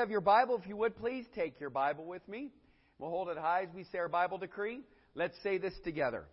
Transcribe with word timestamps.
have 0.00 0.10
your 0.10 0.22
Bible, 0.22 0.58
if 0.58 0.66
you 0.66 0.78
would 0.78 0.96
please 0.96 1.26
take 1.34 1.60
your 1.60 1.68
Bible 1.68 2.06
with 2.06 2.26
me. 2.26 2.50
We'll 2.98 3.10
hold 3.10 3.28
it 3.28 3.36
high 3.36 3.64
as 3.64 3.68
we 3.74 3.84
say 3.84 3.98
our 3.98 4.08
Bible 4.08 4.38
decree. 4.38 4.80
Let's 5.14 5.36
say 5.42 5.58
this 5.58 5.74
together. 5.84 6.24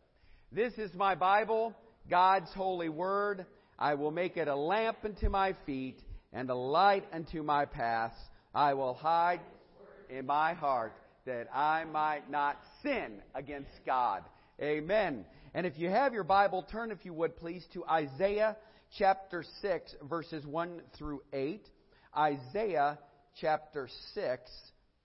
This 0.53 0.71
is 0.77 0.93
my 0.93 1.15
Bible, 1.15 1.75
God's 2.09 2.49
holy 2.53 2.87
word. 2.87 3.45
I 3.77 3.95
will 3.95 4.11
make 4.11 4.37
it 4.37 4.47
a 4.47 4.55
lamp 4.55 4.99
unto 5.03 5.27
my 5.27 5.53
feet 5.65 5.99
and 6.31 6.49
a 6.49 6.55
light 6.55 7.03
unto 7.11 7.43
my 7.43 7.65
paths. 7.65 8.15
I 8.55 8.73
will 8.73 8.93
hide 8.93 9.41
in 10.09 10.25
my 10.25 10.53
heart 10.53 10.93
that 11.25 11.49
I 11.53 11.83
might 11.83 12.31
not 12.31 12.57
sin 12.83 13.21
against 13.35 13.71
God. 13.85 14.23
Amen. 14.61 15.25
And 15.53 15.65
if 15.65 15.77
you 15.77 15.89
have 15.89 16.13
your 16.13 16.23
Bible, 16.23 16.65
turn, 16.71 16.91
if 16.91 17.03
you 17.03 17.13
would 17.13 17.35
please, 17.35 17.65
to 17.73 17.83
Isaiah 17.85 18.55
chapter 18.97 19.43
6, 19.61 19.93
verses 20.09 20.45
1 20.45 20.81
through 20.97 21.21
8. 21.33 21.67
Isaiah 22.17 22.97
chapter 23.39 23.87
6, 24.15 24.51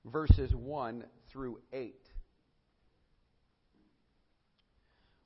verses 0.07 0.55
1 0.55 1.05
through 1.33 1.59
8. 1.73 1.95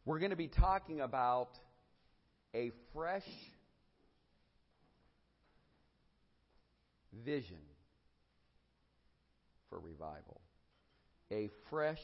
We're 0.05 0.19
going 0.19 0.30
to 0.30 0.37
be 0.37 0.49
talking 0.49 1.01
about 1.01 1.51
a 2.55 2.73
fresh 2.93 3.27
vision 7.25 7.59
for 9.71 9.79
revival. 9.79 10.41
A 11.30 11.51
fresh 11.71 12.02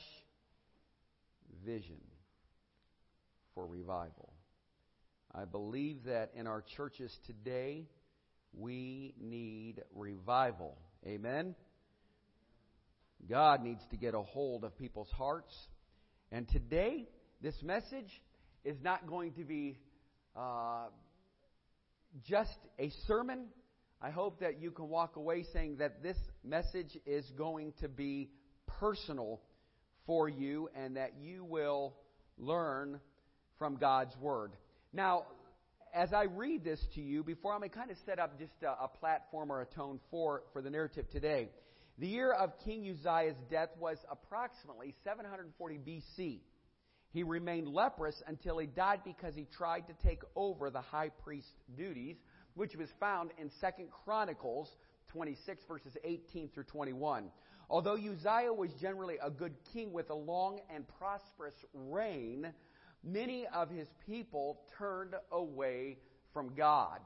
vision 1.65 2.01
for 3.55 3.67
revival. 3.67 4.33
I 5.35 5.47
believe 5.47 6.05
that 6.05 6.31
in 6.35 6.47
our 6.47 6.63
churches 6.77 7.17
today, 7.27 7.87
we 8.53 9.15
need 9.21 9.83
revival. 9.95 10.77
Amen? 11.07 11.55
God 13.29 13.63
needs 13.63 13.83
to 13.91 13.97
get 13.97 14.15
a 14.15 14.23
hold 14.23 14.65
of 14.65 14.77
people's 14.79 15.11
hearts. 15.17 15.53
And 16.31 16.49
today, 16.49 17.09
this 17.41 17.55
message 17.63 18.11
is 18.65 18.77
not 18.83 19.07
going 19.07 19.33
to 19.33 19.45
be 19.45 19.79
uh, 20.37 20.87
just 22.29 22.57
a 22.79 22.91
sermon. 23.07 23.47
I 24.01 24.11
hope 24.11 24.41
that 24.41 24.61
you 24.61 24.71
can 24.71 24.89
walk 24.89 25.17
away 25.17 25.45
saying 25.53 25.77
that 25.79 26.03
this 26.03 26.17
message 26.45 26.97
is 27.05 27.25
going 27.37 27.73
to 27.81 27.89
be 27.89 28.31
personal 28.67 29.41
for 30.07 30.29
you 30.29 30.69
and 30.75 30.97
that 30.97 31.15
you 31.21 31.45
will 31.45 31.95
learn 32.39 33.01
from 33.59 33.77
God's 33.77 34.17
Word. 34.19 34.53
Now, 34.93 35.27
as 35.93 36.13
I 36.13 36.25
read 36.25 36.65
this 36.65 36.81
to 36.95 37.01
you, 37.01 37.23
before 37.23 37.53
I'm 37.53 37.61
going 37.61 37.71
to 37.71 37.77
kind 37.77 37.91
of 37.91 37.97
set 38.07 38.19
up 38.19 38.39
just 38.39 38.53
a, 38.63 38.85
a 38.85 38.89
platform 38.89 39.53
or 39.53 39.61
a 39.61 39.67
tone 39.67 40.01
for, 40.11 40.43
for 40.53 40.63
the 40.63 40.71
narrative 40.71 41.05
today, 41.11 41.49
the 41.99 42.07
year 42.07 42.33
of 42.33 42.53
King 42.65 42.89
Uzziah's 42.91 43.37
death 43.51 43.69
was 43.79 43.99
approximately 44.11 44.95
740 45.05 45.79
BC. 45.79 46.41
He 47.13 47.23
remained 47.23 47.69
leprous 47.69 48.21
until 48.27 48.59
he 48.59 48.67
died 48.67 49.01
because 49.05 49.35
he 49.35 49.47
tried 49.57 49.87
to 49.89 49.95
take 50.07 50.23
over 50.35 50.71
the 50.71 50.81
high 50.81 51.11
priest 51.11 51.53
duties, 51.77 52.17
which 52.55 52.75
was 52.75 52.89
found 52.99 53.31
in 53.39 53.51
2nd 53.63 53.91
Chronicles 54.05 54.71
26 55.13 55.63
verses 55.69 55.95
18 56.05 56.49
through 56.55 56.65
21. 56.65 57.31
Although 57.69 57.97
Uzziah 57.97 58.53
was 58.53 58.71
generally 58.81 59.17
a 59.23 59.31
good 59.31 59.55
king 59.75 59.93
with 59.93 60.09
a 60.09 60.15
long 60.15 60.61
and 60.75 60.87
prosperous 60.99 61.55
reign, 61.75 62.53
many 63.05 63.47
of 63.53 63.71
his 63.71 63.89
people 64.07 64.61
turned 64.79 65.15
away 65.31 65.99
from 66.33 66.55
God. 66.55 67.01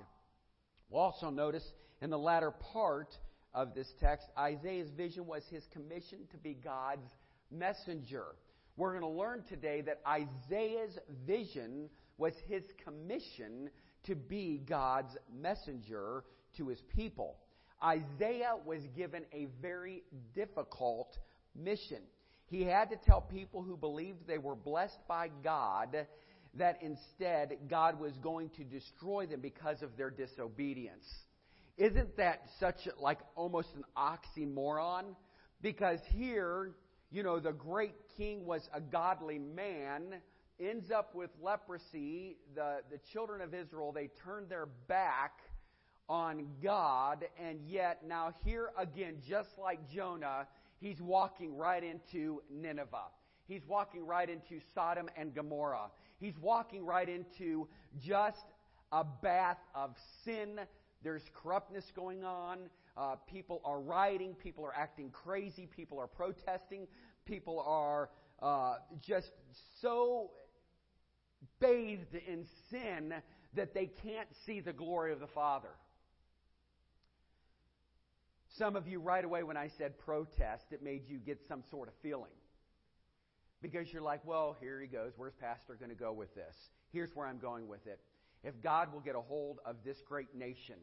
We'll 0.89 1.03
also 1.03 1.31
notice 1.31 1.65
in 2.01 2.11
the 2.11 2.19
latter 2.19 2.51
part 2.51 3.17
of 3.55 3.75
this 3.75 3.89
text, 4.01 4.27
Isaiah's 4.39 4.91
vision 4.91 5.27
was 5.27 5.43
his 5.51 5.65
commission 5.73 6.19
to 6.31 6.37
be 6.37 6.55
God's 6.55 7.09
messenger. 7.51 8.25
We're 8.77 8.91
going 8.91 9.13
to 9.13 9.19
learn 9.19 9.45
today 9.49 9.81
that 9.83 10.03
Isaiah's 10.07 10.99
vision 11.27 11.89
was 12.19 12.35
his 12.47 12.63
commission 12.85 13.71
to 14.05 14.15
be 14.15 14.63
God's 14.69 15.17
messenger 15.35 16.25
to 16.59 16.69
his 16.69 16.81
people. 16.95 17.37
Isaiah 17.83 18.57
was 18.65 18.81
given 18.95 19.25
a 19.33 19.47
very 19.61 20.03
difficult 20.35 21.19
mission. 21.55 22.03
He 22.49 22.63
had 22.63 22.91
to 22.91 22.97
tell 22.97 23.21
people 23.21 23.63
who 23.63 23.77
believed 23.77 24.27
they 24.27 24.39
were 24.39 24.55
blessed 24.55 24.99
by 25.09 25.31
God 25.43 26.07
that 26.55 26.79
instead 26.81 27.59
God 27.69 27.99
was 28.01 28.13
going 28.23 28.51
to 28.51 28.65
destroy 28.65 29.27
them 29.27 29.41
because 29.41 29.83
of 29.83 29.97
their 29.97 30.11
disobedience. 30.11 31.05
Isn't 31.77 32.17
that 32.17 32.43
such 32.59 32.77
like 32.99 33.19
almost 33.35 33.69
an 33.75 33.85
oxymoron? 33.97 35.15
Because 35.61 35.99
here, 36.15 36.73
you 37.11 37.23
know, 37.23 37.41
the 37.41 37.53
great 37.53 37.95
king 38.17 38.47
was 38.47 38.67
a 38.73 38.81
godly 38.81 39.39
man, 39.39 40.15
ends 40.59 40.91
up 40.91 41.15
with 41.15 41.31
leprosy. 41.43 42.39
The, 42.55 42.79
the 42.91 42.99
children 43.13 43.43
of 43.43 43.53
Israel, 43.53 43.93
they 43.93 44.09
turn 44.25 44.49
their 44.49 44.67
back 44.89 45.33
on 46.09 46.47
God, 46.63 47.27
and 47.39 47.59
yet 47.67 48.07
now 48.07 48.33
here 48.45 48.71
again, 48.79 49.17
just 49.29 49.49
like 49.59 49.91
Jonah, 49.91 50.47
he's 50.81 51.01
walking 51.01 51.57
right 51.57 51.83
into 51.83 52.43
Nineveh. 52.51 53.11
He's 53.47 53.63
walking 53.67 54.05
right 54.07 54.29
into 54.29 54.61
Sodom 54.75 55.09
and 55.17 55.35
Gomorrah. 55.35 55.91
He's 56.19 56.37
walking 56.41 56.85
right 56.85 57.09
into 57.09 57.69
just 58.01 58.45
a 58.93 59.05
bath 59.05 59.59
of 59.75 59.95
sin. 60.25 60.61
There's 61.03 61.23
corruptness 61.35 61.85
going 61.95 62.25
on. 62.25 62.59
Uh, 62.97 63.17
people 63.31 63.61
are 63.65 63.81
rioting. 63.81 64.35
People 64.35 64.65
are 64.65 64.75
acting 64.75 65.11
crazy. 65.11 65.67
People 65.67 65.99
are 65.99 66.07
protesting. 66.07 66.87
People 67.25 67.63
are 67.67 68.11
uh, 68.43 68.77
just 69.01 69.31
so 69.81 70.31
bathed 71.61 72.15
in 72.27 72.47
sin 72.71 73.15
that 73.55 73.75
they 73.75 73.91
can't 74.03 74.29
see 74.45 74.61
the 74.61 74.73
glory 74.73 75.13
of 75.13 75.21
the 75.21 75.27
Father. 75.29 75.71
Some 78.59 78.77
of 78.77 78.89
you, 78.89 79.01
right 79.01 79.25
away, 79.25 79.43
when 79.43 79.57
I 79.57 79.69
said 79.77 79.99
protest, 79.99 80.67
it 80.71 80.83
made 80.83 81.09
you 81.09 81.19
get 81.19 81.39
some 81.47 81.63
sort 81.71 81.89
of 81.89 81.95
feeling. 82.03 82.31
Because 83.61 83.93
you're 83.93 84.03
like, 84.03 84.25
well, 84.25 84.57
here 84.61 84.81
he 84.81 84.87
goes. 84.87 85.13
Where's 85.17 85.35
Pastor 85.35 85.75
going 85.75 85.91
to 85.91 85.97
go 85.97 86.13
with 86.13 86.35
this? 86.35 86.55
Here's 86.93 87.15
where 87.15 87.27
I'm 87.27 87.39
going 87.39 87.69
with 87.69 87.87
it. 87.87 88.01
If 88.45 88.63
God 88.63 88.93
will 88.93 89.01
get 89.01 89.15
a 89.15 89.21
hold 89.21 89.59
of 89.67 89.77
this 89.85 89.99
great 90.09 90.35
nation 90.35 90.77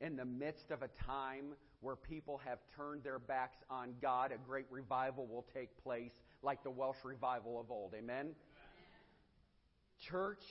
in 0.00 0.16
the 0.16 0.24
midst 0.24 0.70
of 0.70 0.82
a 0.82 0.88
time 1.06 1.54
where 1.80 1.96
people 1.96 2.40
have 2.44 2.58
turned 2.76 3.04
their 3.04 3.18
backs 3.18 3.58
on 3.70 3.94
God, 4.00 4.32
a 4.32 4.38
great 4.48 4.66
revival 4.70 5.26
will 5.26 5.46
take 5.54 5.76
place, 5.82 6.12
like 6.42 6.62
the 6.64 6.70
Welsh 6.70 6.96
revival 7.04 7.60
of 7.60 7.70
old. 7.70 7.94
Amen? 7.94 8.30
Church, 10.10 10.42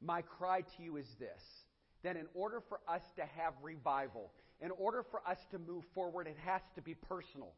my 0.00 0.22
cry 0.22 0.62
to 0.62 0.82
you 0.82 0.96
is 0.96 1.06
this 1.18 1.42
that 2.02 2.16
in 2.16 2.26
order 2.34 2.60
for 2.68 2.80
us 2.88 3.02
to 3.14 3.22
have 3.22 3.54
revival, 3.62 4.32
in 4.62 4.70
order 4.70 5.04
for 5.10 5.20
us 5.28 5.38
to 5.50 5.58
move 5.58 5.84
forward, 5.94 6.26
it 6.26 6.36
has 6.44 6.62
to 6.76 6.82
be 6.82 6.94
personal. 6.94 7.52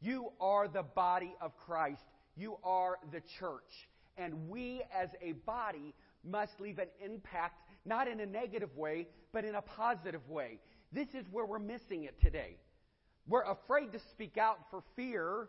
You 0.00 0.32
are 0.40 0.66
the 0.66 0.82
body 0.82 1.34
of 1.40 1.56
Christ. 1.58 2.02
You 2.34 2.56
are 2.64 2.96
the 3.12 3.20
church. 3.38 3.88
And 4.16 4.48
we 4.48 4.82
as 4.94 5.10
a 5.20 5.32
body 5.32 5.94
must 6.24 6.58
leave 6.58 6.78
an 6.78 6.88
impact, 7.04 7.60
not 7.84 8.08
in 8.08 8.20
a 8.20 8.26
negative 8.26 8.74
way, 8.76 9.06
but 9.32 9.44
in 9.44 9.54
a 9.54 9.62
positive 9.62 10.26
way. 10.28 10.58
This 10.92 11.08
is 11.08 11.26
where 11.30 11.44
we're 11.44 11.58
missing 11.58 12.04
it 12.04 12.20
today. 12.22 12.56
We're 13.28 13.44
afraid 13.44 13.92
to 13.92 14.00
speak 14.12 14.38
out 14.38 14.58
for 14.70 14.82
fear. 14.96 15.48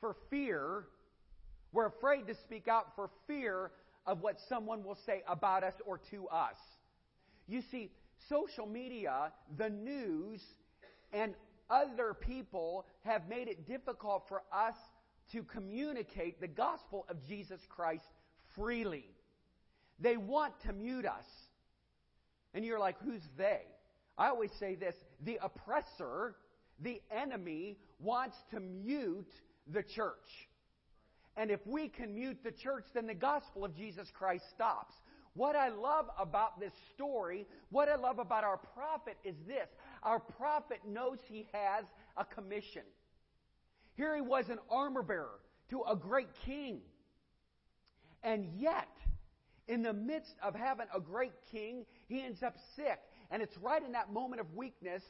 For 0.00 0.16
fear. 0.30 0.84
We're 1.72 1.86
afraid 1.86 2.26
to 2.28 2.34
speak 2.44 2.68
out 2.68 2.86
for 2.96 3.10
fear 3.26 3.70
of 4.06 4.22
what 4.22 4.36
someone 4.48 4.82
will 4.82 4.98
say 5.04 5.22
about 5.28 5.62
us 5.62 5.74
or 5.84 6.00
to 6.10 6.26
us. 6.28 6.56
You 7.46 7.62
see, 7.70 7.90
social 8.28 8.66
media, 8.66 9.32
the 9.56 9.70
news, 9.70 10.40
and 11.12 11.34
other 11.68 12.14
people 12.14 12.86
have 13.04 13.28
made 13.28 13.48
it 13.48 13.66
difficult 13.66 14.24
for 14.28 14.42
us 14.52 14.76
to 15.32 15.42
communicate 15.42 16.40
the 16.40 16.48
gospel 16.48 17.04
of 17.08 17.16
Jesus 17.26 17.60
Christ 17.68 18.04
freely. 18.54 19.06
They 19.98 20.16
want 20.16 20.54
to 20.64 20.72
mute 20.72 21.06
us. 21.06 21.26
And 22.54 22.64
you're 22.64 22.78
like, 22.78 22.96
who's 23.04 23.22
they? 23.36 23.62
I 24.16 24.28
always 24.28 24.50
say 24.58 24.74
this 24.74 24.94
the 25.24 25.38
oppressor, 25.42 26.36
the 26.80 27.00
enemy, 27.10 27.78
wants 27.98 28.36
to 28.52 28.60
mute 28.60 29.32
the 29.72 29.82
church. 29.82 30.14
And 31.36 31.50
if 31.50 31.60
we 31.66 31.88
can 31.88 32.14
mute 32.14 32.38
the 32.42 32.52
church, 32.52 32.84
then 32.94 33.06
the 33.06 33.14
gospel 33.14 33.64
of 33.64 33.76
Jesus 33.76 34.08
Christ 34.14 34.44
stops. 34.54 34.94
What 35.36 35.54
I 35.54 35.68
love 35.68 36.06
about 36.18 36.58
this 36.58 36.72
story, 36.94 37.46
what 37.68 37.90
I 37.90 37.96
love 37.96 38.18
about 38.18 38.42
our 38.42 38.56
prophet 38.56 39.18
is 39.22 39.36
this 39.46 39.68
our 40.02 40.18
prophet 40.18 40.80
knows 40.86 41.18
he 41.28 41.46
has 41.52 41.84
a 42.16 42.24
commission. 42.24 42.82
Here 43.96 44.14
he 44.14 44.22
was 44.22 44.48
an 44.48 44.58
armor 44.70 45.02
bearer 45.02 45.38
to 45.70 45.82
a 45.82 45.94
great 45.94 46.28
king. 46.46 46.80
And 48.22 48.46
yet, 48.58 48.88
in 49.68 49.82
the 49.82 49.92
midst 49.92 50.34
of 50.42 50.54
having 50.54 50.86
a 50.94 51.00
great 51.00 51.34
king, 51.52 51.84
he 52.08 52.22
ends 52.22 52.42
up 52.42 52.54
sick. 52.74 52.98
And 53.30 53.42
it's 53.42 53.56
right 53.58 53.82
in 53.82 53.92
that 53.92 54.10
moment 54.10 54.40
of 54.40 54.54
weakness 54.54 55.02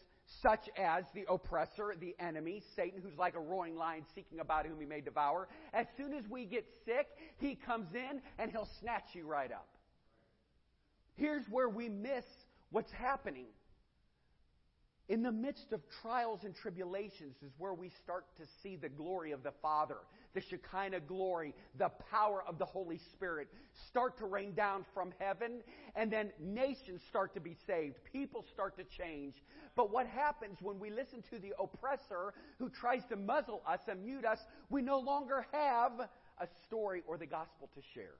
such 0.42 0.68
as 0.76 1.04
the 1.14 1.24
oppressor, 1.28 1.94
the 2.00 2.16
enemy, 2.18 2.62
Satan, 2.74 3.00
who's 3.00 3.16
like 3.16 3.36
a 3.36 3.40
roaring 3.40 3.76
lion 3.76 4.04
seeking 4.14 4.40
about 4.40 4.66
whom 4.66 4.80
he 4.80 4.86
may 4.86 5.00
devour. 5.00 5.46
As 5.72 5.86
soon 5.96 6.12
as 6.14 6.24
we 6.28 6.46
get 6.46 6.66
sick, 6.84 7.06
he 7.38 7.54
comes 7.54 7.94
in 7.94 8.20
and 8.38 8.50
he'll 8.50 8.68
snatch 8.80 9.04
you 9.12 9.24
right 9.24 9.52
up. 9.52 9.68
Here's 11.16 11.44
where 11.48 11.68
we 11.68 11.88
miss 11.88 12.24
what's 12.70 12.92
happening. 12.92 13.46
In 15.08 15.22
the 15.22 15.30
midst 15.30 15.72
of 15.72 15.80
trials 16.02 16.40
and 16.42 16.52
tribulations 16.52 17.36
is 17.40 17.52
where 17.58 17.74
we 17.74 17.90
start 18.02 18.24
to 18.38 18.42
see 18.60 18.74
the 18.74 18.88
glory 18.88 19.30
of 19.30 19.44
the 19.44 19.52
Father, 19.62 19.98
the 20.34 20.40
Shekinah 20.40 21.00
glory, 21.00 21.54
the 21.78 21.90
power 22.10 22.42
of 22.46 22.58
the 22.58 22.64
Holy 22.64 22.98
Spirit 23.12 23.46
start 23.88 24.18
to 24.18 24.26
rain 24.26 24.52
down 24.54 24.84
from 24.92 25.14
heaven, 25.20 25.60
and 25.94 26.12
then 26.12 26.32
nations 26.40 27.02
start 27.08 27.34
to 27.34 27.40
be 27.40 27.56
saved. 27.68 27.94
People 28.12 28.44
start 28.52 28.76
to 28.78 28.84
change. 28.84 29.34
But 29.76 29.92
what 29.92 30.08
happens 30.08 30.58
when 30.60 30.80
we 30.80 30.90
listen 30.90 31.22
to 31.30 31.38
the 31.38 31.54
oppressor 31.60 32.34
who 32.58 32.68
tries 32.68 33.04
to 33.10 33.16
muzzle 33.16 33.62
us 33.64 33.80
and 33.86 34.04
mute 34.04 34.24
us? 34.24 34.40
We 34.70 34.82
no 34.82 34.98
longer 34.98 35.46
have 35.52 35.92
a 36.40 36.48
story 36.66 37.04
or 37.06 37.16
the 37.16 37.26
gospel 37.26 37.70
to 37.76 37.80
share. 37.94 38.16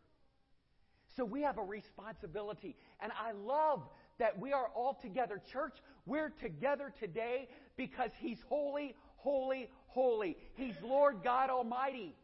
So 1.17 1.25
we 1.25 1.43
have 1.43 1.59
a 1.59 1.63
responsibility. 1.63 2.77
And 3.01 3.11
I 3.13 3.33
love 3.33 3.83
that 4.19 4.39
we 4.39 4.53
are 4.53 4.69
all 4.75 4.99
together. 5.01 5.41
Church, 5.53 5.75
we're 6.05 6.31
together 6.41 6.93
today 7.01 7.49
because 7.77 8.11
He's 8.19 8.39
holy, 8.49 8.95
holy, 9.17 9.71
holy. 9.89 10.37
He's 10.55 10.75
Lord 10.83 11.17
God 11.25 11.51
Almighty. 11.51 12.15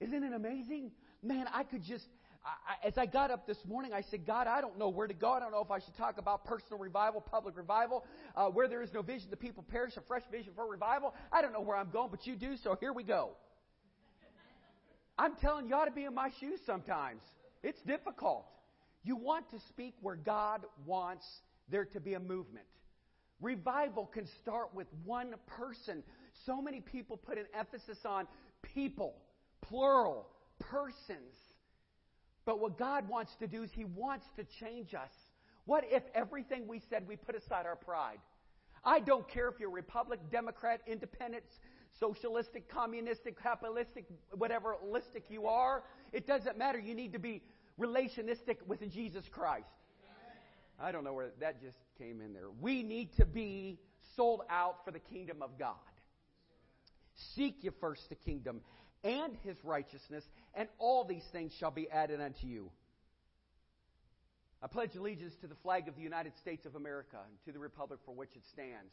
Isn't 0.00 0.22
it 0.22 0.32
amazing? 0.32 0.92
Man, 1.22 1.46
I 1.52 1.64
could 1.64 1.82
just, 1.82 2.06
I, 2.44 2.86
as 2.86 2.96
I 2.96 3.06
got 3.06 3.30
up 3.30 3.46
this 3.46 3.58
morning, 3.66 3.92
I 3.92 4.02
said, 4.02 4.24
God, 4.24 4.46
I 4.46 4.60
don't 4.60 4.78
know 4.78 4.88
where 4.88 5.08
to 5.08 5.14
go. 5.14 5.32
I 5.32 5.40
don't 5.40 5.50
know 5.50 5.62
if 5.62 5.70
I 5.70 5.80
should 5.80 5.96
talk 5.96 6.18
about 6.18 6.44
personal 6.44 6.78
revival, 6.78 7.20
public 7.20 7.56
revival, 7.56 8.04
uh, 8.36 8.46
where 8.46 8.68
there 8.68 8.82
is 8.82 8.92
no 8.92 9.02
vision, 9.02 9.28
the 9.30 9.36
people 9.36 9.64
perish, 9.68 9.96
a 9.96 10.00
fresh 10.02 10.22
vision 10.30 10.52
for 10.54 10.66
revival. 10.68 11.14
I 11.32 11.42
don't 11.42 11.52
know 11.52 11.60
where 11.60 11.76
I'm 11.76 11.90
going, 11.90 12.10
but 12.10 12.26
you 12.26 12.36
do, 12.36 12.56
so 12.56 12.76
here 12.78 12.92
we 12.92 13.02
go. 13.02 13.32
I'm 15.18 15.34
telling 15.36 15.64
you, 15.64 15.70
you 15.70 15.76
ought 15.76 15.86
to 15.86 15.90
be 15.90 16.04
in 16.04 16.14
my 16.14 16.30
shoes 16.40 16.60
sometimes. 16.64 17.22
It's 17.62 17.80
difficult. 17.82 18.46
You 19.02 19.16
want 19.16 19.50
to 19.50 19.58
speak 19.68 19.94
where 20.00 20.16
God 20.16 20.62
wants 20.86 21.24
there 21.70 21.84
to 21.86 22.00
be 22.00 22.14
a 22.14 22.20
movement. 22.20 22.66
Revival 23.40 24.06
can 24.06 24.26
start 24.42 24.74
with 24.74 24.86
one 25.04 25.34
person. 25.46 26.02
So 26.46 26.62
many 26.62 26.80
people 26.80 27.16
put 27.16 27.38
an 27.38 27.46
emphasis 27.56 27.98
on 28.04 28.26
people, 28.62 29.14
plural, 29.62 30.28
persons. 30.58 31.34
But 32.44 32.60
what 32.60 32.78
God 32.78 33.08
wants 33.08 33.32
to 33.40 33.46
do 33.46 33.62
is 33.62 33.70
He 33.72 33.84
wants 33.84 34.26
to 34.36 34.44
change 34.60 34.94
us. 34.94 35.10
What 35.66 35.84
if 35.88 36.02
everything 36.14 36.66
we 36.66 36.80
said 36.88 37.06
we 37.06 37.16
put 37.16 37.34
aside 37.34 37.66
our 37.66 37.76
pride? 37.76 38.18
I 38.84 39.00
don't 39.00 39.28
care 39.28 39.48
if 39.48 39.56
you're 39.60 39.70
Republican, 39.70 40.26
Democrat, 40.30 40.80
Independent, 40.86 41.44
socialistic, 42.00 42.68
communistic, 42.68 43.40
capitalistic, 43.42 44.04
whatever 44.32 44.76
listic 44.86 45.24
you 45.28 45.46
are. 45.46 45.82
It 46.12 46.26
doesn't 46.26 46.58
matter. 46.58 46.78
You 46.78 46.94
need 46.94 47.12
to 47.12 47.18
be 47.18 47.42
relationistic 47.78 48.56
with 48.66 48.80
Jesus 48.92 49.24
Christ. 49.30 49.66
I 50.80 50.92
don't 50.92 51.02
know 51.02 51.12
where 51.12 51.30
that 51.40 51.60
just 51.60 51.78
came 51.98 52.20
in 52.20 52.32
there. 52.32 52.50
We 52.60 52.82
need 52.82 53.14
to 53.16 53.26
be 53.26 53.78
sold 54.16 54.42
out 54.48 54.84
for 54.84 54.92
the 54.92 55.00
kingdom 55.00 55.42
of 55.42 55.58
God. 55.58 55.74
Seek 57.34 57.56
ye 57.62 57.70
first 57.80 58.08
the 58.08 58.14
kingdom 58.14 58.60
and 59.04 59.36
his 59.44 59.56
righteousness, 59.64 60.24
and 60.54 60.68
all 60.78 61.04
these 61.04 61.24
things 61.32 61.52
shall 61.58 61.70
be 61.70 61.88
added 61.90 62.20
unto 62.20 62.46
you. 62.46 62.70
I 64.62 64.66
pledge 64.66 64.96
allegiance 64.96 65.34
to 65.40 65.46
the 65.46 65.54
flag 65.56 65.86
of 65.88 65.94
the 65.94 66.02
United 66.02 66.32
States 66.38 66.66
of 66.66 66.74
America 66.74 67.16
and 67.24 67.44
to 67.44 67.52
the 67.52 67.60
republic 67.60 68.00
for 68.04 68.14
which 68.14 68.30
it 68.34 68.42
stands. 68.52 68.92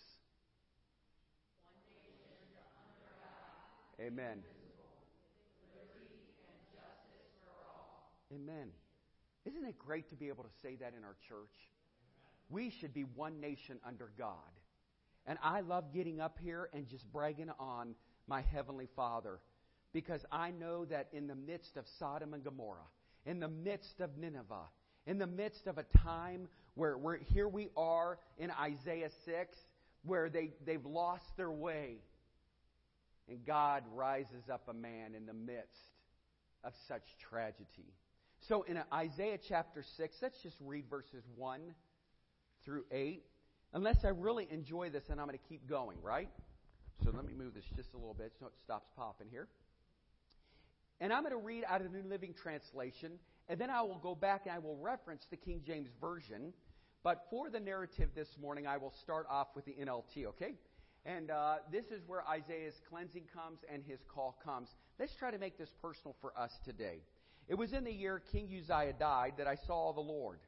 Amen. 3.99 4.43
Amen. 8.33 8.69
Isn't 9.45 9.63
it 9.63 9.77
great 9.77 10.09
to 10.09 10.15
be 10.15 10.27
able 10.27 10.43
to 10.43 10.49
say 10.61 10.75
that 10.75 10.93
in 10.97 11.03
our 11.03 11.15
church? 11.27 11.53
We 12.49 12.69
should 12.69 12.93
be 12.93 13.03
one 13.03 13.39
nation 13.39 13.79
under 13.85 14.11
God. 14.17 14.35
And 15.25 15.39
I 15.41 15.61
love 15.61 15.93
getting 15.93 16.19
up 16.19 16.37
here 16.43 16.69
and 16.73 16.87
just 16.87 17.11
bragging 17.11 17.51
on 17.59 17.95
my 18.27 18.41
Heavenly 18.41 18.87
Father 18.95 19.39
because 19.93 20.25
I 20.31 20.51
know 20.51 20.85
that 20.85 21.07
in 21.13 21.27
the 21.27 21.35
midst 21.35 21.77
of 21.77 21.85
Sodom 21.87 22.33
and 22.33 22.43
Gomorrah, 22.43 22.89
in 23.25 23.39
the 23.39 23.47
midst 23.47 24.01
of 24.01 24.17
Nineveh, 24.17 24.69
in 25.07 25.17
the 25.17 25.27
midst 25.27 25.67
of 25.67 25.77
a 25.77 25.83
time 25.83 26.47
where 26.73 26.97
where 26.97 27.17
here 27.17 27.47
we 27.47 27.69
are 27.77 28.19
in 28.37 28.51
Isaiah 28.51 29.09
6, 29.23 29.57
where 30.03 30.29
they, 30.29 30.51
they've 30.65 30.85
lost 30.85 31.37
their 31.37 31.51
way, 31.51 31.99
and 33.29 33.45
God 33.45 33.83
rises 33.93 34.49
up 34.51 34.67
a 34.67 34.73
man 34.73 35.15
in 35.15 35.25
the 35.25 35.33
midst 35.33 35.79
of 36.63 36.73
such 36.87 37.03
tragedy. 37.29 37.93
So 38.47 38.63
in 38.63 38.79
Isaiah 38.93 39.39
chapter 39.47 39.83
6, 39.97 40.15
let's 40.21 40.41
just 40.41 40.57
read 40.61 40.85
verses 40.89 41.23
1 41.35 41.61
through 42.63 42.85
8. 42.91 43.23
Unless 43.73 44.05
I 44.05 44.09
really 44.09 44.47
enjoy 44.51 44.89
this, 44.89 45.03
and 45.09 45.19
I'm 45.19 45.27
going 45.27 45.37
to 45.37 45.49
keep 45.49 45.67
going, 45.67 45.97
right? 46.01 46.29
So 47.03 47.11
let 47.13 47.25
me 47.25 47.33
move 47.33 47.53
this 47.53 47.65
just 47.75 47.93
a 47.93 47.97
little 47.97 48.13
bit 48.13 48.33
so 48.39 48.45
it 48.45 48.53
stops 48.63 48.87
popping 48.95 49.27
here. 49.29 49.47
And 51.01 51.11
I'm 51.11 51.23
going 51.23 51.33
to 51.33 51.45
read 51.45 51.63
out 51.67 51.81
of 51.81 51.91
the 51.91 51.97
New 51.97 52.07
Living 52.07 52.33
Translation, 52.33 53.13
and 53.49 53.59
then 53.59 53.69
I 53.69 53.81
will 53.81 53.99
go 54.01 54.15
back 54.15 54.43
and 54.45 54.55
I 54.55 54.59
will 54.59 54.77
reference 54.77 55.25
the 55.29 55.37
King 55.37 55.61
James 55.65 55.89
Version. 55.99 56.53
But 57.03 57.25
for 57.29 57.49
the 57.49 57.59
narrative 57.59 58.09
this 58.15 58.29
morning, 58.41 58.65
I 58.65 58.77
will 58.77 58.93
start 59.01 59.27
off 59.29 59.47
with 59.55 59.65
the 59.65 59.73
NLT, 59.73 60.25
okay? 60.27 60.55
And 61.05 61.29
uh, 61.29 61.57
this 61.71 61.85
is 61.85 62.01
where 62.07 62.27
Isaiah's 62.27 62.73
cleansing 62.89 63.25
comes 63.33 63.59
and 63.71 63.83
his 63.83 63.99
call 64.07 64.35
comes. 64.43 64.69
Let's 64.99 65.13
try 65.15 65.29
to 65.29 65.37
make 65.37 65.57
this 65.57 65.69
personal 65.81 66.15
for 66.19 66.37
us 66.37 66.51
today. 66.65 67.01
It 67.47 67.55
was 67.55 67.73
in 67.73 67.83
the 67.83 67.91
year 67.91 68.23
King 68.31 68.47
Uzziah 68.47 68.93
died 68.97 69.33
that 69.37 69.45
I 69.45 69.55
saw 69.67 69.93
the 69.93 70.01
Lord. 70.01 70.39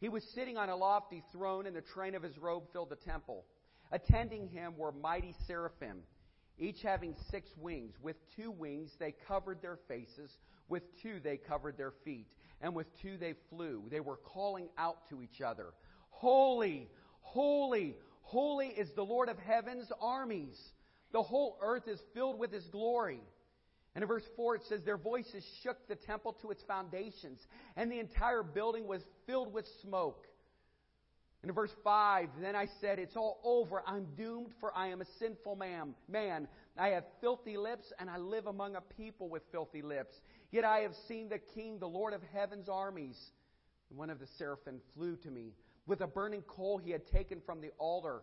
He 0.00 0.08
was 0.08 0.24
sitting 0.34 0.56
on 0.56 0.70
a 0.70 0.76
lofty 0.76 1.22
throne, 1.32 1.66
and 1.66 1.76
the 1.76 1.82
train 1.82 2.14
of 2.14 2.22
his 2.22 2.38
robe 2.38 2.64
filled 2.72 2.90
the 2.90 2.96
temple. 2.96 3.44
Attending 3.90 4.48
him 4.48 4.74
were 4.78 4.92
mighty 4.92 5.34
seraphim, 5.46 5.98
each 6.58 6.82
having 6.82 7.14
six 7.30 7.50
wings. 7.58 7.94
With 8.00 8.16
two 8.36 8.50
wings 8.50 8.90
they 8.98 9.14
covered 9.26 9.60
their 9.60 9.78
faces, 9.88 10.30
with 10.68 10.82
two 11.02 11.20
they 11.22 11.36
covered 11.36 11.76
their 11.76 11.92
feet, 12.04 12.28
and 12.62 12.74
with 12.74 12.86
two 13.02 13.18
they 13.18 13.34
flew. 13.50 13.82
They 13.90 14.00
were 14.00 14.16
calling 14.16 14.68
out 14.78 15.08
to 15.10 15.22
each 15.22 15.40
other 15.40 15.74
Holy, 16.10 16.88
holy, 17.20 17.94
holy 17.94 17.94
is 18.78 18.88
the 18.94 19.02
Lord 19.02 19.28
of 19.28 19.38
heaven's 19.38 19.90
armies. 20.00 20.56
The 21.12 21.22
whole 21.22 21.58
earth 21.60 21.88
is 21.88 22.00
filled 22.14 22.38
with 22.38 22.52
his 22.52 22.66
glory. 22.66 23.20
And 23.94 24.02
in 24.02 24.08
verse 24.08 24.24
4, 24.36 24.56
it 24.56 24.62
says, 24.68 24.80
Their 24.84 24.96
voices 24.96 25.44
shook 25.62 25.76
the 25.88 25.96
temple 25.96 26.36
to 26.42 26.50
its 26.50 26.62
foundations, 26.68 27.40
and 27.76 27.90
the 27.90 27.98
entire 27.98 28.42
building 28.42 28.86
was 28.86 29.02
filled 29.26 29.52
with 29.52 29.66
smoke. 29.82 30.24
And 31.42 31.50
in 31.50 31.54
verse 31.54 31.72
5, 31.82 32.28
then 32.40 32.54
I 32.54 32.66
said, 32.80 32.98
It's 32.98 33.16
all 33.16 33.40
over. 33.42 33.82
I'm 33.86 34.06
doomed, 34.16 34.52
for 34.60 34.76
I 34.76 34.88
am 34.88 35.00
a 35.00 35.06
sinful 35.18 35.56
man. 35.56 35.94
man. 36.08 36.46
I 36.76 36.88
have 36.88 37.04
filthy 37.20 37.56
lips, 37.56 37.92
and 37.98 38.10
I 38.10 38.18
live 38.18 38.46
among 38.46 38.76
a 38.76 38.80
people 38.80 39.28
with 39.28 39.42
filthy 39.50 39.82
lips. 39.82 40.14
Yet 40.50 40.64
I 40.64 40.80
have 40.80 40.92
seen 41.08 41.28
the 41.28 41.40
King, 41.54 41.78
the 41.78 41.88
Lord 41.88 42.12
of 42.12 42.20
heaven's 42.32 42.68
armies. 42.68 43.18
And 43.90 43.98
one 43.98 44.10
of 44.10 44.18
the 44.20 44.28
seraphim 44.38 44.80
flew 44.94 45.16
to 45.16 45.30
me. 45.30 45.54
With 45.86 46.02
a 46.02 46.06
burning 46.06 46.42
coal 46.42 46.78
he 46.78 46.90
had 46.90 47.06
taken 47.06 47.40
from 47.46 47.60
the 47.60 47.70
altar 47.78 48.20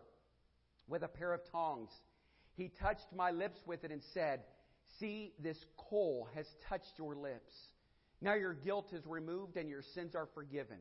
with 0.88 1.02
a 1.02 1.08
pair 1.08 1.32
of 1.32 1.40
tongs. 1.50 1.90
He 2.54 2.70
touched 2.80 3.06
my 3.14 3.30
lips 3.30 3.60
with 3.66 3.84
it 3.84 3.90
and 3.90 4.02
said, 4.14 4.40
See, 4.98 5.32
this 5.38 5.58
coal 5.76 6.28
has 6.34 6.46
touched 6.68 6.92
your 6.98 7.14
lips. 7.14 7.52
Now 8.20 8.34
your 8.34 8.54
guilt 8.54 8.92
is 8.92 9.06
removed 9.06 9.56
and 9.56 9.68
your 9.68 9.82
sins 9.94 10.14
are 10.14 10.28
forgiven. 10.34 10.78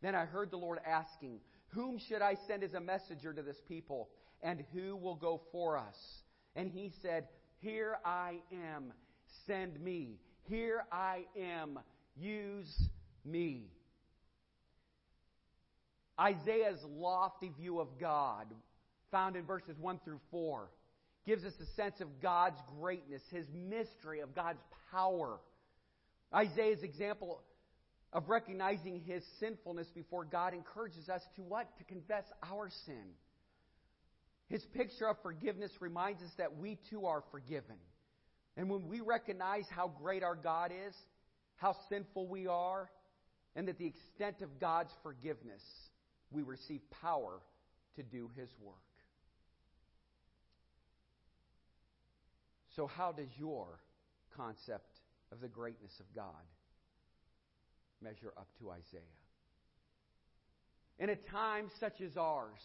Then 0.00 0.14
I 0.14 0.24
heard 0.24 0.50
the 0.50 0.56
Lord 0.56 0.78
asking, 0.86 1.40
Whom 1.68 1.98
should 1.98 2.22
I 2.22 2.36
send 2.46 2.62
as 2.62 2.74
a 2.74 2.80
messenger 2.80 3.32
to 3.32 3.42
this 3.42 3.60
people? 3.66 4.08
And 4.42 4.64
who 4.72 4.96
will 4.96 5.16
go 5.16 5.42
for 5.52 5.76
us? 5.76 5.96
And 6.54 6.70
he 6.70 6.92
said, 7.02 7.28
Here 7.58 7.98
I 8.04 8.36
am. 8.52 8.92
Send 9.46 9.80
me. 9.80 10.20
Here 10.48 10.84
I 10.90 11.24
am. 11.36 11.78
Use 12.16 12.88
me. 13.24 13.70
Isaiah's 16.18 16.82
lofty 16.84 17.52
view 17.56 17.78
of 17.78 17.98
God, 18.00 18.46
found 19.10 19.36
in 19.36 19.44
verses 19.44 19.76
1 19.78 20.00
through 20.04 20.20
4, 20.30 20.68
gives 21.26 21.44
us 21.44 21.52
a 21.60 21.80
sense 21.80 22.00
of 22.00 22.20
God's 22.20 22.58
greatness, 22.80 23.22
his 23.30 23.46
mystery 23.52 24.20
of 24.20 24.34
God's 24.34 24.60
power. 24.90 25.38
Isaiah's 26.34 26.82
example 26.82 27.42
of 28.12 28.28
recognizing 28.28 29.00
his 29.00 29.22
sinfulness 29.38 29.86
before 29.94 30.24
God 30.24 30.54
encourages 30.54 31.08
us 31.08 31.22
to 31.36 31.42
what? 31.42 31.68
To 31.78 31.84
confess 31.84 32.24
our 32.42 32.70
sin. 32.86 33.04
His 34.48 34.64
picture 34.74 35.06
of 35.06 35.16
forgiveness 35.22 35.70
reminds 35.80 36.22
us 36.22 36.30
that 36.38 36.56
we 36.56 36.78
too 36.88 37.04
are 37.04 37.22
forgiven. 37.30 37.76
And 38.56 38.70
when 38.70 38.88
we 38.88 39.00
recognize 39.00 39.64
how 39.70 39.88
great 39.88 40.22
our 40.22 40.34
God 40.34 40.72
is, 40.72 40.94
how 41.56 41.76
sinful 41.90 42.26
we 42.28 42.46
are, 42.46 42.90
and 43.54 43.68
that 43.68 43.78
the 43.78 43.86
extent 43.86 44.40
of 44.40 44.58
God's 44.58 44.90
forgiveness, 45.02 45.62
we 46.30 46.42
receive 46.42 46.80
power 47.02 47.40
to 47.96 48.02
do 48.02 48.30
His 48.36 48.48
work. 48.62 48.76
So, 52.78 52.86
how 52.86 53.10
does 53.10 53.26
your 53.36 53.80
concept 54.36 55.00
of 55.32 55.40
the 55.40 55.48
greatness 55.48 55.90
of 55.98 56.06
God 56.14 56.46
measure 58.00 58.32
up 58.36 58.46
to 58.60 58.70
Isaiah? 58.70 59.00
In 61.00 61.10
a 61.10 61.16
time 61.16 61.72
such 61.80 62.00
as 62.00 62.16
ours, 62.16 62.60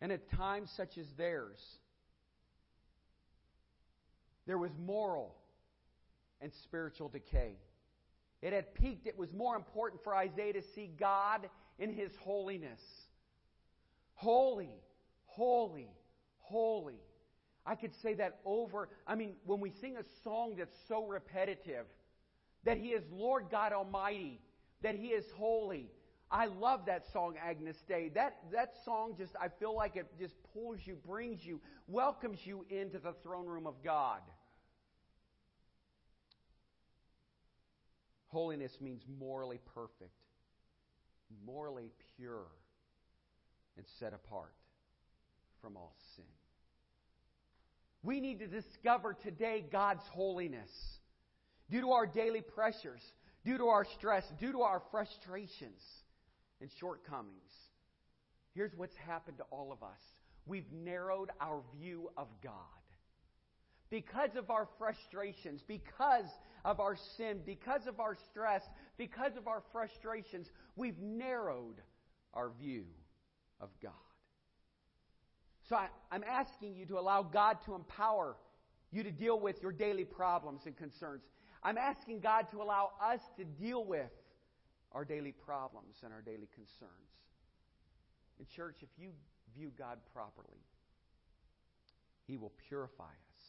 and 0.00 0.12
a 0.12 0.16
time 0.16 0.66
such 0.78 0.96
as 0.96 1.04
theirs, 1.18 1.58
there 4.46 4.56
was 4.56 4.70
moral 4.78 5.36
and 6.40 6.50
spiritual 6.64 7.10
decay. 7.10 7.52
It 8.40 8.54
had 8.54 8.74
peaked. 8.74 9.06
It 9.06 9.18
was 9.18 9.30
more 9.30 9.56
important 9.56 10.02
for 10.02 10.16
Isaiah 10.16 10.54
to 10.54 10.62
see 10.74 10.90
God 10.98 11.50
in 11.78 11.92
his 11.92 12.10
holiness. 12.22 12.80
Holy, 14.14 14.72
holy, 15.26 15.90
holy. 16.38 17.02
I 17.70 17.76
could 17.76 17.94
say 18.02 18.14
that 18.14 18.40
over. 18.44 18.88
I 19.06 19.14
mean, 19.14 19.34
when 19.46 19.60
we 19.60 19.70
sing 19.80 19.96
a 19.96 20.02
song 20.24 20.56
that's 20.58 20.74
so 20.88 21.06
repetitive, 21.06 21.86
that 22.64 22.76
He 22.76 22.88
is 22.88 23.04
Lord 23.12 23.44
God 23.48 23.72
Almighty, 23.72 24.40
that 24.82 24.96
He 24.96 25.08
is 25.08 25.24
holy. 25.36 25.88
I 26.32 26.46
love 26.46 26.86
that 26.86 27.04
song, 27.12 27.36
Agnus 27.40 27.76
Dei. 27.86 28.10
That, 28.12 28.38
that 28.52 28.72
song 28.84 29.14
just, 29.16 29.36
I 29.40 29.46
feel 29.60 29.76
like 29.76 29.94
it 29.94 30.06
just 30.18 30.34
pulls 30.52 30.80
you, 30.84 30.96
brings 31.06 31.44
you, 31.44 31.60
welcomes 31.86 32.40
you 32.42 32.66
into 32.70 32.98
the 32.98 33.12
throne 33.22 33.46
room 33.46 33.68
of 33.68 33.74
God. 33.84 34.20
Holiness 38.26 38.72
means 38.80 39.02
morally 39.20 39.60
perfect, 39.74 40.18
morally 41.46 41.92
pure, 42.16 42.48
and 43.76 43.86
set 44.00 44.12
apart 44.12 44.54
from 45.62 45.76
all 45.76 45.94
sin. 46.16 46.24
We 48.02 48.20
need 48.20 48.38
to 48.38 48.46
discover 48.46 49.14
today 49.14 49.64
God's 49.70 50.06
holiness. 50.12 50.70
Due 51.70 51.82
to 51.82 51.90
our 51.92 52.06
daily 52.06 52.40
pressures, 52.40 53.02
due 53.44 53.58
to 53.58 53.66
our 53.66 53.86
stress, 53.98 54.24
due 54.40 54.52
to 54.52 54.62
our 54.62 54.82
frustrations 54.90 55.80
and 56.60 56.70
shortcomings, 56.80 57.52
here's 58.54 58.72
what's 58.76 58.96
happened 58.96 59.38
to 59.38 59.44
all 59.50 59.72
of 59.72 59.82
us 59.82 60.00
we've 60.46 60.72
narrowed 60.72 61.30
our 61.40 61.62
view 61.78 62.10
of 62.16 62.26
God. 62.42 62.52
Because 63.90 64.30
of 64.36 64.50
our 64.50 64.68
frustrations, 64.78 65.62
because 65.66 66.24
of 66.64 66.80
our 66.80 66.96
sin, 67.16 67.40
because 67.44 67.86
of 67.86 68.00
our 68.00 68.16
stress, 68.30 68.62
because 68.96 69.36
of 69.36 69.46
our 69.46 69.62
frustrations, 69.72 70.46
we've 70.76 70.98
narrowed 70.98 71.80
our 72.34 72.50
view 72.60 72.84
of 73.60 73.68
God. 73.82 73.92
So 75.70 75.76
I, 75.76 75.86
am 76.12 76.24
asking 76.28 76.74
you 76.74 76.84
to 76.86 76.98
allow 76.98 77.22
God 77.22 77.58
to 77.66 77.76
empower 77.76 78.36
you 78.90 79.04
to 79.04 79.12
deal 79.12 79.38
with 79.38 79.62
your 79.62 79.70
daily 79.70 80.04
problems 80.04 80.62
and 80.66 80.76
concerns. 80.76 81.22
I'm 81.62 81.78
asking 81.78 82.18
God 82.20 82.50
to 82.50 82.60
allow 82.60 82.90
us 83.00 83.20
to 83.36 83.44
deal 83.44 83.84
with 83.84 84.10
our 84.90 85.04
daily 85.04 85.30
problems 85.30 85.98
and 86.02 86.12
our 86.12 86.22
daily 86.22 86.48
concerns. 86.52 86.90
In 88.40 88.46
church, 88.46 88.78
if 88.82 88.88
you 88.98 89.10
view 89.56 89.70
God 89.78 89.98
properly, 90.12 90.58
He 92.26 92.36
will 92.36 92.52
purify 92.68 93.04
us, 93.04 93.42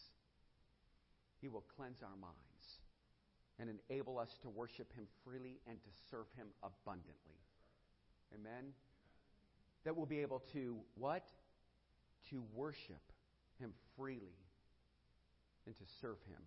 He 1.42 1.48
will 1.48 1.64
cleanse 1.76 2.04
our 2.04 2.18
minds, 2.22 2.82
and 3.58 3.68
enable 3.90 4.20
us 4.20 4.38
to 4.44 4.50
worship 4.50 4.94
Him 4.94 5.08
freely 5.26 5.60
and 5.66 5.82
to 5.82 5.90
serve 6.12 6.28
Him 6.38 6.50
abundantly. 6.62 7.42
Amen? 8.36 8.74
That 9.86 9.98
we'll 9.98 10.06
be 10.06 10.20
able 10.20 10.44
to 10.54 10.78
what? 10.94 11.26
To 12.30 12.44
worship 12.54 13.02
Him 13.60 13.74
freely 13.98 14.38
and 15.66 15.76
to 15.76 15.84
serve 16.02 16.18
Him 16.28 16.42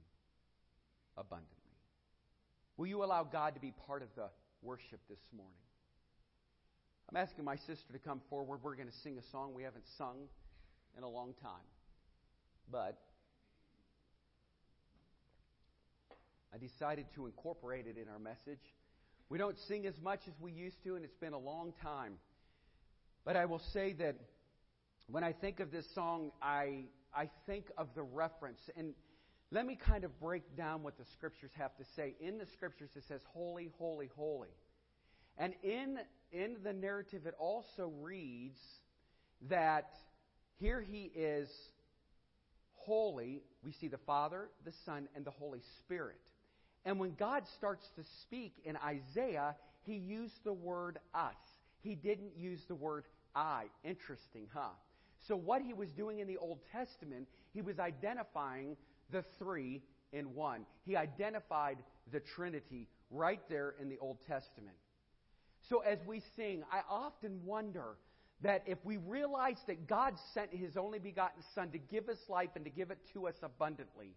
abundantly. 1.16 1.49
Will 2.76 2.87
you 2.87 3.04
allow 3.04 3.25
God 3.25 3.54
to 3.54 3.61
be 3.61 3.73
part 3.87 4.02
of 4.02 4.09
the 4.16 4.28
worship 4.62 5.00
this 5.09 5.21
morning? 5.37 5.54
I'm 7.11 7.16
asking 7.16 7.45
my 7.45 7.57
sister 7.57 7.93
to 7.93 7.99
come 7.99 8.21
forward. 8.31 8.61
We're 8.62 8.76
going 8.76 8.88
to 8.88 8.99
sing 9.02 9.19
a 9.19 9.31
song 9.31 9.54
we 9.54 9.62
haven't 9.62 9.85
sung 9.99 10.16
in 10.97 11.04
a 11.04 11.09
long 11.09 11.35
time. 11.43 11.69
But 12.71 12.99
I 16.52 16.59
decided 16.59 17.07
to 17.14 17.26
incorporate 17.26 17.87
it 17.87 17.97
in 17.99 18.09
our 18.09 18.19
message. 18.19 18.62
We 19.28 19.38
don't 19.38 19.59
sing 19.69 19.87
as 19.87 19.95
much 20.02 20.21
as 20.26 20.35
we 20.40 20.52
used 20.52 20.83
to, 20.85 20.97
and 20.97 21.04
it's 21.04 21.16
been 21.16 21.33
a 21.33 21.38
long 21.38 21.73
time. 21.83 22.14
But 23.25 23.37
I 23.37 23.45
will 23.47 23.62
say 23.73 23.93
that 23.95 24.16
when 25.11 25.25
I 25.25 25.32
think 25.32 25.61
of 25.61 25.70
this 25.70 25.87
song, 25.94 26.30
I, 26.42 26.84
I 27.14 27.28
think 27.46 27.66
of 27.76 27.88
the 27.94 28.02
reference. 28.02 28.61
And 28.76 28.94
let 29.50 29.66
me 29.66 29.76
kind 29.76 30.04
of 30.04 30.18
break 30.20 30.56
down 30.56 30.82
what 30.82 30.96
the 30.99 31.04
scriptures 31.12 31.50
have 31.58 31.76
to 31.76 31.84
say. 31.96 32.14
In 32.20 32.38
the 32.38 32.46
scriptures, 32.54 32.90
it 32.96 33.04
says, 33.08 33.20
Holy, 33.32 33.70
holy, 33.78 34.11
holy. 34.16 34.49
And 35.37 35.54
in, 35.62 35.99
in 36.32 36.56
the 36.62 36.73
narrative, 36.73 37.26
it 37.26 37.34
also 37.38 37.92
reads 38.00 38.58
that 39.49 39.90
here 40.58 40.80
he 40.80 41.11
is 41.14 41.49
holy. 42.75 43.42
We 43.64 43.73
see 43.73 43.88
the 43.88 43.99
Father, 43.99 44.49
the 44.64 44.73
Son, 44.87 45.08
and 45.14 45.25
the 45.25 45.30
Holy 45.30 45.61
Spirit. 45.80 46.20
And 46.84 46.99
when 46.99 47.14
God 47.14 47.44
starts 47.56 47.84
to 47.96 48.02
speak 48.23 48.54
in 48.64 48.76
Isaiah, 48.76 49.56
he 49.82 49.94
used 49.94 50.44
the 50.44 50.52
word 50.52 50.99
us. 51.14 51.34
He 51.82 51.94
didn't 51.94 52.37
use 52.37 52.61
the 52.68 52.75
word 52.75 53.04
I. 53.34 53.64
Interesting, 53.82 54.49
huh? 54.52 54.70
So, 55.26 55.37
what 55.37 55.62
he 55.62 55.73
was 55.73 55.90
doing 55.90 56.19
in 56.19 56.26
the 56.26 56.37
Old 56.37 56.59
Testament, 56.71 57.26
he 57.52 57.62
was 57.62 57.78
identifying 57.78 58.76
the 59.11 59.25
three 59.38 59.83
in 60.12 60.35
one. 60.35 60.66
He 60.85 60.97
identified 60.97 61.78
the 62.12 62.21
Trinity 62.21 62.88
right 63.11 63.40
there 63.49 63.75
in 63.81 63.88
the 63.88 63.99
Old 63.99 64.19
Testament. 64.26 64.76
So, 65.69 65.81
as 65.81 65.99
we 66.07 66.23
sing, 66.37 66.62
I 66.71 66.81
often 66.88 67.40
wonder 67.45 67.97
that 68.43 68.62
if 68.66 68.78
we 68.85 68.99
realize 68.99 69.57
that 69.66 69.87
God 69.87 70.14
sent 70.35 70.52
his 70.52 70.76
only 70.76 70.99
begotten 70.99 71.43
Son 71.54 71.71
to 71.71 71.78
give 71.78 72.09
us 72.09 72.19
life 72.28 72.50
and 72.57 72.64
to 72.64 72.71
give 72.71 72.90
it 72.90 72.99
to 73.14 73.26
us 73.26 73.35
abundantly, 73.43 74.14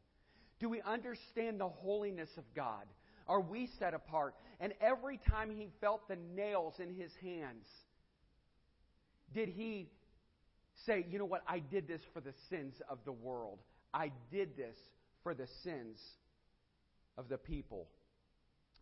do 0.60 0.68
we 0.68 0.82
understand 0.82 1.60
the 1.60 1.70
holiness 1.70 2.30
of 2.38 2.44
God? 2.54 2.86
Are 3.28 3.42
we 3.42 3.70
set 3.80 3.94
apart? 3.94 4.36
And 4.60 4.74
every 4.82 5.20
time 5.30 5.52
he 5.52 5.70
felt 5.80 6.08
the 6.08 6.18
nails 6.36 6.74
in 6.80 6.94
his 6.94 7.12
hands, 7.22 7.66
did 9.34 9.50
he 9.50 9.90
say, 10.86 11.06
you 11.10 11.20
know 11.20 11.26
what, 11.26 11.44
I 11.48 11.60
did 11.60 11.88
this 11.88 12.02
for 12.14 12.22
the 12.22 12.34
sins 12.50 12.76
of 12.90 13.00
the 13.06 13.12
world. 13.12 13.60
I 13.94 14.12
did 14.32 14.56
this 14.56 14.76
for 15.24 15.34
the 15.34 15.48
sins 15.64 16.00
of 17.18 17.30
the 17.30 17.38
people. 17.38 17.88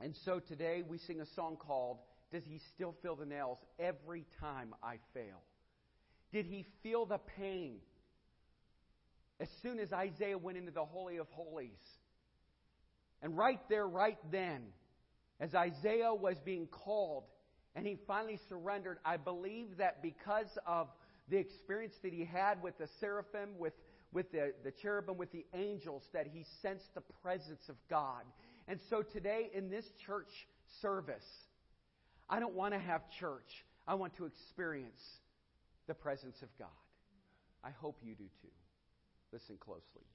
And 0.01 0.15
so 0.25 0.39
today 0.39 0.83
we 0.87 0.97
sing 0.97 1.21
a 1.21 1.25
song 1.35 1.57
called 1.57 1.99
Does 2.31 2.43
He 2.45 2.59
Still 2.73 2.95
Feel 3.01 3.15
the 3.15 3.25
Nails 3.25 3.57
Every 3.79 4.25
Time 4.39 4.75
I 4.83 4.97
Fail? 5.13 5.41
Did 6.33 6.45
he 6.45 6.65
feel 6.83 7.05
the 7.05 7.19
pain 7.37 7.77
as 9.39 9.47
soon 9.61 9.79
as 9.79 9.93
Isaiah 9.93 10.37
went 10.37 10.57
into 10.57 10.71
the 10.71 10.83
Holy 10.83 11.17
of 11.17 11.27
Holies? 11.29 11.69
And 13.21 13.37
right 13.37 13.59
there, 13.69 13.87
right 13.87 14.17
then, 14.31 14.63
as 15.39 15.55
Isaiah 15.55 16.13
was 16.13 16.35
being 16.43 16.67
called 16.67 17.23
and 17.73 17.85
he 17.85 17.97
finally 18.07 18.39
surrendered, 18.49 18.97
I 19.05 19.17
believe 19.17 19.77
that 19.77 20.01
because 20.01 20.49
of 20.67 20.89
the 21.29 21.37
experience 21.37 21.95
that 22.03 22.13
he 22.13 22.25
had 22.25 22.61
with 22.61 22.77
the 22.77 22.87
seraphim, 22.99 23.49
with, 23.57 23.73
with 24.13 24.31
the, 24.31 24.53
the 24.63 24.71
cherubim, 24.71 25.17
with 25.17 25.31
the 25.31 25.45
angels, 25.53 26.03
that 26.13 26.27
he 26.27 26.45
sensed 26.61 26.93
the 26.93 27.01
presence 27.21 27.67
of 27.69 27.75
God. 27.89 28.23
And 28.67 28.79
so 28.89 29.01
today 29.01 29.49
in 29.53 29.69
this 29.69 29.85
church 30.05 30.29
service, 30.81 31.25
I 32.29 32.39
don't 32.39 32.55
want 32.55 32.73
to 32.73 32.79
have 32.79 33.01
church. 33.19 33.65
I 33.87 33.95
want 33.95 34.15
to 34.17 34.25
experience 34.25 35.01
the 35.87 35.93
presence 35.93 36.37
of 36.41 36.49
God. 36.57 36.67
I 37.63 37.69
hope 37.69 37.97
you 38.03 38.15
do 38.15 38.25
too. 38.41 38.53
Listen 39.31 39.57
closely. 39.59 40.05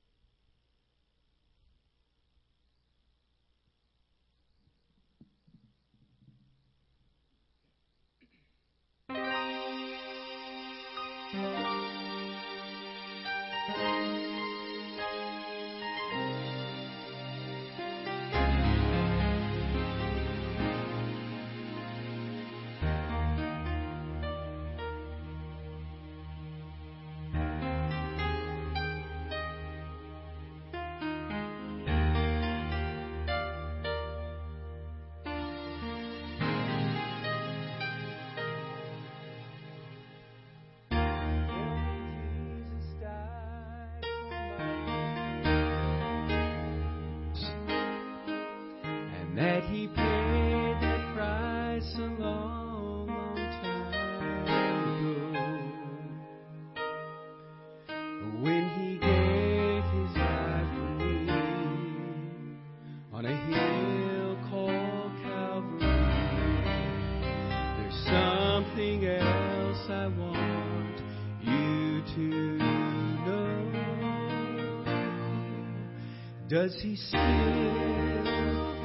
Does 76.51 76.75
he 76.83 76.97
still 76.97 77.21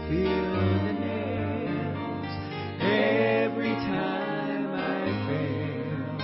feel 0.08 0.52
the 0.86 0.94
nails 1.02 2.28
every 2.80 3.74
time 3.74 4.70
I 4.72 5.06
fail? 5.26 6.18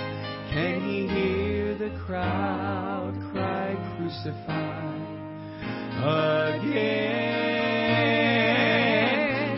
Can 0.53 0.81
he 0.81 1.07
hear 1.07 1.73
the 1.73 1.89
crowd 2.05 3.15
cry, 3.31 3.75
crucify 3.97 4.93
again? 6.59 7.09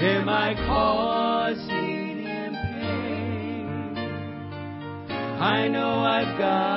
Am 0.02 0.30
I 0.30 0.54
causing 0.66 2.24
him 2.24 2.54
pain? 2.54 3.98
I 5.38 5.68
know 5.68 6.00
I've 6.00 6.38
got 6.38 6.73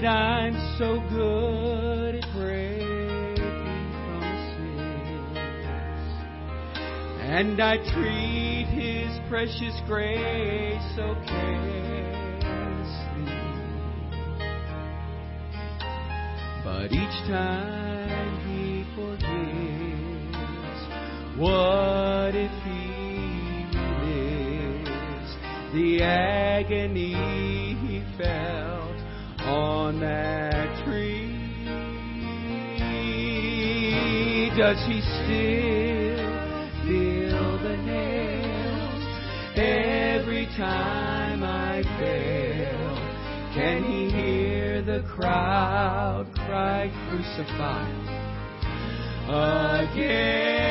that 0.00 0.06
I'm 0.06 0.54
so 0.78 1.00
good 1.10 2.14
at 2.14 2.22
breaking 2.32 3.34
promises, 4.06 5.34
and 7.20 7.60
I 7.60 7.78
treat 7.78 8.66
His 8.70 9.18
precious 9.28 9.74
grace 9.88 10.82
so 10.94 11.16
carelessly. 11.26 11.88
But 16.62 16.92
each 16.92 17.18
time 17.26 18.38
He 18.46 18.84
forgives, 18.94 19.28
what 21.38 22.36
if 22.36 22.52
He 22.62 23.66
relives 23.74 25.32
the 25.74 26.02
agony 26.04 27.74
He 27.84 28.04
felt 28.16 28.57
on 29.58 30.00
that 30.00 30.84
tree? 30.84 31.26
Does 34.56 34.78
He 34.86 35.00
still 35.00 36.32
feel 36.84 37.58
the 37.62 37.76
nails 37.76 39.02
every 39.56 40.46
time 40.56 41.42
I 41.42 41.82
fail? 41.98 42.96
Can 43.54 43.84
He 43.84 44.10
hear 44.10 44.82
the 44.82 45.02
crowd 45.14 46.26
cry, 46.34 46.90
crucify? 47.08 47.88
Again, 49.28 50.68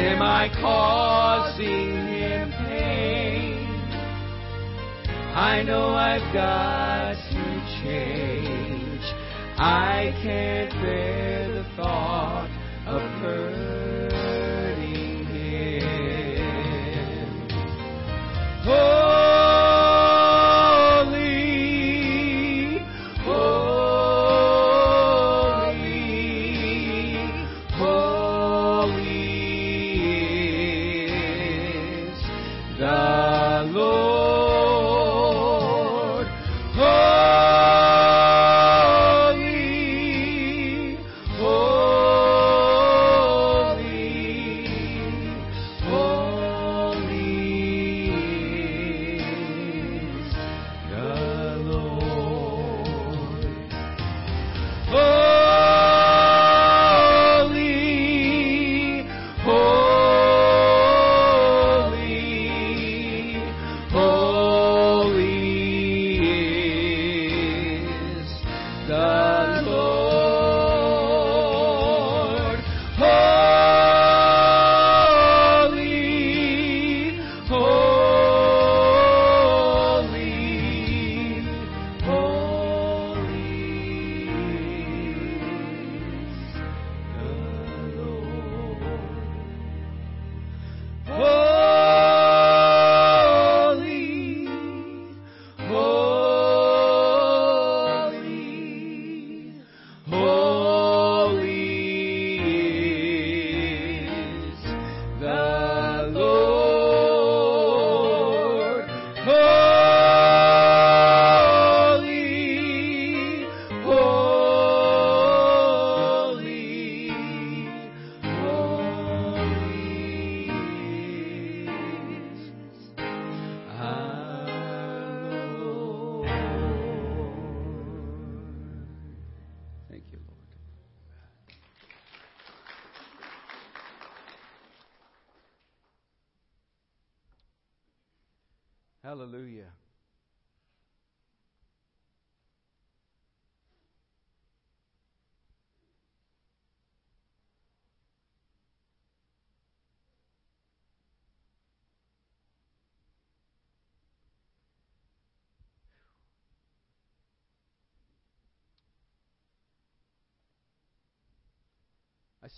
am 0.00 0.22
I 0.22 0.48
causing 0.60 2.15
I 5.36 5.62
know 5.64 5.90
I've 5.90 6.32
got 6.32 7.12
to 7.12 7.82
change. 7.84 9.02
I 9.58 10.18
can't 10.22 10.72
bear 10.80 11.52
the 11.52 11.64
thought 11.76 12.48
of 12.86 13.02
hurting 13.20 13.65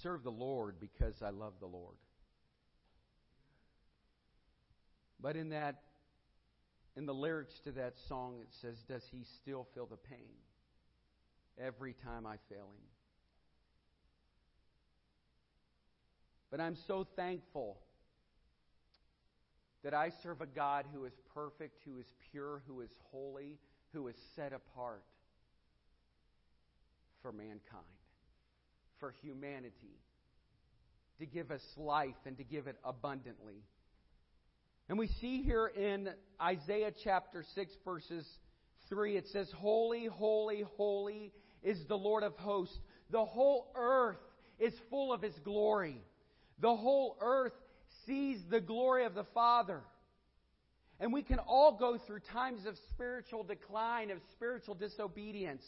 serve 0.02 0.22
the 0.22 0.30
Lord 0.30 0.76
because 0.80 1.22
I 1.22 1.30
love 1.30 1.54
the 1.60 1.66
Lord. 1.66 1.96
But 5.20 5.36
in 5.36 5.48
that, 5.50 5.82
in 6.96 7.06
the 7.06 7.14
lyrics 7.14 7.58
to 7.60 7.72
that 7.72 7.94
song, 8.08 8.38
it 8.40 8.48
says, 8.60 8.82
Does 8.88 9.04
he 9.10 9.24
still 9.24 9.66
feel 9.74 9.86
the 9.86 9.96
pain 9.96 10.36
every 11.58 11.92
time 11.92 12.26
I 12.26 12.36
fail 12.48 12.66
him? 12.66 12.88
But 16.50 16.60
I'm 16.60 16.76
so 16.76 17.06
thankful 17.16 17.78
that 19.84 19.94
I 19.94 20.10
serve 20.22 20.40
a 20.40 20.46
God 20.46 20.86
who 20.92 21.04
is 21.04 21.12
perfect, 21.34 21.82
who 21.84 21.98
is 21.98 22.06
pure, 22.30 22.62
who 22.66 22.80
is 22.80 22.90
holy, 23.10 23.58
who 23.92 24.08
is 24.08 24.16
set 24.34 24.52
apart 24.52 25.04
for 27.22 27.32
mankind, 27.32 27.84
for 29.00 29.14
humanity, 29.22 29.98
to 31.18 31.26
give 31.26 31.50
us 31.50 31.62
life 31.76 32.16
and 32.26 32.36
to 32.38 32.44
give 32.44 32.66
it 32.66 32.76
abundantly. 32.84 33.62
And 34.88 34.98
we 34.98 35.08
see 35.20 35.42
here 35.42 35.66
in 35.66 36.08
Isaiah 36.40 36.92
chapter 37.04 37.44
6, 37.54 37.72
verses 37.84 38.26
3, 38.88 39.16
it 39.16 39.26
says, 39.28 39.50
Holy, 39.56 40.06
holy, 40.06 40.64
holy 40.76 41.32
is 41.62 41.78
the 41.88 41.98
Lord 41.98 42.22
of 42.22 42.34
hosts. 42.36 42.78
The 43.10 43.24
whole 43.24 43.70
earth 43.74 44.16
is 44.58 44.72
full 44.88 45.12
of 45.12 45.22
his 45.22 45.34
glory. 45.44 46.02
The 46.60 46.74
whole 46.74 47.16
earth 47.20 47.52
sees 48.06 48.38
the 48.50 48.60
glory 48.60 49.04
of 49.04 49.14
the 49.14 49.26
Father. 49.34 49.82
And 51.00 51.12
we 51.12 51.22
can 51.22 51.38
all 51.38 51.76
go 51.78 51.98
through 52.06 52.20
times 52.32 52.66
of 52.66 52.76
spiritual 52.90 53.44
decline, 53.44 54.10
of 54.10 54.18
spiritual 54.32 54.74
disobedience. 54.74 55.62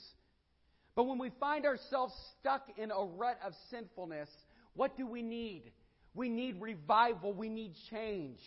But 0.94 1.05
when 1.05 1.18
we 1.18 1.31
find 1.40 1.66
ourselves 1.66 2.12
stuck 2.38 2.66
in 2.76 2.90
a 2.90 3.05
rut 3.05 3.38
of 3.44 3.53
sinfulness, 3.70 4.29
what 4.74 4.96
do 4.96 5.07
we 5.07 5.22
need? 5.22 5.72
We 6.14 6.29
need 6.29 6.61
revival. 6.61 7.33
We 7.33 7.48
need 7.48 7.74
change. 7.90 8.38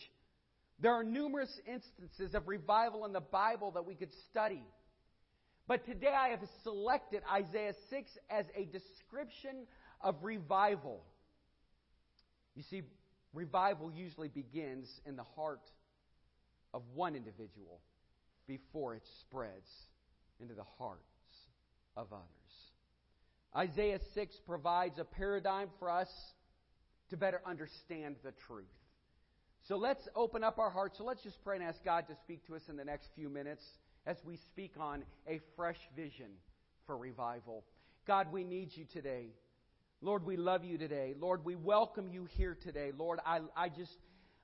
There 0.79 0.93
are 0.93 1.03
numerous 1.03 1.51
instances 1.65 2.36
of 2.36 2.47
revival 2.47 3.06
in 3.06 3.13
the 3.13 3.21
Bible 3.21 3.71
that 3.71 3.86
we 3.86 3.95
could 3.95 4.12
study. 4.29 4.63
But 5.67 5.86
today 5.86 6.13
I 6.13 6.29
have 6.29 6.41
selected 6.63 7.21
Isaiah 7.32 7.73
6 7.89 8.12
as 8.29 8.45
a 8.56 8.65
description 8.65 9.65
of 10.01 10.15
revival. 10.21 11.01
You 12.56 12.63
see, 12.69 12.82
revival 13.34 13.91
usually 13.91 14.27
begins 14.27 14.89
in 15.06 15.15
the 15.15 15.23
heart 15.36 15.62
of 16.73 16.82
one 16.93 17.15
individual 17.15 17.79
before 18.45 18.95
it 18.95 19.03
spreads 19.21 19.69
into 20.41 20.53
the 20.53 20.65
hearts 20.77 21.12
of 21.95 22.08
others. 22.12 22.23
Isaiah 23.56 23.99
6 24.13 24.36
provides 24.47 24.97
a 24.99 25.03
paradigm 25.03 25.69
for 25.79 25.89
us 25.89 26.10
to 27.10 27.17
better 27.17 27.41
understand 27.45 28.15
the 28.23 28.34
truth. 28.47 28.65
So 29.67 29.77
let's 29.77 30.08
open 30.15 30.43
up 30.43 30.60
our 30.60 30.69
hearts. 30.69 30.97
So 30.97 31.03
let's 31.03 31.23
just 31.23 31.41
pray 31.43 31.56
and 31.56 31.63
ask 31.63 31.84
God 31.86 32.08
to 32.08 32.15
speak 32.23 32.45
to 32.47 32.56
us 32.56 32.63
in 32.67 32.75
the 32.75 32.84
next 32.84 33.08
few 33.15 33.29
minutes 33.29 33.63
as 34.06 34.17
we 34.25 34.38
speak 34.51 34.73
on 34.79 35.03
a 35.27 35.39
fresh 35.56 35.77
vision 35.95 36.32
for 36.86 36.97
revival. 36.97 37.63
God, 38.06 38.34
we 38.34 38.43
need 38.43 38.71
you 38.73 38.86
today. 38.91 39.27
Lord, 40.01 40.25
we 40.25 40.36
love 40.36 40.65
you 40.65 40.77
today. 40.77 41.13
Lord, 41.17 41.45
we 41.45 41.56
welcome 41.56 42.10
you 42.10 42.27
here 42.32 42.58
today. 42.62 42.91
Lord, 42.97 43.19
I, 43.25 43.39
I 43.56 43.69
just, 43.69 43.95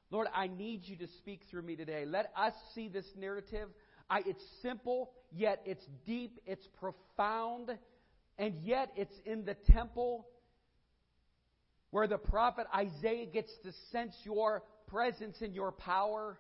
Lord, 0.10 0.28
I 0.34 0.48
need 0.48 0.84
you 0.86 0.96
to 0.98 1.08
speak 1.18 1.42
through 1.52 1.64
me 1.64 1.76
today. 1.76 2.06
Let 2.06 2.32
us 2.38 2.54
see 2.74 2.88
this 2.88 3.06
narrative. 3.18 3.68
I, 4.10 4.22
it's 4.26 4.44
simple, 4.62 5.12
yet 5.32 5.62
it's 5.66 5.86
deep, 6.06 6.40
it's 6.46 6.68
profound, 6.80 7.78
and 8.38 8.56
yet 8.64 8.92
it's 8.96 9.16
in 9.26 9.46
the 9.46 9.56
temple 9.72 10.28
where 11.92 12.08
the 12.08 12.18
prophet 12.18 12.68
Isaiah 12.76 13.26
gets 13.26 13.52
to 13.64 13.72
sense 13.92 14.16
your 14.24 14.64
presence 14.88 15.38
and 15.42 15.54
your 15.54 15.72
power. 15.72 16.38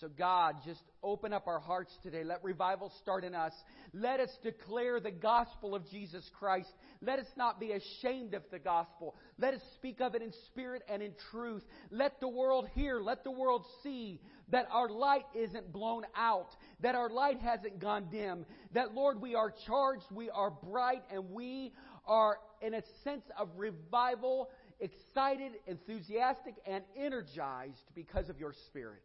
So, 0.00 0.08
God, 0.08 0.56
just 0.64 0.80
open 1.02 1.34
up 1.34 1.46
our 1.46 1.60
hearts 1.60 1.92
today. 2.02 2.24
Let 2.24 2.42
revival 2.42 2.90
start 3.02 3.22
in 3.22 3.34
us. 3.34 3.52
Let 3.92 4.18
us 4.18 4.30
declare 4.42 4.98
the 4.98 5.10
gospel 5.10 5.74
of 5.74 5.86
Jesus 5.90 6.24
Christ. 6.38 6.70
Let 7.02 7.18
us 7.18 7.26
not 7.36 7.60
be 7.60 7.72
ashamed 7.72 8.32
of 8.32 8.42
the 8.50 8.58
gospel. 8.58 9.14
Let 9.38 9.52
us 9.52 9.60
speak 9.74 10.00
of 10.00 10.14
it 10.14 10.22
in 10.22 10.32
spirit 10.46 10.82
and 10.88 11.02
in 11.02 11.12
truth. 11.30 11.62
Let 11.90 12.18
the 12.18 12.28
world 12.28 12.66
hear, 12.74 12.98
let 12.98 13.24
the 13.24 13.30
world 13.30 13.66
see 13.82 14.22
that 14.48 14.68
our 14.72 14.88
light 14.88 15.26
isn't 15.34 15.70
blown 15.70 16.04
out, 16.16 16.48
that 16.80 16.94
our 16.94 17.10
light 17.10 17.40
hasn't 17.40 17.78
gone 17.78 18.06
dim, 18.10 18.46
that, 18.72 18.94
Lord, 18.94 19.20
we 19.20 19.34
are 19.34 19.52
charged, 19.66 20.06
we 20.10 20.30
are 20.30 20.50
bright, 20.50 21.02
and 21.12 21.30
we 21.30 21.74
are 22.06 22.38
in 22.62 22.72
a 22.72 22.82
sense 23.04 23.24
of 23.38 23.50
revival, 23.56 24.48
excited, 24.80 25.52
enthusiastic, 25.66 26.54
and 26.66 26.84
energized 26.96 27.84
because 27.94 28.30
of 28.30 28.40
your 28.40 28.54
Spirit. 28.68 29.02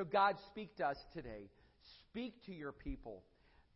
So, 0.00 0.04
God, 0.10 0.36
speak 0.46 0.78
to 0.78 0.86
us 0.86 0.96
today. 1.12 1.50
Speak 2.08 2.32
to 2.46 2.52
your 2.54 2.72
people. 2.72 3.22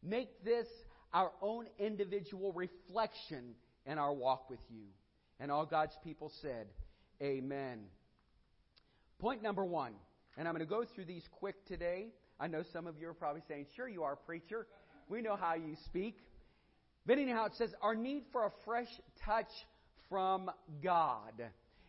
Make 0.02 0.42
this 0.42 0.66
our 1.12 1.32
own 1.42 1.66
individual 1.78 2.50
reflection 2.54 3.54
in 3.84 3.98
our 3.98 4.10
walk 4.10 4.48
with 4.48 4.60
you. 4.70 4.84
And 5.38 5.52
all 5.52 5.66
God's 5.66 5.94
people 6.02 6.32
said, 6.40 6.68
Amen. 7.20 7.80
Point 9.18 9.42
number 9.42 9.66
one, 9.66 9.92
and 10.38 10.48
I'm 10.48 10.54
going 10.54 10.66
to 10.66 10.70
go 10.70 10.87
through 10.94 11.04
these 11.04 11.28
quick 11.30 11.62
today. 11.66 12.06
I 12.40 12.46
know 12.46 12.62
some 12.72 12.87
of 12.87 12.98
you 12.98 13.06
are 13.08 13.14
probably 13.14 13.42
saying, 13.46 13.66
Sure, 13.76 13.87
you 13.87 14.04
are, 14.04 14.16
preacher. 14.16 14.66
We 15.10 15.20
know 15.20 15.37
how 15.37 15.56
you 15.56 15.76
speak. 15.84 16.16
But 17.04 17.18
anyhow, 17.18 17.44
it 17.46 17.52
says, 17.58 17.74
Our 17.82 17.94
need 17.94 18.22
for 18.32 18.46
a 18.46 18.50
fresh 18.64 18.88
touch 19.26 19.52
from 20.08 20.50
God. 20.82 21.34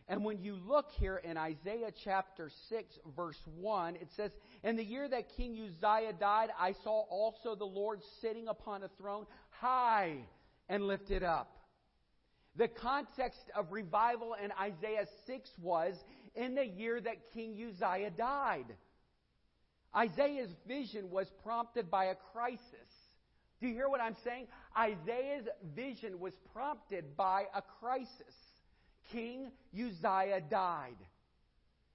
And 0.08 0.24
when 0.24 0.40
you 0.40 0.54
look 0.54 0.90
here 0.92 1.16
in 1.16 1.36
Isaiah 1.36 1.90
chapter 2.04 2.48
6, 2.68 2.98
verse 3.16 3.40
1, 3.56 3.96
it 3.96 4.08
says, 4.16 4.30
In 4.62 4.76
the 4.76 4.84
year 4.84 5.08
that 5.08 5.36
King 5.36 5.58
Uzziah 5.58 6.12
died, 6.12 6.50
I 6.58 6.74
saw 6.84 7.02
also 7.10 7.56
the 7.56 7.64
Lord 7.64 8.00
sitting 8.20 8.46
upon 8.46 8.84
a 8.84 8.88
throne, 8.98 9.26
high 9.50 10.18
and 10.68 10.86
lifted 10.86 11.24
up. 11.24 11.56
The 12.54 12.68
context 12.68 13.50
of 13.54 13.72
revival 13.72 14.34
in 14.42 14.52
Isaiah 14.52 15.06
6 15.26 15.50
was 15.60 15.94
in 16.36 16.54
the 16.54 16.64
year 16.64 17.00
that 17.00 17.32
King 17.34 17.56
Uzziah 17.68 18.10
died. 18.10 18.66
Isaiah's 19.94 20.54
vision 20.68 21.10
was 21.10 21.26
prompted 21.42 21.90
by 21.90 22.06
a 22.06 22.14
crisis. 22.32 22.60
Do 23.60 23.66
you 23.66 23.74
hear 23.74 23.88
what 23.88 24.00
I'm 24.00 24.16
saying? 24.22 24.46
Isaiah's 24.78 25.48
vision 25.74 26.20
was 26.20 26.34
prompted 26.52 27.16
by 27.16 27.44
a 27.54 27.62
crisis. 27.80 28.34
King 29.12 29.50
Uzziah 29.74 30.40
died. 30.50 30.96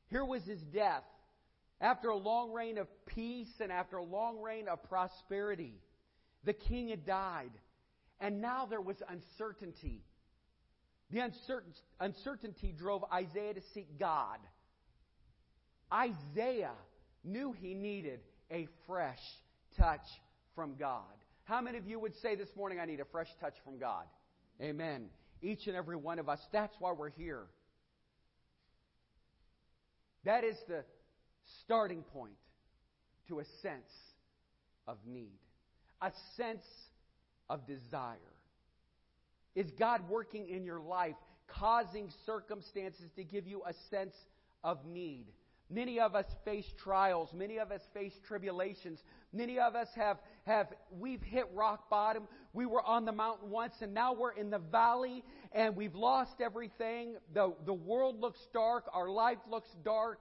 Here 0.08 0.26
was 0.26 0.44
his 0.44 0.62
death. 0.74 1.04
After 1.80 2.10
a 2.10 2.18
long 2.18 2.52
reign 2.52 2.78
of 2.78 2.88
peace 3.08 3.52
and 3.60 3.72
after 3.72 3.98
a 3.98 4.04
long 4.04 4.40
reign 4.40 4.68
of 4.68 4.84
prosperity, 4.84 5.74
the 6.44 6.54
king 6.54 6.90
had 6.90 7.06
died. 7.06 7.52
And 8.20 8.42
now 8.42 8.68
there 8.68 8.82
was 8.82 8.98
uncertainty. 9.10 10.04
The 11.10 11.32
uncertainty 12.00 12.74
drove 12.78 13.04
Isaiah 13.12 13.56
to 13.56 13.62
seek 13.74 14.00
God. 14.00 14.38
Isaiah 15.92 16.76
knew 17.24 17.52
he 17.52 17.74
needed 17.74 18.20
a 18.52 18.68
fresh 18.86 19.20
touch 19.78 20.06
from 20.56 20.76
God. 20.76 21.02
How 21.46 21.62
many 21.62 21.78
of 21.78 21.88
you 21.88 22.00
would 22.00 22.16
say 22.22 22.36
this 22.36 22.50
morning, 22.56 22.80
I 22.80 22.86
need 22.86 23.00
a 23.00 23.06
fresh 23.06 23.28
touch 23.42 23.56
from 23.66 23.80
God? 23.80 24.06
Amen 24.62 25.10
each 25.42 25.68
and 25.68 25.76
every 25.76 25.96
one 25.96 26.20
of 26.20 26.30
us. 26.30 26.40
That's 26.52 26.76
why 26.80 26.92
we're 26.92 27.10
here. 27.10 27.44
That 30.24 30.44
is 30.44 30.56
the 30.68 30.84
starting 31.64 32.04
point 32.14 32.36
to 33.28 33.40
a 33.40 33.46
sense 33.62 33.92
of 34.88 34.98
need, 35.06 35.40
a 36.02 36.12
sense 36.38 36.66
of 37.50 37.66
desire. 37.66 38.18
Is 39.56 39.70
God 39.78 40.08
working 40.10 40.48
in 40.48 40.64
your 40.64 40.80
life, 40.80 41.16
causing 41.48 42.10
circumstances 42.26 43.10
to 43.16 43.24
give 43.24 43.48
you 43.48 43.64
a 43.68 43.74
sense 43.90 44.16
of 44.64 44.86
need? 44.86 45.26
Many 45.70 46.00
of 46.00 46.16
us 46.16 46.26
face 46.44 46.66
trials. 46.84 47.30
Many 47.34 47.58
of 47.58 47.72
us 47.72 47.82
face 47.94 48.14
tribulations. 48.28 49.00
Many 49.34 49.60
of 49.60 49.76
us 49.76 49.88
have, 49.96 50.18
have, 50.46 50.68
we've 51.00 51.22
hit 51.22 51.46
rock 51.54 51.90
bottom. 51.90 52.28
We 52.54 52.66
were 52.66 52.82
on 52.82 53.06
the 53.06 53.14
mountain 53.14 53.50
once 53.50 53.74
and 53.82 53.94
now 53.94 54.14
we're 54.14 54.34
in 54.34 54.50
the 54.50 54.60
valley 54.60 55.24
and 55.54 55.76
we've 55.76 55.96
lost 55.96 56.42
everything. 56.42 57.16
The, 57.34 57.54
the 57.66 57.74
world 57.74 58.20
looks 58.20 58.40
dark. 58.54 58.86
Our 58.94 59.10
life 59.10 59.38
looks 59.50 59.70
dark. 59.86 60.20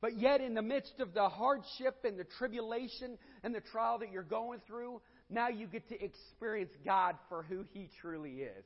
But 0.00 0.18
yet, 0.18 0.40
in 0.40 0.54
the 0.54 0.62
midst 0.62 0.98
of 0.98 1.14
the 1.14 1.28
hardship 1.28 2.04
and 2.04 2.18
the 2.18 2.24
tribulation 2.24 3.18
and 3.44 3.54
the 3.54 3.60
trial 3.60 4.00
that 4.00 4.10
you're 4.10 4.24
going 4.24 4.60
through, 4.66 5.00
now 5.30 5.48
you 5.48 5.68
get 5.68 5.88
to 5.90 6.04
experience 6.04 6.72
God 6.84 7.14
for 7.28 7.44
who 7.44 7.64
He 7.72 7.88
truly 8.00 8.40
is. 8.40 8.64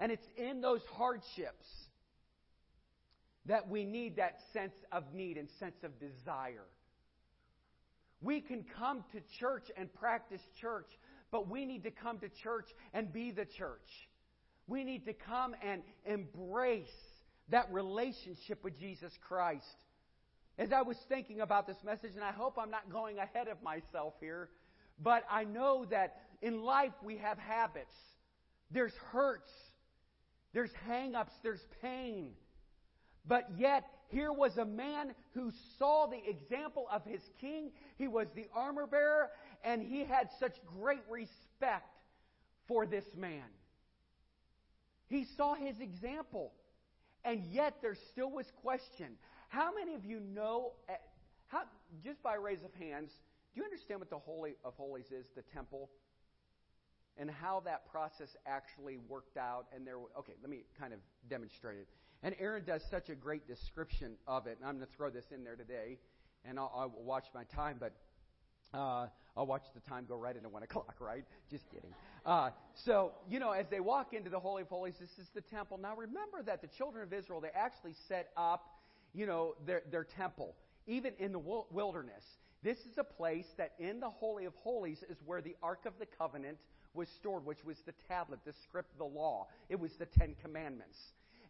And 0.00 0.10
it's 0.10 0.26
in 0.36 0.60
those 0.60 0.80
hardships 0.96 1.66
that 3.46 3.68
we 3.68 3.84
need 3.84 4.16
that 4.16 4.38
sense 4.52 4.74
of 4.92 5.12
need 5.12 5.36
and 5.36 5.48
sense 5.58 5.76
of 5.82 5.98
desire. 5.98 6.66
We 8.20 8.40
can 8.40 8.64
come 8.78 9.04
to 9.12 9.20
church 9.40 9.64
and 9.76 9.92
practice 9.94 10.40
church, 10.60 10.86
but 11.30 11.50
we 11.50 11.64
need 11.64 11.82
to 11.84 11.90
come 11.90 12.18
to 12.20 12.28
church 12.42 12.66
and 12.94 13.12
be 13.12 13.32
the 13.32 13.44
church. 13.44 13.88
We 14.68 14.84
need 14.84 15.06
to 15.06 15.12
come 15.12 15.56
and 15.66 15.82
embrace 16.06 16.86
that 17.48 17.72
relationship 17.72 18.62
with 18.62 18.78
Jesus 18.78 19.12
Christ. 19.26 19.64
As 20.58 20.70
I 20.72 20.82
was 20.82 20.96
thinking 21.08 21.40
about 21.40 21.66
this 21.66 21.78
message, 21.84 22.12
and 22.14 22.22
I 22.22 22.30
hope 22.30 22.56
I'm 22.58 22.70
not 22.70 22.90
going 22.92 23.18
ahead 23.18 23.48
of 23.48 23.60
myself 23.62 24.14
here, 24.20 24.50
but 25.02 25.24
I 25.30 25.44
know 25.44 25.84
that 25.90 26.16
in 26.42 26.62
life 26.62 26.92
we 27.02 27.18
have 27.18 27.38
habits. 27.38 27.94
There's 28.70 28.92
hurts. 29.10 29.50
there's 30.52 30.70
hang 30.86 31.14
ups, 31.14 31.32
there's 31.42 31.64
pain. 31.80 32.32
But 33.26 33.44
yet, 33.56 33.84
here 34.08 34.32
was 34.32 34.56
a 34.58 34.64
man 34.64 35.14
who 35.34 35.52
saw 35.78 36.06
the 36.06 36.20
example 36.28 36.86
of 36.92 37.04
his 37.04 37.20
king. 37.40 37.70
He 37.96 38.08
was 38.08 38.26
the 38.34 38.46
armor 38.54 38.86
bearer, 38.86 39.30
and 39.64 39.82
he 39.82 40.04
had 40.04 40.28
such 40.40 40.54
great 40.80 41.02
respect 41.08 41.88
for 42.66 42.84
this 42.84 43.04
man. 43.16 43.44
He 45.06 45.26
saw 45.36 45.54
his 45.54 45.78
example. 45.80 46.52
And 47.24 47.44
yet, 47.52 47.76
there 47.80 47.96
still 48.10 48.30
was 48.30 48.46
question. 48.62 49.16
How 49.48 49.72
many 49.72 49.94
of 49.94 50.04
you 50.04 50.18
know, 50.18 50.72
eh, 50.88 50.94
how, 51.46 51.62
just 52.02 52.22
by 52.22 52.34
raise 52.34 52.64
of 52.64 52.74
hands, 52.74 53.10
do 53.54 53.60
you 53.60 53.64
understand 53.64 54.00
what 54.00 54.10
the 54.10 54.18
Holy 54.18 54.54
of 54.64 54.74
Holies 54.74 55.12
is, 55.12 55.26
the 55.36 55.42
temple? 55.54 55.90
And 57.18 57.30
how 57.30 57.60
that 57.66 57.90
process 57.90 58.34
actually 58.46 58.96
worked 59.08 59.36
out? 59.36 59.66
And 59.74 59.86
there, 59.86 59.98
okay, 60.18 60.32
let 60.40 60.50
me 60.50 60.64
kind 60.80 60.92
of 60.92 60.98
demonstrate 61.28 61.78
it. 61.78 61.88
And 62.22 62.34
Aaron 62.38 62.64
does 62.64 62.82
such 62.90 63.08
a 63.08 63.14
great 63.14 63.46
description 63.48 64.12
of 64.26 64.46
it. 64.46 64.58
And 64.60 64.68
I'm 64.68 64.76
going 64.76 64.86
to 64.86 64.96
throw 64.96 65.10
this 65.10 65.24
in 65.34 65.42
there 65.42 65.56
today, 65.56 65.98
and 66.44 66.58
I'll, 66.58 66.72
I'll 66.74 67.04
watch 67.04 67.24
my 67.34 67.44
time, 67.44 67.78
but 67.80 67.92
uh, 68.72 69.06
I'll 69.36 69.46
watch 69.46 69.64
the 69.74 69.80
time 69.80 70.06
go 70.08 70.16
right 70.16 70.36
into 70.36 70.48
one 70.48 70.62
o'clock, 70.62 70.96
right? 71.00 71.24
Just 71.50 71.68
kidding. 71.70 71.92
Uh, 72.24 72.50
so, 72.84 73.12
you 73.28 73.40
know, 73.40 73.50
as 73.50 73.66
they 73.70 73.80
walk 73.80 74.12
into 74.12 74.30
the 74.30 74.38
Holy 74.38 74.62
of 74.62 74.68
Holies, 74.68 74.94
this 75.00 75.10
is 75.18 75.28
the 75.34 75.40
temple. 75.40 75.78
Now, 75.78 75.96
remember 75.96 76.42
that 76.44 76.62
the 76.62 76.68
children 76.68 77.02
of 77.02 77.12
Israel, 77.12 77.40
they 77.40 77.50
actually 77.54 77.94
set 78.08 78.30
up, 78.36 78.80
you 79.12 79.26
know, 79.26 79.54
their, 79.66 79.82
their 79.90 80.04
temple, 80.04 80.54
even 80.86 81.12
in 81.18 81.32
the 81.32 81.40
wilderness. 81.70 82.24
This 82.62 82.78
is 82.78 82.98
a 82.98 83.04
place 83.04 83.46
that 83.58 83.72
in 83.78 83.98
the 83.98 84.08
Holy 84.08 84.44
of 84.44 84.54
Holies 84.62 85.02
is 85.10 85.18
where 85.26 85.40
the 85.40 85.56
Ark 85.62 85.80
of 85.86 85.94
the 85.98 86.06
Covenant 86.06 86.58
was 86.94 87.08
stored, 87.18 87.44
which 87.44 87.64
was 87.64 87.76
the 87.86 87.94
tablet, 88.06 88.40
the 88.44 88.52
script, 88.62 88.96
the 88.98 89.04
law. 89.04 89.48
It 89.68 89.80
was 89.80 89.90
the 89.98 90.06
Ten 90.06 90.36
Commandments. 90.42 90.98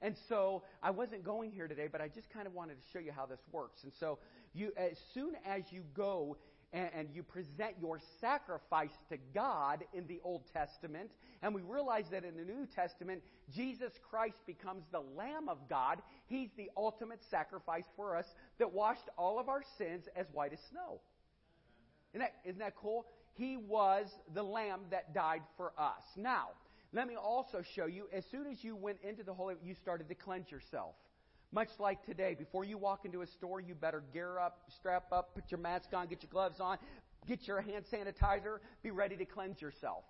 And 0.03 0.17
so 0.29 0.65
I 0.83 0.91
wasn't 0.91 1.23
going 1.23 1.53
here 1.53 1.69
today, 1.69 1.89
but 1.91 2.01
I 2.01 2.09
just 2.09 2.29
kind 2.29 2.47
of 2.47 2.55
wanted 2.55 2.75
to 2.75 2.87
show 2.93 2.99
you 2.99 3.13
how 3.13 3.25
this 3.25 3.41
works. 3.53 3.85
And 3.85 3.93
so 3.99 4.19
you, 4.53 4.73
as 4.77 4.99
soon 5.15 5.35
as 5.47 5.63
you 5.71 5.83
go 5.95 6.37
and, 6.73 6.91
and 6.93 7.09
you 7.15 7.23
present 7.23 7.77
your 7.81 8.01
sacrifice 8.21 8.91
to 9.11 9.17
God 9.33 9.85
in 9.95 10.07
the 10.09 10.21
Old 10.25 10.43
Testament, 10.53 11.11
and 11.41 11.55
we 11.55 11.63
realize 11.63 12.07
that 12.11 12.25
in 12.25 12.37
the 12.37 12.43
New 12.43 12.67
Testament, 12.67 13.23
Jesus 13.55 13.93
Christ 14.11 14.39
becomes 14.45 14.83
the 14.91 15.03
Lamb 15.17 15.49
of 15.49 15.59
God. 15.69 16.03
He's 16.27 16.51
the 16.57 16.71
ultimate 16.77 17.21
sacrifice 17.31 17.85
for 17.97 18.17
us 18.17 18.27
that 18.59 18.73
washed 18.73 19.09
all 19.17 19.39
of 19.39 19.49
our 19.49 19.63
sins 19.79 20.09
as 20.17 20.27
white 20.33 20.53
as 20.53 20.61
snow. 20.71 21.01
Isn't 22.13 22.21
that, 22.21 22.35
isn't 22.45 22.59
that 22.59 22.75
cool? 22.77 23.07
He 23.35 23.57
was 23.57 24.07
the 24.35 24.43
Lamb 24.43 24.81
that 24.91 25.15
died 25.15 25.43
for 25.57 25.73
us. 25.79 26.03
Now, 26.17 26.49
let 26.93 27.09
me 27.09 27.17
also 27.17 27.63
show 27.75 27.87
you, 27.87 28.09
as 28.13 28.25
soon 28.31 28.47
as 28.47 28.63
you 28.63 28.77
went 28.77 28.99
into 29.03 29.23
the 29.23 29.33
Holy, 29.33 29.55
you 29.63 29.75
started 29.75 30.09
to 30.09 30.15
cleanse 30.15 30.51
yourself. 30.51 30.95
Much 31.51 31.69
like 31.79 32.05
today, 32.05 32.35
before 32.39 32.65
you 32.65 32.79
walk 32.79 33.05
into 33.05 33.23
a 33.23 33.27
store, 33.27 33.61
you 33.61 33.75
better 33.75 34.03
gear 34.13 34.39
up, 34.39 34.61
strap 34.79 35.05
up, 35.13 35.35
put 35.35 35.51
your 35.51 35.61
mask 35.61 35.89
on, 35.95 36.07
get 36.07 36.23
your 36.23 36.31
gloves 36.31 36.61
on, 36.61 36.79
get 37.27 37.47
your 37.47 37.61
hand 37.61 37.85
sanitizer, 37.93 38.59
be 38.83 38.91
ready 38.91 39.17
to 39.17 39.25
cleanse 39.25 39.61
yourself. 39.61 40.05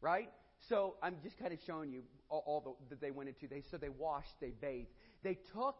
Right? 0.00 0.30
So 0.68 0.94
I'm 1.02 1.16
just 1.22 1.38
kind 1.38 1.52
of 1.52 1.58
showing 1.66 1.92
you 1.92 2.02
all, 2.28 2.42
all 2.46 2.60
the, 2.60 2.94
that 2.94 3.00
they 3.00 3.10
went 3.10 3.28
into. 3.28 3.46
They 3.46 3.62
so 3.70 3.76
they 3.76 3.88
washed, 3.88 4.34
they 4.40 4.50
bathed, 4.50 4.90
they 5.22 5.38
took 5.52 5.76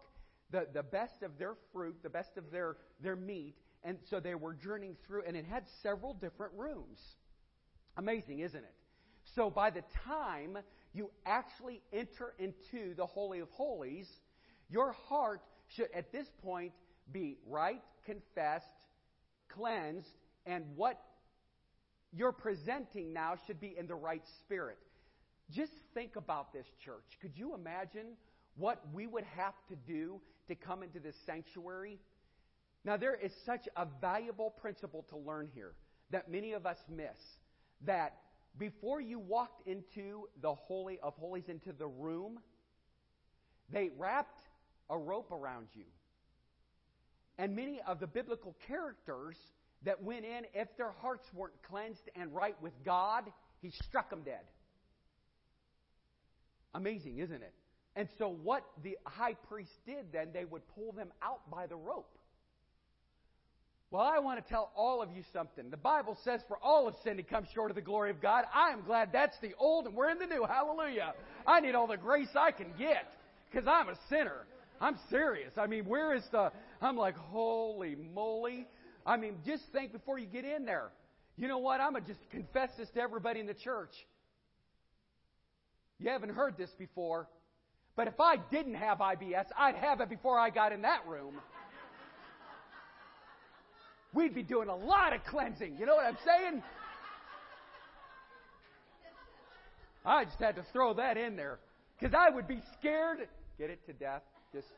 the, 0.50 0.66
the 0.72 0.82
best 0.82 1.22
of 1.22 1.38
their 1.38 1.54
fruit, 1.72 1.96
the 2.02 2.10
best 2.10 2.36
of 2.36 2.50
their 2.50 2.76
their 3.00 3.16
meat, 3.16 3.54
and 3.82 3.98
so 4.10 4.20
they 4.20 4.34
were 4.34 4.54
journeying 4.54 4.96
through, 5.06 5.22
and 5.26 5.36
it 5.36 5.44
had 5.44 5.64
several 5.82 6.14
different 6.14 6.52
rooms. 6.56 6.98
Amazing, 7.96 8.40
isn't 8.40 8.62
it? 8.62 8.74
So 9.34 9.50
by 9.50 9.70
the 9.70 9.82
time 10.06 10.58
you 10.92 11.10
actually 11.24 11.82
enter 11.92 12.34
into 12.38 12.94
the 12.94 13.06
Holy 13.06 13.40
of 13.40 13.50
Holies, 13.50 14.08
your 14.70 14.92
heart 14.92 15.42
should 15.76 15.88
at 15.94 16.12
this 16.12 16.26
point 16.42 16.72
be 17.12 17.36
right, 17.46 17.82
confessed, 18.04 18.66
cleansed, 19.48 20.08
and 20.46 20.64
what 20.76 21.00
you're 22.12 22.32
presenting 22.32 23.12
now 23.12 23.34
should 23.46 23.60
be 23.60 23.74
in 23.78 23.86
the 23.86 23.94
right 23.94 24.22
spirit. 24.40 24.78
Just 25.50 25.72
think 25.94 26.16
about 26.16 26.52
this, 26.52 26.66
church. 26.84 27.04
Could 27.20 27.32
you 27.36 27.54
imagine 27.54 28.16
what 28.56 28.82
we 28.92 29.06
would 29.06 29.24
have 29.36 29.54
to 29.68 29.76
do 29.76 30.20
to 30.48 30.54
come 30.54 30.82
into 30.82 30.98
this 30.98 31.14
sanctuary? 31.26 31.98
Now, 32.84 32.96
there 32.96 33.14
is 33.14 33.32
such 33.44 33.68
a 33.76 33.86
valuable 34.00 34.50
principle 34.50 35.04
to 35.10 35.16
learn 35.16 35.48
here 35.54 35.72
that 36.10 36.30
many 36.30 36.52
of 36.52 36.66
us 36.66 36.78
miss. 36.88 37.18
That 37.84 38.14
before 38.58 39.00
you 39.00 39.18
walked 39.18 39.66
into 39.66 40.28
the 40.40 40.54
Holy 40.54 40.98
of 41.02 41.14
Holies, 41.16 41.44
into 41.48 41.72
the 41.72 41.86
room, 41.86 42.38
they 43.72 43.90
wrapped 43.96 44.46
a 44.88 44.96
rope 44.96 45.30
around 45.32 45.66
you. 45.74 45.84
And 47.38 47.54
many 47.54 47.80
of 47.86 48.00
the 48.00 48.06
biblical 48.06 48.56
characters 48.66 49.36
that 49.84 50.02
went 50.02 50.24
in, 50.24 50.46
if 50.54 50.74
their 50.76 50.92
hearts 51.02 51.26
weren't 51.34 51.60
cleansed 51.68 52.08
and 52.14 52.34
right 52.34 52.60
with 52.62 52.72
God, 52.84 53.24
he 53.60 53.70
struck 53.70 54.10
them 54.10 54.22
dead. 54.24 54.44
Amazing, 56.74 57.18
isn't 57.18 57.42
it? 57.42 57.54
And 57.94 58.08
so, 58.18 58.28
what 58.28 58.64
the 58.82 58.98
high 59.06 59.34
priest 59.48 59.72
did 59.86 60.12
then, 60.12 60.28
they 60.32 60.44
would 60.44 60.62
pull 60.74 60.92
them 60.92 61.08
out 61.22 61.50
by 61.50 61.66
the 61.66 61.76
rope. 61.76 62.15
Well, 63.90 64.02
I 64.02 64.18
want 64.18 64.42
to 64.42 64.48
tell 64.50 64.72
all 64.74 65.00
of 65.00 65.10
you 65.14 65.22
something. 65.32 65.70
The 65.70 65.76
Bible 65.76 66.18
says, 66.24 66.40
For 66.48 66.58
all 66.58 66.86
have 66.86 66.96
sinned 67.04 67.20
and 67.20 67.28
come 67.28 67.46
short 67.54 67.70
of 67.70 67.76
the 67.76 67.82
glory 67.82 68.10
of 68.10 68.20
God. 68.20 68.44
I 68.52 68.70
am 68.70 68.82
glad 68.82 69.10
that's 69.12 69.36
the 69.40 69.52
old 69.58 69.86
and 69.86 69.94
we're 69.94 70.10
in 70.10 70.18
the 70.18 70.26
new. 70.26 70.44
Hallelujah. 70.44 71.14
I 71.46 71.60
need 71.60 71.74
all 71.74 71.86
the 71.86 71.96
grace 71.96 72.28
I 72.34 72.50
can 72.50 72.72
get 72.76 73.12
because 73.50 73.68
I'm 73.68 73.88
a 73.88 73.96
sinner. 74.08 74.44
I'm 74.80 74.98
serious. 75.08 75.52
I 75.56 75.66
mean, 75.66 75.84
where 75.84 76.14
is 76.14 76.24
the. 76.32 76.50
I'm 76.82 76.96
like, 76.96 77.16
holy 77.16 77.96
moly. 78.14 78.66
I 79.06 79.16
mean, 79.16 79.36
just 79.46 79.62
think 79.72 79.92
before 79.92 80.18
you 80.18 80.26
get 80.26 80.44
in 80.44 80.64
there. 80.64 80.90
You 81.36 81.46
know 81.46 81.58
what? 81.58 81.80
I'm 81.80 81.92
going 81.92 82.04
to 82.04 82.08
just 82.08 82.30
confess 82.30 82.70
this 82.76 82.88
to 82.94 83.00
everybody 83.00 83.40
in 83.40 83.46
the 83.46 83.54
church. 83.54 83.92
You 86.00 86.10
haven't 86.10 86.30
heard 86.30 86.56
this 86.58 86.70
before. 86.78 87.28
But 87.94 88.08
if 88.08 88.20
I 88.20 88.36
didn't 88.50 88.74
have 88.74 88.98
IBS, 88.98 89.46
I'd 89.56 89.76
have 89.76 90.00
it 90.00 90.10
before 90.10 90.38
I 90.38 90.50
got 90.50 90.72
in 90.72 90.82
that 90.82 91.06
room. 91.06 91.34
We'd 94.16 94.34
be 94.34 94.42
doing 94.42 94.70
a 94.70 94.74
lot 94.74 95.12
of 95.14 95.22
cleansing. 95.24 95.76
You 95.78 95.84
know 95.84 95.96
what 95.96 96.06
I'm 96.06 96.16
saying? 96.24 96.62
I 100.06 100.24
just 100.24 100.38
had 100.38 100.56
to 100.56 100.64
throw 100.72 100.94
that 100.94 101.18
in 101.18 101.36
there. 101.36 101.58
Because 102.00 102.14
I 102.18 102.34
would 102.34 102.48
be 102.48 102.62
scared. 102.78 103.28
Get 103.58 103.68
it 103.68 103.84
to 103.84 103.92
death? 103.92 104.22
Just 104.54 104.68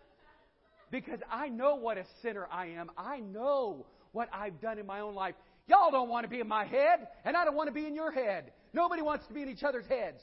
because 0.90 1.20
I 1.30 1.50
know 1.50 1.76
what 1.76 1.98
a 1.98 2.04
sinner 2.20 2.48
I 2.50 2.66
am. 2.66 2.90
I 2.98 3.20
know 3.20 3.86
what 4.10 4.28
I've 4.32 4.60
done 4.60 4.76
in 4.78 4.86
my 4.86 5.00
own 5.00 5.14
life. 5.14 5.36
Y'all 5.68 5.92
don't 5.92 6.08
want 6.08 6.24
to 6.24 6.28
be 6.28 6.40
in 6.40 6.48
my 6.48 6.64
head, 6.64 7.06
and 7.24 7.36
I 7.36 7.44
don't 7.44 7.54
want 7.54 7.68
to 7.68 7.74
be 7.74 7.86
in 7.86 7.94
your 7.94 8.10
head. 8.10 8.50
Nobody 8.72 9.02
wants 9.02 9.26
to 9.28 9.34
be 9.34 9.42
in 9.42 9.48
each 9.48 9.62
other's 9.62 9.86
heads. 9.86 10.20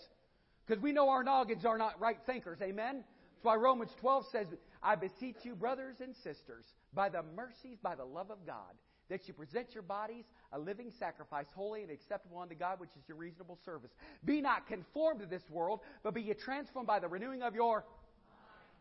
Because 0.67 0.83
we 0.83 0.91
know 0.91 1.07
our 1.07 1.23
noggins 1.23 1.63
are 1.63 1.77
not 1.77 2.01
right 2.01 2.17
thinkers. 2.25 2.57
Amen? 2.61 2.95
That's 2.95 3.43
why 3.43 3.55
Romans 3.55 3.91
12 4.01 4.25
says, 4.31 4.47
I 4.83 4.95
beseech 4.95 5.37
you, 5.43 5.55
brothers 5.55 5.97
and 6.01 6.15
sisters, 6.17 6.65
by 6.93 7.07
the 7.07 7.23
mercies, 7.35 7.77
by 7.81 7.95
the 7.95 8.03
love 8.03 8.29
of 8.29 8.45
God, 8.45 8.73
that 9.09 9.27
you 9.27 9.33
present 9.33 9.73
your 9.73 9.83
bodies 9.83 10.25
a 10.51 10.59
living 10.59 10.91
sacrifice, 10.97 11.47
holy 11.53 11.83
and 11.83 11.91
acceptable 11.91 12.39
unto 12.39 12.55
God, 12.55 12.79
which 12.79 12.89
is 12.97 13.07
your 13.07 13.17
reasonable 13.17 13.59
service. 13.65 13.91
Be 14.23 14.41
not 14.41 14.67
conformed 14.67 15.19
to 15.19 15.25
this 15.25 15.43
world, 15.49 15.81
but 16.03 16.13
be 16.13 16.21
ye 16.21 16.33
transformed 16.33 16.87
by 16.87 16.99
the 16.99 17.07
renewing 17.07 17.41
of 17.41 17.55
your 17.55 17.83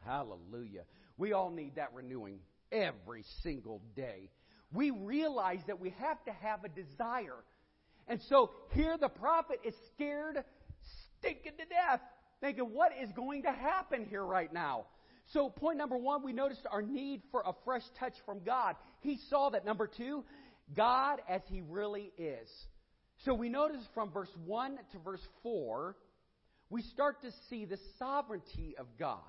Hallelujah. 0.05 0.83
We 1.17 1.33
all 1.33 1.51
need 1.51 1.77
that 1.77 1.93
renewing 1.95 2.41
every 2.71 3.25
single 3.43 3.81
day. 3.97 4.31
We 4.73 4.91
realize 4.91 5.61
that 5.67 5.81
we 5.81 5.95
have 5.99 6.23
to 6.25 6.33
have 6.33 6.65
a 6.65 6.69
desire. 6.69 7.45
And 8.09 8.21
so 8.29 8.51
here 8.73 8.99
the 8.99 9.09
prophet 9.09 9.61
is 9.65 9.75
scared, 9.95 10.45
stinking 11.19 11.53
to 11.59 11.65
death, 11.65 12.01
thinking, 12.41 12.65
what 12.65 12.93
is 13.01 13.11
going 13.13 13.45
to 13.45 13.53
happen 13.53 14.07
here 14.11 14.25
right 14.25 14.53
now? 14.53 14.87
So, 15.33 15.49
point 15.49 15.79
number 15.79 15.97
one, 15.97 16.23
we 16.23 16.33
noticed 16.33 16.67
our 16.71 16.83
need 16.83 17.23
for 17.31 17.43
a 17.45 17.53
fresh 17.65 17.83
touch 17.99 18.15
from 18.27 18.45
God. 18.45 18.77
He 19.01 19.19
saw 19.31 19.51
that. 19.51 19.65
Number 19.65 19.87
two, 19.87 20.25
God 20.77 21.21
as 21.29 21.41
He 21.47 21.63
really 21.63 22.13
is. 22.19 22.49
So, 23.25 23.35
we 23.35 23.49
notice 23.49 23.83
from 23.95 24.11
verse 24.13 24.31
1 24.45 24.79
to 24.93 24.99
verse 24.99 25.27
4, 25.43 25.97
we 26.71 26.83
start 26.83 27.23
to 27.23 27.31
see 27.49 27.65
the 27.65 27.79
sovereignty 27.99 28.75
of 28.79 28.87
God. 28.99 29.21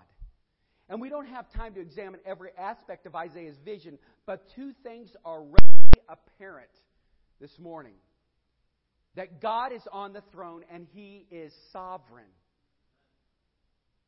And 0.90 1.02
we 1.02 1.10
don't 1.10 1.28
have 1.28 1.52
time 1.54 1.74
to 1.76 1.82
examine 1.82 2.20
every 2.26 2.52
aspect 2.58 3.08
of 3.08 3.16
Isaiah's 3.16 3.58
vision, 3.64 3.98
but 4.26 4.44
two 4.56 4.72
things 4.84 5.10
are 5.24 5.42
readily 5.42 6.02
apparent 6.08 6.70
this 7.40 7.58
morning 7.58 7.96
that 9.16 9.42
God 9.42 9.72
is 9.72 9.82
on 9.92 10.14
the 10.14 10.22
throne 10.32 10.64
and 10.72 10.86
he 10.94 11.26
is 11.32 11.54
sovereign. 11.72 12.26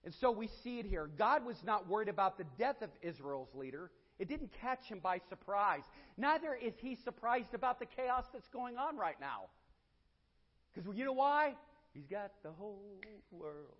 And 0.05 0.13
so 0.13 0.31
we 0.31 0.47
see 0.63 0.79
it 0.79 0.85
here. 0.85 1.09
God 1.17 1.45
was 1.45 1.57
not 1.63 1.87
worried 1.87 2.07
about 2.09 2.37
the 2.37 2.45
death 2.57 2.81
of 2.81 2.89
Israel's 3.01 3.53
leader. 3.53 3.91
It 4.19 4.27
didn't 4.27 4.51
catch 4.61 4.85
him 4.85 4.99
by 4.99 5.19
surprise. 5.29 5.83
Neither 6.17 6.55
is 6.55 6.73
he 6.79 6.95
surprised 6.95 7.53
about 7.53 7.79
the 7.79 7.85
chaos 7.85 8.25
that's 8.33 8.47
going 8.47 8.77
on 8.77 8.97
right 8.97 9.19
now. 9.19 9.45
Because 10.73 10.95
you 10.97 11.05
know 11.05 11.13
why? 11.13 11.55
He's 11.93 12.05
got 12.05 12.31
the 12.43 12.51
whole 12.51 13.01
world 13.31 13.75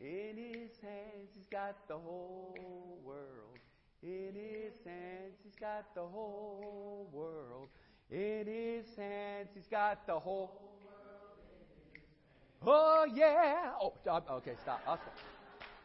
In 0.00 0.36
his 0.36 0.80
hands, 0.80 1.30
he's 1.34 1.46
got 1.46 1.76
the 1.88 1.94
whole 1.94 2.98
world. 3.04 3.58
In 4.02 4.34
his 4.34 4.74
hands, 4.84 5.38
he's 5.42 5.54
got 5.54 5.94
the 5.94 6.02
whole 6.02 7.08
world. 7.12 7.68
In 8.10 8.46
his 8.46 8.94
hands, 8.96 9.48
he's 9.54 9.66
got 9.66 10.06
the 10.06 10.18
whole 10.18 10.60
world. 10.84 12.66
Oh, 12.66 13.06
yeah. 13.14 13.70
Oh, 13.80 13.94
okay, 14.36 14.54
stop. 14.60 14.82
stop. 14.82 15.00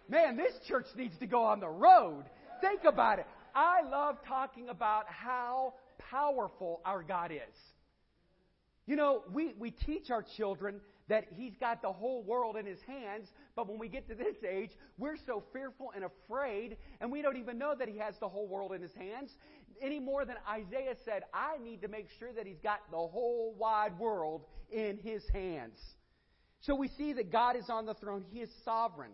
Man, 0.09 0.37
this 0.37 0.53
church 0.67 0.87
needs 0.95 1.15
to 1.19 1.27
go 1.27 1.43
on 1.43 1.59
the 1.59 1.69
road. 1.69 2.23
Think 2.61 2.81
about 2.83 3.19
it. 3.19 3.27
I 3.53 3.87
love 3.87 4.17
talking 4.27 4.69
about 4.69 5.05
how 5.07 5.75
powerful 6.09 6.81
our 6.83 7.03
God 7.03 7.31
is. 7.31 7.55
You 8.87 8.95
know, 8.95 9.21
we, 9.31 9.53
we 9.59 9.69
teach 9.69 10.09
our 10.09 10.25
children 10.35 10.81
that 11.09 11.25
He's 11.35 11.53
got 11.59 11.83
the 11.83 11.91
whole 11.91 12.23
world 12.23 12.57
in 12.57 12.65
His 12.65 12.79
hands, 12.87 13.27
but 13.55 13.69
when 13.69 13.77
we 13.77 13.87
get 13.87 14.07
to 14.09 14.15
this 14.15 14.35
age, 14.49 14.71
we're 14.97 15.17
so 15.27 15.43
fearful 15.53 15.91
and 15.95 16.03
afraid, 16.03 16.77
and 17.01 17.11
we 17.11 17.21
don't 17.21 17.37
even 17.37 17.59
know 17.59 17.75
that 17.77 17.87
He 17.87 17.99
has 17.99 18.15
the 18.19 18.27
whole 18.27 18.47
world 18.47 18.73
in 18.73 18.81
His 18.81 18.93
hands. 18.93 19.29
Any 19.79 19.99
more 19.99 20.25
than 20.25 20.37
Isaiah 20.49 20.95
said, 21.05 21.21
I 21.33 21.63
need 21.63 21.83
to 21.83 21.87
make 21.87 22.07
sure 22.17 22.33
that 22.33 22.47
He's 22.47 22.59
got 22.63 22.79
the 22.89 22.97
whole 22.97 23.55
wide 23.59 23.97
world 23.99 24.41
in 24.71 24.97
His 25.03 25.21
hands. 25.33 25.77
So 26.61 26.73
we 26.73 26.87
see 26.97 27.13
that 27.13 27.31
God 27.31 27.55
is 27.55 27.69
on 27.69 27.85
the 27.85 27.93
throne. 27.93 28.25
He 28.31 28.39
is 28.39 28.49
sovereign. 28.65 29.11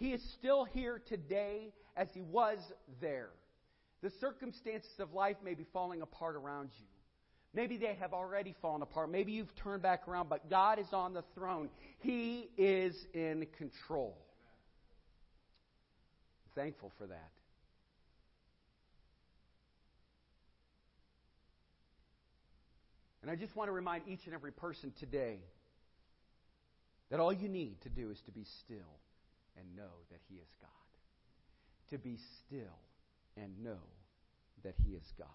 He 0.00 0.12
is 0.14 0.22
still 0.38 0.64
here 0.64 1.00
today 1.08 1.74
as 1.94 2.08
He 2.14 2.22
was 2.22 2.58
there. 3.02 3.28
The 4.02 4.10
circumstances 4.18 4.98
of 4.98 5.12
life 5.12 5.36
may 5.44 5.52
be 5.52 5.66
falling 5.74 6.00
apart 6.00 6.36
around 6.36 6.70
you. 6.80 6.86
Maybe 7.52 7.76
they 7.76 7.94
have 8.00 8.14
already 8.14 8.54
fallen 8.62 8.80
apart. 8.80 9.10
Maybe 9.10 9.32
you've 9.32 9.54
turned 9.56 9.82
back 9.82 10.08
around, 10.08 10.30
but 10.30 10.48
God 10.48 10.78
is 10.78 10.86
on 10.92 11.12
the 11.12 11.22
throne. 11.34 11.68
He 11.98 12.48
is 12.56 12.96
in 13.12 13.46
control. 13.58 14.16
I'm 16.46 16.62
thankful 16.62 16.92
for 16.96 17.06
that. 17.06 17.30
And 23.20 23.30
I 23.30 23.36
just 23.36 23.54
want 23.54 23.68
to 23.68 23.72
remind 23.72 24.04
each 24.08 24.20
and 24.24 24.32
every 24.32 24.52
person 24.52 24.94
today 24.98 25.40
that 27.10 27.20
all 27.20 27.34
you 27.34 27.50
need 27.50 27.82
to 27.82 27.90
do 27.90 28.10
is 28.10 28.18
to 28.24 28.30
be 28.30 28.46
still 28.64 28.96
and 29.60 29.76
know 29.76 29.92
that 30.10 30.20
He 30.28 30.36
is 30.36 30.48
God. 30.60 30.70
To 31.90 31.98
be 31.98 32.18
still 32.46 32.78
and 33.36 33.62
know 33.62 33.82
that 34.64 34.74
He 34.84 34.92
is 34.92 35.04
God. 35.18 35.28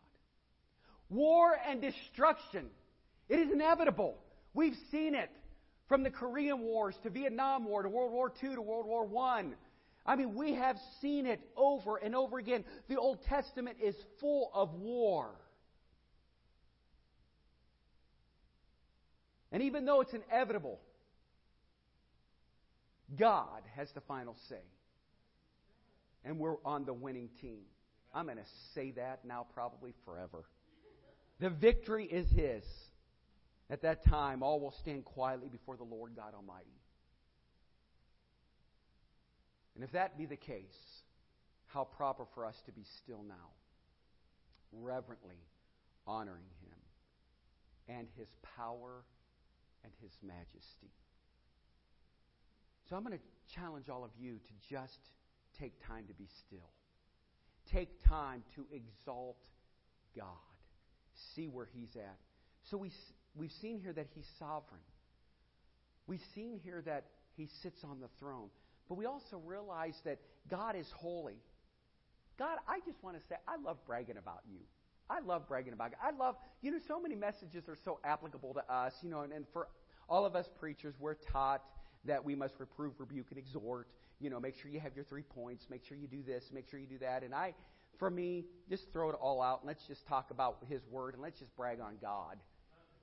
War 1.10 1.56
and 1.68 1.82
destruction. 1.82 2.68
It 3.30 3.40
is 3.40 3.52
inevitable. 3.52 4.18
We've 4.54 4.76
seen 4.92 5.16
it 5.16 5.30
from 5.88 6.04
the 6.04 6.10
Korean 6.10 6.62
Wars 6.62 6.96
to 7.04 7.10
Vietnam 7.10 7.66
War 7.66 7.84
to 7.84 7.90
World 7.90 8.12
War 8.12 8.32
II 8.42 8.56
to 8.56 8.62
World 8.62 8.88
War 8.88 9.08
I. 9.24 9.46
I 10.06 10.16
mean, 10.16 10.36
we 10.36 10.54
have 10.54 10.78
seen 11.02 11.26
it 11.26 11.42
over 11.58 11.98
and 11.98 12.16
over 12.16 12.38
again. 12.38 12.64
The 12.88 12.98
Old 12.98 13.24
Testament 13.24 13.78
is 13.82 13.96
full 14.20 14.52
of 14.54 14.74
war. 14.76 15.30
And 19.52 19.64
even 19.64 19.86
though 19.86 20.02
it's 20.02 20.14
inevitable, 20.14 20.80
God 23.18 23.62
has 23.76 23.92
the 23.92 24.02
final 24.02 24.36
say. 24.50 24.64
And 26.24 26.40
we're 26.40 26.58
on 26.66 26.86
the 26.86 26.94
winning 26.94 27.30
team. 27.42 27.62
I'm 28.14 28.26
going 28.26 28.38
to 28.38 28.44
say 28.74 28.92
that 28.92 29.26
now 29.26 29.46
probably 29.54 29.94
forever. 30.06 30.46
The 31.40 31.50
victory 31.50 32.06
is 32.06 32.30
His. 32.32 32.64
At 33.70 33.82
that 33.82 34.06
time, 34.06 34.42
all 34.42 34.60
will 34.60 34.74
stand 34.80 35.06
quietly 35.06 35.50
before 35.50 35.76
the 35.76 35.84
Lord 35.84 36.16
God 36.16 36.34
Almighty. 36.34 36.66
And 39.76 39.84
if 39.84 39.92
that 39.92 40.18
be 40.18 40.26
the 40.26 40.38
case, 40.38 41.04
how 41.68 41.84
proper 41.84 42.26
for 42.34 42.46
us 42.46 42.56
to 42.66 42.72
be 42.72 42.84
still 43.04 43.24
now, 43.28 43.52
reverently 44.72 45.36
honoring 46.08 46.46
Him 46.62 47.96
and 47.98 48.08
His 48.18 48.30
power 48.56 49.04
and 49.84 49.92
His 50.02 50.12
majesty. 50.24 50.92
So 52.90 52.96
I'm 52.96 53.04
going 53.04 53.18
to 53.18 53.56
challenge 53.56 53.90
all 53.90 54.04
of 54.04 54.12
you 54.20 54.36
to 54.36 54.70
just 54.70 55.00
take 55.60 55.74
time 55.88 56.06
to 56.08 56.14
be 56.14 56.28
still. 56.46 56.70
Take 57.72 58.04
time 58.08 58.44
to 58.56 58.66
exalt 58.72 59.38
God. 60.16 60.28
See 61.36 61.48
where 61.48 61.68
He's 61.74 61.96
at. 61.96 62.18
So 62.70 62.78
we, 62.78 62.92
we've 63.36 63.52
seen 63.62 63.80
here 63.80 63.94
that 63.94 64.08
He's 64.14 64.28
sovereign. 64.38 64.82
We've 66.08 66.24
seen 66.36 66.60
here 66.64 66.84
that 66.86 67.06
He 67.36 67.50
sits 67.64 67.84
on 67.84 68.00
the 68.00 68.10
throne. 68.20 68.50
But 68.88 68.96
we 68.96 69.06
also 69.06 69.42
realize 69.44 69.96
that 70.06 70.20
God 70.50 70.76
is 70.76 70.88
holy. 70.94 71.38
God, 72.38 72.58
I 72.68 72.80
just 72.86 73.02
want 73.02 73.18
to 73.18 73.24
say, 73.28 73.36
I 73.48 73.56
love 73.58 73.78
bragging 73.88 74.18
about 74.18 74.42
you. 74.48 74.60
I 75.10 75.22
love 75.22 75.48
bragging 75.48 75.74
about 75.74 75.92
you. 75.92 75.98
I 76.04 76.12
love, 76.12 76.36
you 76.62 76.72
know, 76.72 76.80
so 76.88 77.00
many 77.00 77.16
messages 77.16 77.64
are 77.68 77.78
so 77.84 78.00
applicable 78.04 78.54
to 78.56 78.74
us, 78.74 78.94
you 79.02 79.10
know, 79.10 79.22
and, 79.22 79.32
and 79.34 79.46
for 79.54 79.70
all 80.10 80.26
of 80.26 80.36
us 80.36 80.46
preachers, 80.60 80.94
we're 81.00 81.16
taught 81.16 81.64
that 82.06 82.24
we 82.24 82.36
must 82.36 82.54
reprove, 82.60 82.94
rebuke, 83.00 83.28
and 83.30 83.40
exhort. 83.40 83.88
You 84.20 84.30
know, 84.30 84.40
make 84.40 84.56
sure 84.62 84.72
you 84.72 84.80
have 84.80 84.96
your 84.96 85.06
three 85.06 85.24
points. 85.24 85.66
Make 85.70 85.84
sure 85.86 85.98
you 85.98 86.08
do 86.08 86.24
this. 86.24 86.44
Make 86.54 86.70
sure 86.70 86.80
you 86.80 86.88
do 86.88 87.00
that. 87.00 87.24
And 87.24 87.34
I, 87.34 87.54
for 88.00 88.10
me, 88.10 88.46
just 88.70 88.84
throw 88.94 89.10
it 89.10 89.16
all 89.20 89.42
out 89.42 89.62
and 89.62 89.68
let's 89.68 89.86
just 89.88 90.06
talk 90.08 90.32
about 90.32 90.58
His 90.70 90.82
Word 90.90 91.14
and 91.14 91.24
let's 91.24 91.40
just 91.40 91.56
brag 91.56 91.80
on 91.80 91.96
God. 92.02 92.38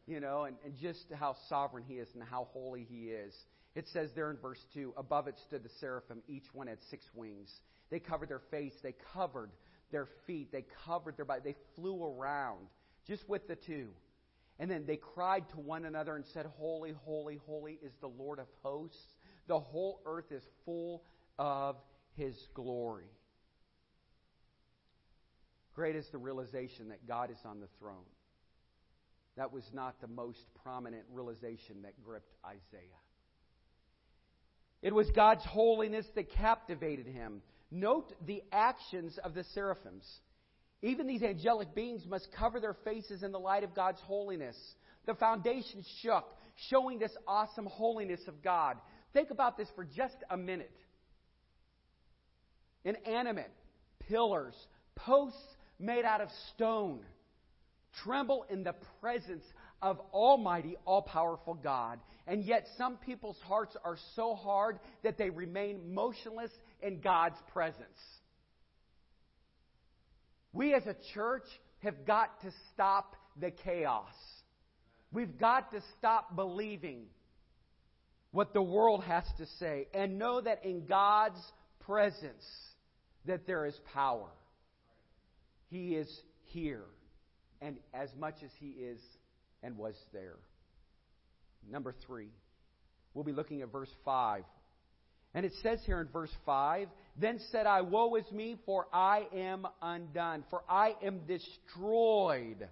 You 0.07 0.21
know, 0.21 0.45
and, 0.45 0.57
and 0.65 0.75
just 0.81 1.05
how 1.15 1.37
sovereign 1.49 1.85
He 1.87 1.95
is 1.95 2.09
and 2.15 2.23
how 2.23 2.49
holy 2.53 2.87
He 2.89 3.11
is. 3.11 3.35
It 3.75 3.87
says 3.93 4.11
there 4.15 4.31
in 4.31 4.37
verse 4.37 4.59
2 4.75 4.95
Above 4.97 5.29
it 5.29 5.37
stood 5.47 5.63
the 5.63 5.71
seraphim. 5.81 6.23
Each 6.29 6.47
one 6.53 6.67
had 6.67 6.79
six 6.91 7.05
wings. 7.15 7.51
They 7.91 8.01
covered 8.01 8.29
their 8.29 8.43
face. 8.51 8.73
They 8.83 8.95
covered 9.13 9.51
their 9.91 10.09
feet. 10.27 10.51
They 10.53 10.65
covered 10.87 11.17
their 11.17 11.25
body. 11.25 11.43
They 11.45 11.57
flew 11.77 12.05
around 12.05 12.67
just 13.07 13.29
with 13.29 13.47
the 13.49 13.57
two. 13.57 13.89
And 14.63 14.71
then 14.71 14.85
they 14.87 14.97
cried 14.97 15.49
to 15.49 15.57
one 15.57 15.87
another 15.87 16.15
and 16.15 16.25
said, 16.33 16.47
Holy, 16.57 16.95
holy, 17.05 17.41
holy 17.47 17.81
is 17.83 17.91
the 18.01 18.07
Lord 18.07 18.39
of 18.39 18.47
hosts. 18.63 19.17
The 19.49 19.59
whole 19.59 20.01
earth 20.07 20.31
is 20.31 20.45
full 20.65 21.03
of 21.37 21.75
his 22.15 22.37
glory. 22.55 23.11
Great 25.75 25.97
is 25.97 26.07
the 26.13 26.19
realization 26.19 26.91
that 26.91 27.09
God 27.09 27.33
is 27.33 27.39
on 27.45 27.59
the 27.59 27.67
throne. 27.81 28.07
That 29.37 29.53
was 29.53 29.65
not 29.73 30.01
the 30.01 30.07
most 30.07 30.45
prominent 30.63 31.07
realization 31.11 31.83
that 31.83 32.01
gripped 32.01 32.33
Isaiah. 32.47 33.03
It 34.81 34.95
was 34.95 35.11
God's 35.11 35.45
holiness 35.45 36.07
that 36.15 36.31
captivated 36.31 37.09
him. 37.09 37.43
Note 37.73 38.13
the 38.25 38.45
actions 38.53 39.19
of 39.25 39.35
the 39.35 39.43
seraphims. 39.55 40.05
Even 40.83 41.07
these 41.07 41.23
angelic 41.23 41.75
beings 41.75 42.03
must 42.07 42.29
cover 42.37 42.59
their 42.59 42.75
faces 42.85 43.23
in 43.23 43.31
the 43.31 43.39
light 43.39 43.63
of 43.63 43.75
God's 43.75 44.01
holiness. 44.01 44.57
The 45.07 45.15
foundation 45.15 45.85
shook, 46.03 46.25
showing 46.71 46.99
this 46.99 47.13
awesome 47.27 47.67
holiness 47.67 48.21
of 48.27 48.43
God. 48.43 48.77
Think 49.13 49.31
about 49.31 49.57
this 49.57 49.69
for 49.77 49.85
just 49.85 50.17
a 50.29 50.37
minute. 50.37 50.75
Inanimate 52.85 53.53
pillars, 54.09 54.55
posts 54.97 55.39
made 55.79 56.05
out 56.05 56.21
of 56.21 56.29
stone, 56.55 57.01
tremble 58.03 58.45
in 58.51 58.65
the 58.65 58.75
presence 59.01 59.45
of 59.81 60.01
Almighty, 60.13 60.77
all 60.85 61.03
powerful 61.03 61.55
God. 61.55 62.01
And 62.27 62.45
yet, 62.45 62.67
some 62.77 62.97
people's 62.97 63.39
hearts 63.45 63.77
are 63.85 63.97
so 64.15 64.35
hard 64.35 64.79
that 65.03 65.19
they 65.19 65.31
remain 65.31 65.95
motionless 65.95 66.51
in 66.81 67.01
God's 67.01 67.37
presence. 67.53 67.99
We 70.53 70.75
as 70.75 70.87
a 70.87 70.97
church 71.15 71.47
have 71.81 72.07
got 72.07 72.41
to 72.43 72.51
stop 72.73 73.17
the 73.41 73.51
chaos. 73.51 74.13
We've 75.11 75.39
got 75.39 75.73
to 75.73 75.83
stop 75.99 76.37
believing 76.37 77.05
what 78.31 78.53
the 78.53 78.63
world 78.63 79.05
has 79.05 79.25
to 79.39 79.47
say 79.59 79.87
and 79.95 80.19
know 80.19 80.41
that 80.41 80.65
in 80.65 80.87
God's 80.87 81.41
presence 81.81 82.45
that 83.27 83.47
there 83.47 83.67
is 83.67 83.79
power. 83.93 84.29
He 85.69 85.95
is 85.95 86.09
here 86.45 86.85
and 87.61 87.77
as 87.95 88.09
much 88.19 88.37
as 88.45 88.51
he 88.59 88.69
is 88.69 89.01
and 89.63 89.77
was 89.77 89.95
there. 90.13 90.37
Number 91.71 91.95
3. 92.07 92.29
We'll 93.15 93.25
be 93.25 93.33
looking 93.33 93.63
at 93.63 93.71
verse 93.71 93.93
5. 94.05 94.43
And 95.35 95.47
it 95.47 95.53
says 95.63 95.81
here 95.87 96.01
in 96.01 96.09
verse 96.09 96.33
5 96.45 96.89
Then 97.19 97.41
said 97.51 97.67
I, 97.67 97.81
Woe 97.81 98.15
is 98.17 98.31
me, 98.33 98.57
for 98.67 98.87
I 98.93 99.27
am 99.35 99.67
undone, 99.81 100.45
for 100.51 100.63
I 100.69 100.95
am 101.03 101.21
destroyed, 101.27 102.69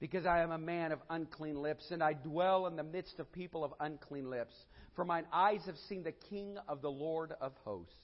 because 0.00 0.24
I 0.24 0.40
am 0.40 0.52
a 0.52 0.58
man 0.58 0.92
of 0.92 1.00
unclean 1.10 1.60
lips, 1.60 1.84
and 1.90 2.02
I 2.02 2.14
dwell 2.14 2.66
in 2.66 2.76
the 2.76 2.82
midst 2.82 3.18
of 3.18 3.30
people 3.32 3.64
of 3.64 3.72
unclean 3.80 4.30
lips. 4.30 4.54
For 4.96 5.04
mine 5.04 5.26
eyes 5.32 5.60
have 5.66 5.76
seen 5.88 6.02
the 6.02 6.12
King 6.12 6.56
of 6.68 6.82
the 6.82 6.90
Lord 6.90 7.32
of 7.40 7.52
hosts. 7.64 7.94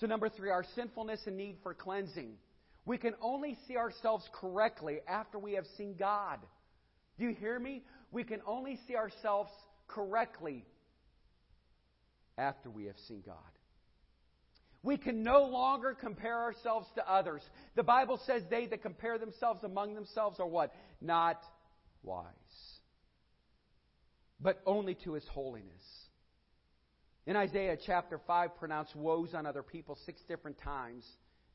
So, 0.00 0.06
number 0.06 0.28
three, 0.28 0.50
our 0.50 0.64
sinfulness 0.74 1.20
and 1.26 1.36
need 1.36 1.56
for 1.62 1.74
cleansing. 1.74 2.34
We 2.84 2.98
can 2.98 3.14
only 3.22 3.56
see 3.68 3.76
ourselves 3.76 4.28
correctly 4.32 4.98
after 5.06 5.38
we 5.38 5.52
have 5.52 5.66
seen 5.76 5.94
God. 5.96 6.40
Do 7.18 7.24
you 7.24 7.34
hear 7.34 7.58
me? 7.58 7.84
We 8.10 8.24
can 8.24 8.40
only 8.46 8.78
see 8.88 8.96
ourselves 8.96 9.50
correctly 9.86 10.64
after 12.42 12.68
we 12.68 12.86
have 12.86 12.96
seen 13.08 13.22
God. 13.24 13.36
We 14.82 14.96
can 14.96 15.22
no 15.22 15.44
longer 15.44 15.96
compare 15.98 16.38
ourselves 16.40 16.88
to 16.96 17.08
others. 17.08 17.42
The 17.76 17.84
Bible 17.84 18.20
says 18.26 18.42
they 18.50 18.66
that 18.66 18.82
compare 18.82 19.16
themselves 19.16 19.62
among 19.62 19.94
themselves 19.94 20.40
are 20.40 20.46
what? 20.46 20.74
Not 21.00 21.40
wise. 22.02 22.26
But 24.40 24.60
only 24.66 24.96
to 25.04 25.12
his 25.12 25.24
holiness. 25.28 25.84
In 27.26 27.36
Isaiah 27.36 27.78
chapter 27.86 28.20
5, 28.26 28.56
pronounced 28.58 28.96
woes 28.96 29.34
on 29.34 29.46
other 29.46 29.62
people 29.62 29.96
six 30.04 30.20
different 30.26 30.58
times. 30.58 31.04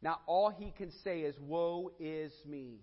Now, 0.02 0.20
all 0.26 0.50
he 0.50 0.72
can 0.78 0.92
say 1.04 1.22
is, 1.22 1.36
Woe 1.42 1.92
is 2.00 2.32
me. 2.46 2.80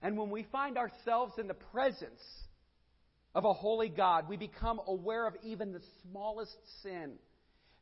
And 0.00 0.16
when 0.16 0.30
we 0.30 0.46
find 0.50 0.78
ourselves 0.78 1.34
in 1.36 1.46
the 1.46 1.54
presence 1.54 2.22
of 3.34 3.44
a 3.44 3.52
holy 3.52 3.88
God, 3.88 4.28
we 4.28 4.36
become 4.36 4.80
aware 4.86 5.26
of 5.26 5.34
even 5.42 5.72
the 5.72 5.82
smallest 6.02 6.56
sin. 6.82 7.12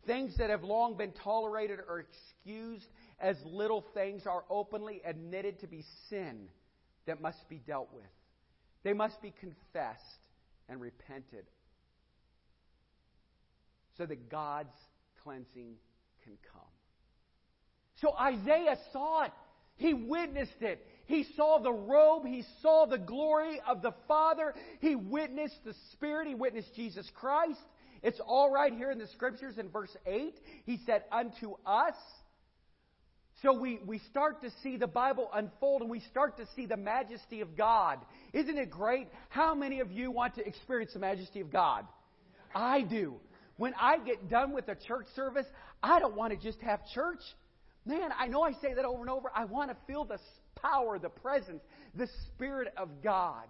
Things 0.07 0.37
that 0.39 0.51
have 0.51 0.63
long 0.63 0.97
been 0.97 1.13
tolerated 1.13 1.81
or 1.89 2.01
excused 2.01 2.87
as 3.19 3.37
little 3.45 3.85
things 3.95 4.27
are 4.27 4.45
openly 4.51 5.01
admitted 5.05 5.61
to 5.61 5.67
be 5.67 5.85
sin 6.09 6.49
that 7.07 7.21
must 7.21 7.49
be 7.49 7.61
dealt 7.67 7.89
with. 7.93 8.05
They 8.85 8.93
must 8.93 9.21
be 9.21 9.33
confessed 9.41 10.03
and 10.69 10.81
repented 10.81 11.45
so 13.97 14.07
that 14.07 14.31
God's 14.31 14.77
cleansing 15.25 15.75
can 16.25 16.39
come. 16.53 16.63
So 18.01 18.15
Isaiah 18.17 18.77
saw 18.93 19.25
it. 19.25 19.33
He 19.77 19.95
witnessed 19.95 20.61
it. 20.61 20.87
He 21.09 21.25
saw 21.37 21.59
the 21.59 21.73
robe. 21.73 22.27
He 22.27 22.45
saw 22.61 22.85
the 22.85 22.99
glory 22.99 23.61
of 23.67 23.81
the 23.81 23.95
Father. 24.07 24.55
He 24.81 24.95
witnessed 24.95 25.65
the 25.65 25.75
Spirit. 25.93 26.29
He 26.29 26.35
witnessed 26.35 26.75
Jesus 26.77 27.11
Christ. 27.15 27.59
It's 28.03 28.21
all 28.25 28.53
right 28.53 28.73
here 28.73 28.91
in 28.91 28.99
the 28.99 29.09
scriptures 29.09 29.57
in 29.57 29.71
verse 29.71 29.95
8. 30.07 30.35
He 30.67 30.79
said, 30.85 31.05
Unto 31.11 31.55
us. 31.67 31.95
So 33.43 33.59
we, 33.59 33.81
we 33.87 34.01
start 34.11 34.43
to 34.43 34.51
see 34.63 34.77
the 34.77 34.87
Bible 34.87 35.31
unfold 35.33 35.81
and 35.81 35.91
we 35.91 36.01
start 36.11 36.37
to 36.39 36.47
see 36.55 36.67
the 36.67 36.77
majesty 36.77 37.41
of 37.41 37.57
God. 37.57 38.01
Isn't 38.35 38.59
it 38.59 38.69
great? 38.71 39.09
How 39.31 39.55
many 39.55 39.81
of 39.81 39.91
you 39.91 40.11
want 40.11 40.35
to 40.35 40.47
experience 40.47 40.93
the 40.93 40.99
majesty 40.99 41.41
of 41.41 41.51
God? 41.51 41.87
I 42.55 42.83
do. 42.83 43.15
When 43.57 43.73
I 43.81 43.99
get 43.99 44.29
done 44.29 44.53
with 44.53 44.69
a 44.69 44.75
church 44.75 45.07
service, 45.17 45.47
I 45.83 46.01
don't 46.01 46.17
want 46.17 46.33
to 46.33 46.39
just 46.39 46.61
have 46.61 46.81
church. 46.93 47.21
Man, 47.87 48.11
I 48.19 48.27
know 48.27 48.43
I 48.43 48.53
say 48.61 48.75
that 48.75 48.85
over 48.85 49.01
and 49.01 49.11
over. 49.11 49.31
I 49.35 49.47
want 49.47 49.71
to 49.71 49.77
feel 49.87 50.05
the 50.05 50.19
power, 50.63 50.99
the 50.99 51.09
presence, 51.09 51.63
the 51.95 52.09
Spirit 52.27 52.73
of 52.77 53.03
God. 53.03 53.49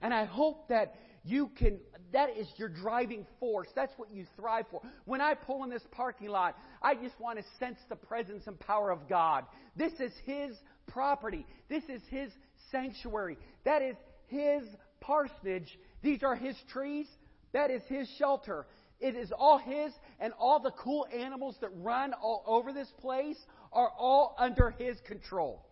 And 0.00 0.14
I 0.14 0.24
hope 0.24 0.68
that 0.68 0.94
you 1.24 1.50
can, 1.56 1.78
that 2.12 2.30
is 2.36 2.46
your 2.56 2.68
driving 2.68 3.26
force. 3.40 3.68
That's 3.74 3.92
what 3.96 4.10
you 4.10 4.24
thrive 4.36 4.66
for. 4.70 4.80
When 5.04 5.20
I 5.20 5.34
pull 5.34 5.64
in 5.64 5.70
this 5.70 5.82
parking 5.90 6.28
lot, 6.28 6.56
I 6.80 6.94
just 6.94 7.18
want 7.20 7.38
to 7.38 7.44
sense 7.58 7.78
the 7.88 7.96
presence 7.96 8.44
and 8.46 8.58
power 8.58 8.90
of 8.90 9.08
God. 9.08 9.44
This 9.76 9.92
is 10.00 10.12
His 10.24 10.56
property. 10.86 11.44
This 11.68 11.82
is 11.88 12.00
His 12.08 12.30
sanctuary. 12.70 13.36
That 13.64 13.82
is 13.82 13.96
His 14.28 14.62
parsonage. 15.00 15.78
These 16.02 16.22
are 16.22 16.36
His 16.36 16.56
trees. 16.72 17.06
That 17.52 17.70
is 17.70 17.82
His 17.88 18.08
shelter. 18.18 18.66
It 19.00 19.14
is 19.14 19.32
all 19.36 19.58
His, 19.58 19.92
and 20.18 20.32
all 20.38 20.60
the 20.60 20.72
cool 20.72 21.06
animals 21.14 21.56
that 21.60 21.70
run 21.76 22.12
all 22.14 22.42
over 22.46 22.72
this 22.72 22.88
place 23.00 23.38
are 23.72 23.90
all 23.98 24.34
under 24.38 24.70
His 24.70 24.96
control. 25.06 25.67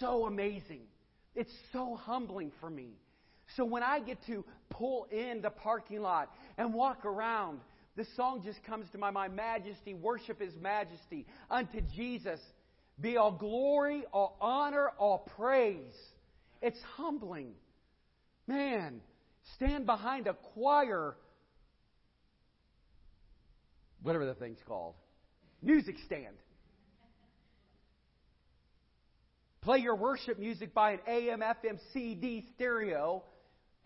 So 0.00 0.26
amazing. 0.26 0.82
It's 1.34 1.52
so 1.72 1.96
humbling 1.96 2.52
for 2.60 2.70
me. 2.70 2.90
So 3.56 3.64
when 3.64 3.82
I 3.82 4.00
get 4.00 4.18
to 4.26 4.44
pull 4.70 5.06
in 5.10 5.42
the 5.42 5.50
parking 5.50 6.00
lot 6.00 6.30
and 6.56 6.72
walk 6.72 7.04
around, 7.04 7.60
the 7.96 8.06
song 8.16 8.42
just 8.44 8.62
comes 8.64 8.86
to 8.92 8.98
my 8.98 9.10
mind 9.10 9.36
Majesty, 9.36 9.94
worship 9.94 10.40
His 10.40 10.54
majesty. 10.60 11.26
Unto 11.50 11.80
Jesus 11.94 12.40
be 13.00 13.16
all 13.16 13.32
glory, 13.32 14.04
all 14.12 14.36
honor, 14.40 14.90
all 14.98 15.30
praise. 15.36 15.94
It's 16.62 16.80
humbling. 16.96 17.52
Man, 18.46 19.00
stand 19.56 19.86
behind 19.86 20.26
a 20.26 20.34
choir, 20.54 21.16
whatever 24.02 24.26
the 24.26 24.34
thing's 24.34 24.58
called, 24.66 24.94
music 25.62 25.96
stand. 26.06 26.36
Play 29.64 29.78
your 29.78 29.94
worship 29.96 30.38
music 30.38 30.74
by 30.74 30.92
an 30.92 30.98
AM, 31.08 31.40
FM, 31.40 31.78
CD 31.94 32.44
stereo 32.54 33.24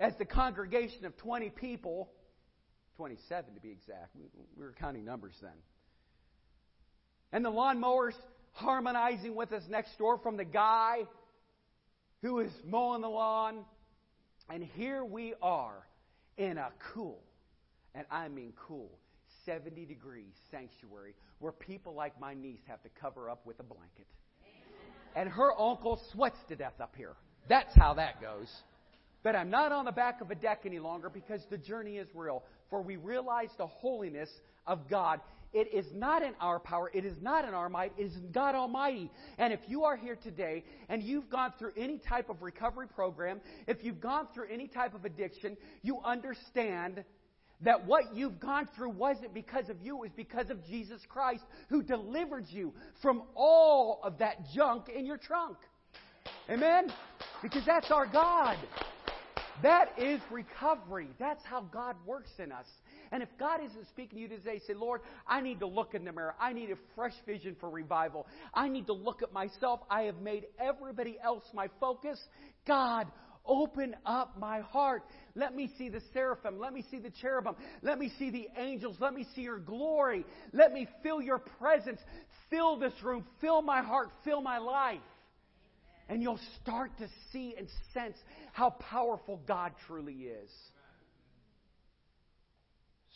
as 0.01 0.13
the 0.19 0.25
congregation 0.25 1.05
of 1.05 1.17
20 1.19 1.51
people, 1.51 2.11
27 2.97 3.55
to 3.55 3.61
be 3.61 3.71
exact, 3.71 4.17
we 4.17 4.65
were 4.65 4.75
counting 4.81 5.05
numbers 5.05 5.37
then. 5.41 5.53
And 7.31 7.45
the 7.45 7.53
lawnmowers 7.53 8.15
harmonizing 8.55 9.37
with 9.37 9.53
us 9.53 9.63
next 9.71 9.97
door 9.99 10.19
from 10.19 10.37
the 10.37 10.45
guy 10.45 11.07
who 12.23 12.41
is 12.41 12.51
mowing 12.67 13.01
the 13.01 13.09
lawn. 13.09 13.65
And 14.51 14.65
here 14.65 15.05
we 15.05 15.35
are 15.41 15.87
in 16.37 16.59
a 16.59 16.71
cool, 16.93 17.21
and 17.95 18.05
I 18.11 18.27
mean 18.27 18.53
cool, 18.67 18.91
70 19.47 19.85
degree 19.85 20.27
sanctuary 20.51 21.15
where 21.39 21.53
people 21.53 21.95
like 21.95 22.21
my 22.21 22.35
niece 22.35 22.63
have 22.67 22.83
to 22.83 22.89
cover 23.01 23.31
up 23.31 23.47
with 23.47 23.61
a 23.61 23.63
blanket. 23.63 24.09
And 25.19 25.29
her 25.29 25.51
uncle 25.61 26.01
sweats 26.13 26.39
to 26.49 26.55
death 26.55 26.81
up 26.81 26.95
here. 26.97 27.17
That's 27.49 27.75
how 27.75 27.95
that 27.95 28.21
goes. 28.21 28.47
But 29.25 29.35
I'm 29.35 29.51
not 29.51 29.73
on 29.73 29.85
the 29.85 29.91
back 29.91 30.21
of 30.21 30.31
a 30.31 30.37
deck 30.37 30.61
any 30.65 30.79
longer 30.79 31.11
because 31.11 31.41
the 31.51 31.59
journey 31.59 31.97
is 31.97 32.07
real. 32.15 32.45
For 32.71 32.83
we 32.83 32.95
realize 32.95 33.49
the 33.59 33.67
holiness 33.67 34.31
of 34.65 34.89
God. 34.89 35.19
It 35.53 35.75
is 35.75 35.87
not 35.93 36.23
in 36.23 36.35
our 36.41 36.61
power. 36.61 36.89
It 36.95 37.05
is 37.05 37.17
not 37.21 37.45
in 37.45 37.53
our 37.53 37.69
might. 37.69 37.95
It 37.99 38.05
is 38.05 38.15
in 38.15 38.31
God 38.31 38.55
Almighty. 38.55 39.11
And 39.39 39.53
if 39.53 39.59
you 39.67 39.83
are 39.83 39.97
here 39.97 40.15
today 40.15 40.63
and 40.89 41.03
you've 41.03 41.29
gone 41.29 41.53
through 41.59 41.73
any 41.77 41.99
type 41.99 42.31
of 42.31 42.41
recovery 42.41 42.87
program, 42.87 43.41
if 43.67 43.83
you've 43.83 44.01
gone 44.01 44.29
through 44.33 44.47
any 44.53 44.69
type 44.69 44.95
of 44.95 45.05
addiction, 45.05 45.57
you 45.83 45.99
understand 46.05 47.03
that 47.63 47.87
what 47.87 48.15
you've 48.15 48.39
gone 48.39 48.69
through 48.77 48.91
wasn't 48.91 49.35
because 49.35 49.69
of 49.69 49.81
you, 49.83 49.97
it 49.97 50.01
was 50.01 50.11
because 50.17 50.51
of 50.51 50.65
Jesus 50.67 51.01
Christ 51.09 51.43
who 51.69 51.83
delivered 51.83 52.47
you 52.49 52.73
from 53.03 53.23
all 53.35 54.01
of 54.03 54.19
that 54.19 54.37
junk 54.55 54.89
in 54.89 55.05
your 55.05 55.19
trunk. 55.19 55.57
Amen? 56.49 56.93
Because 57.43 57.65
that's 57.67 57.91
our 57.91 58.07
God. 58.07 58.57
That 59.63 59.99
is 59.99 60.21
recovery. 60.31 61.09
That's 61.19 61.45
how 61.45 61.63
God 61.63 61.97
works 62.07 62.31
in 62.39 62.53
us. 62.53 62.67
And 63.11 63.23
if 63.23 63.29
God 63.39 63.61
isn't 63.65 63.89
speaking 63.89 64.19
to 64.19 64.23
you 64.23 64.29
today, 64.29 64.61
say, 64.67 64.75
Lord, 64.75 65.01
I 65.27 65.41
need 65.41 65.59
to 65.61 65.67
look 65.67 65.95
in 65.95 66.05
the 66.05 66.13
mirror. 66.13 66.35
I 66.41 66.53
need 66.53 66.71
a 66.71 66.77
fresh 66.95 67.15
vision 67.27 67.57
for 67.59 67.69
revival. 67.69 68.27
I 68.55 68.69
need 68.69 68.87
to 68.87 68.93
look 68.93 69.23
at 69.23 69.33
myself. 69.33 69.81
I 69.91 70.03
have 70.03 70.21
made 70.21 70.45
everybody 70.61 71.19
else 71.23 71.45
my 71.53 71.69
focus. 71.81 72.21
God, 72.67 73.09
open 73.49 73.97
up 74.07 74.39
my 74.39 74.61
heart. 74.61 75.03
Let 75.35 75.57
me 75.57 75.73
see 75.79 75.89
the 75.89 76.03
seraphim. 76.13 76.59
Let 76.59 76.73
me 76.73 76.85
see 76.91 76.99
the 76.99 77.11
cherubim. 77.11 77.55
Let 77.83 77.99
me 77.99 78.13
see 78.19 78.31
the 78.31 78.49
angels. 78.57 78.97
Let 79.01 79.15
me 79.15 79.27
see 79.35 79.43
your 79.43 79.59
glory. 79.59 80.25
Let 80.53 80.73
me 80.73 80.87
feel 81.03 81.21
your 81.21 81.39
presence. 81.39 82.01
Fill 82.51 82.79
this 82.79 82.93
room. 83.03 83.25
Fill 83.41 83.63
my 83.63 83.83
heart. 83.83 84.11
Fill 84.25 84.41
my 84.43 84.59
life. 84.59 85.01
And 86.09 86.23
you'll 86.23 86.41
start 86.63 86.97
to 86.99 87.09
see 87.33 87.55
and 87.59 87.69
sense 87.93 88.17
how 88.53 88.71
powerful 88.71 89.41
God 89.47 89.73
truly 89.87 90.15
is. 90.15 90.51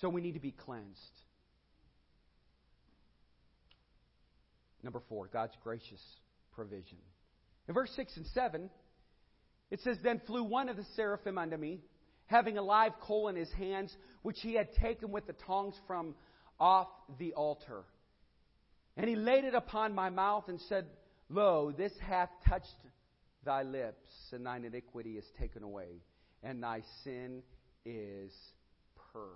So 0.00 0.08
we 0.08 0.20
need 0.20 0.34
to 0.34 0.40
be 0.40 0.50
cleansed. 0.50 0.98
Number 4.82 5.00
four, 5.08 5.28
God's 5.32 5.54
gracious 5.62 6.02
provision. 6.52 6.98
In 7.68 7.74
verse 7.74 7.90
6 7.94 8.16
and 8.16 8.26
7, 8.26 8.68
it 9.72 9.80
says, 9.80 9.96
Then 10.02 10.20
flew 10.26 10.44
one 10.44 10.68
of 10.68 10.76
the 10.76 10.84
seraphim 10.96 11.38
unto 11.38 11.56
me, 11.56 11.80
having 12.26 12.58
a 12.58 12.62
live 12.62 12.92
coal 13.00 13.28
in 13.28 13.36
his 13.36 13.50
hands, 13.52 13.90
which 14.20 14.36
he 14.40 14.52
had 14.52 14.68
taken 14.74 15.10
with 15.10 15.26
the 15.26 15.32
tongs 15.32 15.74
from 15.86 16.14
off 16.60 16.88
the 17.18 17.32
altar. 17.32 17.84
And 18.98 19.08
he 19.08 19.16
laid 19.16 19.44
it 19.44 19.54
upon 19.54 19.94
my 19.94 20.10
mouth 20.10 20.44
and 20.48 20.60
said, 20.68 20.84
Lo, 21.30 21.72
this 21.74 21.92
hath 22.06 22.28
touched 22.46 22.68
thy 23.46 23.62
lips, 23.62 24.10
and 24.32 24.44
thine 24.44 24.66
iniquity 24.66 25.16
is 25.16 25.24
taken 25.40 25.62
away, 25.62 26.02
and 26.42 26.62
thy 26.62 26.82
sin 27.02 27.42
is 27.86 28.30
purged. 29.14 29.26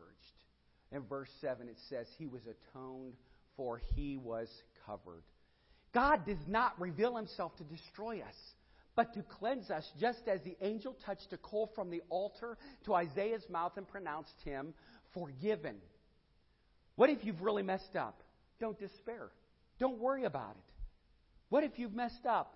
In 0.92 1.02
verse 1.04 1.30
7, 1.40 1.66
it 1.66 1.78
says, 1.88 2.06
He 2.18 2.26
was 2.26 2.42
atoned 2.42 3.14
for, 3.56 3.80
he 3.94 4.18
was 4.18 4.48
covered. 4.84 5.22
God 5.94 6.26
does 6.26 6.46
not 6.46 6.78
reveal 6.78 7.16
himself 7.16 7.56
to 7.56 7.64
destroy 7.64 8.20
us, 8.20 8.34
but 8.96 9.12
to 9.12 9.22
cleanse 9.22 9.70
us, 9.70 9.84
just 10.00 10.26
as 10.26 10.40
the 10.42 10.56
angel 10.62 10.96
touched 11.04 11.30
a 11.32 11.36
coal 11.36 11.70
from 11.74 11.90
the 11.90 12.02
altar 12.08 12.56
to 12.86 12.94
Isaiah's 12.94 13.44
mouth 13.50 13.72
and 13.76 13.86
pronounced 13.86 14.34
him 14.42 14.72
forgiven. 15.12 15.76
What 16.96 17.10
if 17.10 17.22
you've 17.22 17.42
really 17.42 17.62
messed 17.62 17.94
up? 17.94 18.22
Don't 18.58 18.78
despair. 18.78 19.28
Don't 19.78 19.98
worry 19.98 20.24
about 20.24 20.56
it. 20.56 20.72
What 21.50 21.62
if 21.62 21.78
you've 21.78 21.94
messed 21.94 22.24
up? 22.26 22.54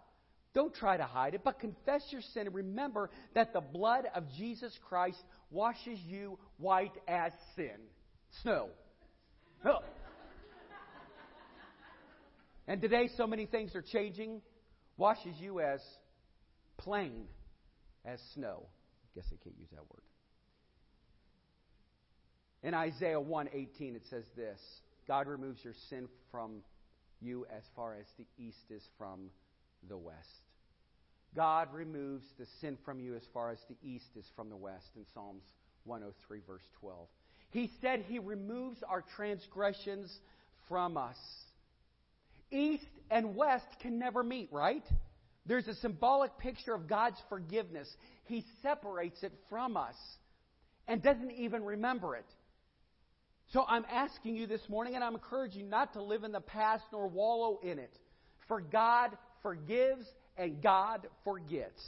Don't 0.55 0.75
try 0.75 0.97
to 0.97 1.05
hide 1.05 1.35
it, 1.35 1.43
but 1.45 1.61
confess 1.61 2.03
your 2.11 2.23
sin 2.33 2.47
and 2.47 2.55
remember 2.55 3.11
that 3.35 3.53
the 3.53 3.61
blood 3.61 4.07
of 4.15 4.25
Jesus 4.37 4.77
Christ 4.89 5.23
washes 5.51 5.99
you 6.01 6.39
white 6.57 6.97
as 7.07 7.33
sin. 7.55 7.77
Snow. 8.43 8.71
and 12.67 12.81
today, 12.81 13.11
so 13.17 13.27
many 13.27 13.47
things 13.47 13.77
are 13.77 13.83
changing. 13.83 14.41
Washes 14.97 15.37
you 15.39 15.61
as 15.61 15.81
plain 16.81 17.27
as 18.05 18.21
snow. 18.35 18.63
I 18.65 19.09
guess 19.15 19.27
I 19.33 19.37
can't 19.43 19.57
use 19.59 19.69
that 19.73 19.83
word. 19.91 20.03
In 22.63 22.75
Isaiah 22.75 23.21
1:18 23.21 23.97
it 23.97 24.07
says 24.07 24.25
this, 24.37 24.61
God 25.07 25.27
removes 25.27 25.65
your 25.65 25.75
sin 25.89 26.09
from 26.31 26.63
you 27.21 27.47
as 27.47 27.63
far 27.75 27.95
as 27.95 28.07
the 28.19 28.27
east 28.39 28.71
is 28.71 28.83
from 28.99 29.31
the 29.89 29.97
west. 29.97 30.43
God 31.35 31.73
removes 31.73 32.25
the 32.39 32.47
sin 32.61 32.77
from 32.85 33.01
you 33.01 33.15
as 33.15 33.23
far 33.33 33.51
as 33.51 33.59
the 33.69 33.77
east 33.83 34.17
is 34.17 34.29
from 34.35 34.51
the 34.51 34.57
west 34.57 34.91
in 34.97 35.05
Psalms 35.15 35.45
103 35.85 36.41
verse 36.47 36.67
12. 36.81 37.09
He 37.51 37.71
said 37.81 38.05
he 38.07 38.19
removes 38.19 38.83
our 38.83 39.03
transgressions 39.17 40.21
from 40.69 40.97
us. 40.97 41.19
East 42.51 42.87
and 43.11 43.37
west 43.37 43.67
can 43.81 43.99
never 43.99 44.23
meet, 44.23 44.49
right? 44.53 44.85
There's 45.47 45.67
a 45.69 45.75
symbolic 45.77 46.39
picture 46.39 46.75
of 46.75 46.89
God's 46.89 47.19
forgiveness. 47.29 47.89
He 48.25 48.45
separates 48.63 49.23
it 49.23 49.33
from 49.49 49.77
us 49.77 49.97
and 50.87 51.03
doesn't 51.03 51.33
even 51.33 51.65
remember 51.65 52.17
it. 52.17 52.27
So 53.53 53.65
I'm 53.67 53.85
asking 53.91 54.37
you 54.37 54.47
this 54.47 54.61
morning, 54.69 54.95
and 54.95 55.03
I'm 55.03 55.15
encouraging 55.15 55.63
you 55.63 55.67
not 55.67 55.95
to 55.95 56.03
live 56.03 56.23
in 56.23 56.31
the 56.31 56.41
past 56.41 56.85
nor 56.93 57.09
wallow 57.09 57.59
in 57.63 57.79
it. 57.79 57.93
For 58.47 58.61
God 58.61 59.17
forgives 59.43 60.07
and 60.37 60.63
God 60.63 61.07
forgets. 61.25 61.83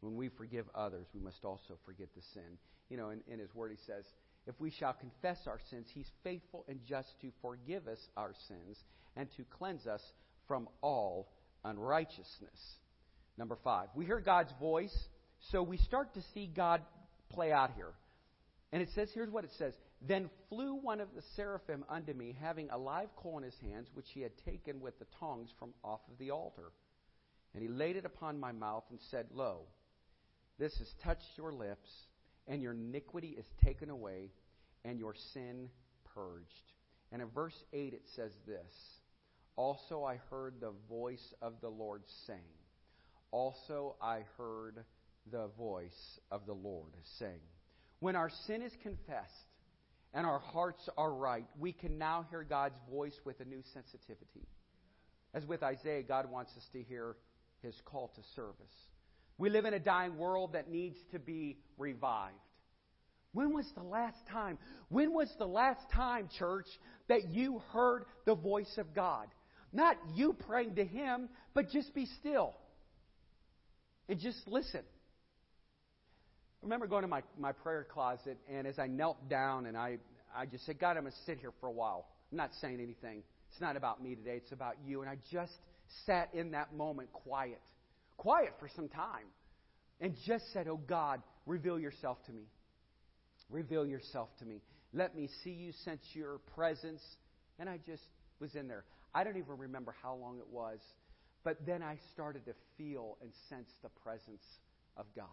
When 0.00 0.16
we 0.16 0.28
forgive 0.28 0.66
others, 0.74 1.06
we 1.14 1.20
must 1.20 1.44
also 1.44 1.78
forget 1.84 2.08
the 2.16 2.22
sin. 2.34 2.58
You 2.88 2.96
know, 2.96 3.10
in, 3.10 3.20
in 3.32 3.38
His 3.38 3.54
Word, 3.54 3.70
He 3.70 3.78
says, 3.86 4.04
If 4.46 4.54
we 4.58 4.70
shall 4.70 4.94
confess 4.94 5.38
our 5.46 5.60
sins, 5.70 5.86
He's 5.92 6.10
faithful 6.24 6.64
and 6.68 6.80
just 6.88 7.08
to 7.20 7.30
forgive 7.42 7.86
us 7.86 7.98
our 8.16 8.32
sins 8.48 8.78
and 9.16 9.28
to 9.36 9.44
cleanse 9.58 9.86
us 9.86 10.02
from 10.46 10.68
all 10.80 11.28
unrighteousness. 11.68 12.60
Number 13.36 13.56
five, 13.62 13.88
we 13.94 14.04
hear 14.04 14.20
God's 14.20 14.52
voice, 14.58 14.96
so 15.52 15.62
we 15.62 15.76
start 15.78 16.14
to 16.14 16.22
see 16.34 16.50
God 16.54 16.82
play 17.30 17.52
out 17.52 17.70
here. 17.76 17.92
And 18.72 18.82
it 18.82 18.88
says, 18.94 19.08
here's 19.14 19.30
what 19.30 19.44
it 19.44 19.50
says 19.58 19.74
Then 20.06 20.28
flew 20.48 20.74
one 20.74 21.00
of 21.00 21.08
the 21.14 21.22
seraphim 21.36 21.84
unto 21.88 22.12
me, 22.12 22.36
having 22.40 22.68
a 22.70 22.78
live 22.78 23.14
coal 23.16 23.38
in 23.38 23.44
his 23.44 23.56
hands, 23.62 23.88
which 23.94 24.06
he 24.12 24.20
had 24.20 24.32
taken 24.44 24.80
with 24.80 24.98
the 24.98 25.06
tongs 25.20 25.50
from 25.58 25.70
off 25.84 26.00
of 26.10 26.18
the 26.18 26.30
altar. 26.30 26.72
And 27.54 27.62
he 27.62 27.68
laid 27.68 27.96
it 27.96 28.04
upon 28.04 28.38
my 28.38 28.52
mouth 28.52 28.84
and 28.90 28.98
said, 29.10 29.26
Lo, 29.32 29.62
this 30.58 30.76
has 30.78 30.88
touched 31.02 31.36
your 31.36 31.52
lips, 31.52 31.88
and 32.46 32.60
your 32.60 32.72
iniquity 32.72 33.34
is 33.38 33.46
taken 33.64 33.90
away, 33.90 34.30
and 34.84 34.98
your 34.98 35.14
sin 35.32 35.68
purged. 36.14 36.72
And 37.12 37.22
in 37.22 37.28
verse 37.28 37.54
8 37.72 37.94
it 37.94 38.02
says 38.16 38.32
this 38.46 38.97
Also 39.58 40.04
I 40.04 40.20
heard 40.30 40.54
the 40.60 40.72
voice 40.88 41.34
of 41.42 41.54
the 41.60 41.68
Lord 41.68 42.02
saying, 42.28 42.38
Also 43.32 43.96
I 44.00 44.20
heard 44.38 44.84
the 45.32 45.48
voice 45.58 46.20
of 46.30 46.46
the 46.46 46.52
Lord 46.52 46.92
saying, 47.18 47.40
when 47.98 48.14
our 48.14 48.30
sin 48.46 48.62
is 48.62 48.70
confessed 48.84 49.32
and 50.14 50.24
our 50.24 50.38
hearts 50.38 50.88
are 50.96 51.12
right, 51.12 51.44
we 51.58 51.72
can 51.72 51.98
now 51.98 52.24
hear 52.30 52.44
God's 52.44 52.78
voice 52.88 53.18
with 53.24 53.40
a 53.40 53.44
new 53.44 53.60
sensitivity. 53.74 54.46
As 55.34 55.44
with 55.44 55.64
Isaiah, 55.64 56.04
God 56.04 56.30
wants 56.30 56.52
us 56.56 56.64
to 56.72 56.82
hear 56.84 57.16
his 57.60 57.74
call 57.84 58.12
to 58.14 58.22
service. 58.36 58.76
We 59.38 59.50
live 59.50 59.64
in 59.64 59.74
a 59.74 59.80
dying 59.80 60.18
world 60.18 60.52
that 60.52 60.70
needs 60.70 60.96
to 61.10 61.18
be 61.18 61.58
revived. 61.76 62.36
When 63.32 63.52
was 63.52 63.66
the 63.76 63.82
last 63.82 64.24
time? 64.30 64.56
When 64.88 65.12
was 65.12 65.28
the 65.36 65.46
last 65.46 65.90
time, 65.92 66.28
church, 66.38 66.66
that 67.08 67.32
you 67.32 67.60
heard 67.72 68.04
the 68.24 68.36
voice 68.36 68.78
of 68.78 68.94
God? 68.94 69.26
Not 69.72 69.96
you 70.14 70.32
praying 70.32 70.76
to 70.76 70.84
Him, 70.84 71.28
but 71.54 71.70
just 71.70 71.94
be 71.94 72.06
still 72.20 72.54
and 74.08 74.18
just 74.18 74.38
listen. 74.46 74.80
I 74.80 76.64
remember 76.64 76.86
going 76.86 77.02
to 77.02 77.08
my, 77.08 77.22
my 77.38 77.52
prayer 77.52 77.86
closet, 77.88 78.38
and 78.50 78.66
as 78.66 78.78
I 78.78 78.86
knelt 78.86 79.28
down 79.28 79.66
and 79.66 79.76
I, 79.76 79.98
I 80.34 80.46
just 80.46 80.66
said, 80.66 80.78
God, 80.78 80.96
I'm 80.96 81.02
going 81.02 81.12
to 81.12 81.18
sit 81.26 81.38
here 81.38 81.52
for 81.60 81.66
a 81.66 81.72
while. 81.72 82.06
I'm 82.32 82.38
not 82.38 82.50
saying 82.60 82.80
anything. 82.80 83.22
It's 83.50 83.60
not 83.60 83.76
about 83.76 84.02
me 84.02 84.14
today, 84.14 84.36
it's 84.36 84.52
about 84.52 84.74
you. 84.84 85.00
And 85.02 85.10
I 85.10 85.16
just 85.30 85.52
sat 86.06 86.30
in 86.34 86.50
that 86.52 86.74
moment 86.74 87.12
quiet, 87.12 87.62
quiet 88.16 88.54
for 88.58 88.68
some 88.74 88.88
time, 88.88 89.26
and 90.00 90.14
just 90.26 90.44
said, 90.52 90.68
Oh 90.68 90.76
God, 90.76 91.22
reveal 91.46 91.78
yourself 91.78 92.18
to 92.26 92.32
me. 92.32 92.44
Reveal 93.50 93.86
yourself 93.86 94.28
to 94.40 94.44
me. 94.44 94.60
Let 94.92 95.16
me 95.16 95.28
see 95.44 95.50
you, 95.50 95.72
sense 95.84 96.02
your 96.12 96.38
presence. 96.54 97.02
And 97.58 97.68
I 97.68 97.78
just 97.86 98.02
was 98.40 98.54
in 98.54 98.68
there. 98.68 98.84
I 99.14 99.24
don't 99.24 99.36
even 99.36 99.56
remember 99.56 99.94
how 100.02 100.14
long 100.14 100.38
it 100.38 100.46
was, 100.50 100.78
but 101.44 101.64
then 101.66 101.82
I 101.82 101.98
started 102.12 102.44
to 102.46 102.54
feel 102.76 103.16
and 103.22 103.30
sense 103.48 103.70
the 103.82 103.88
presence 103.88 104.44
of 104.96 105.06
God. 105.16 105.26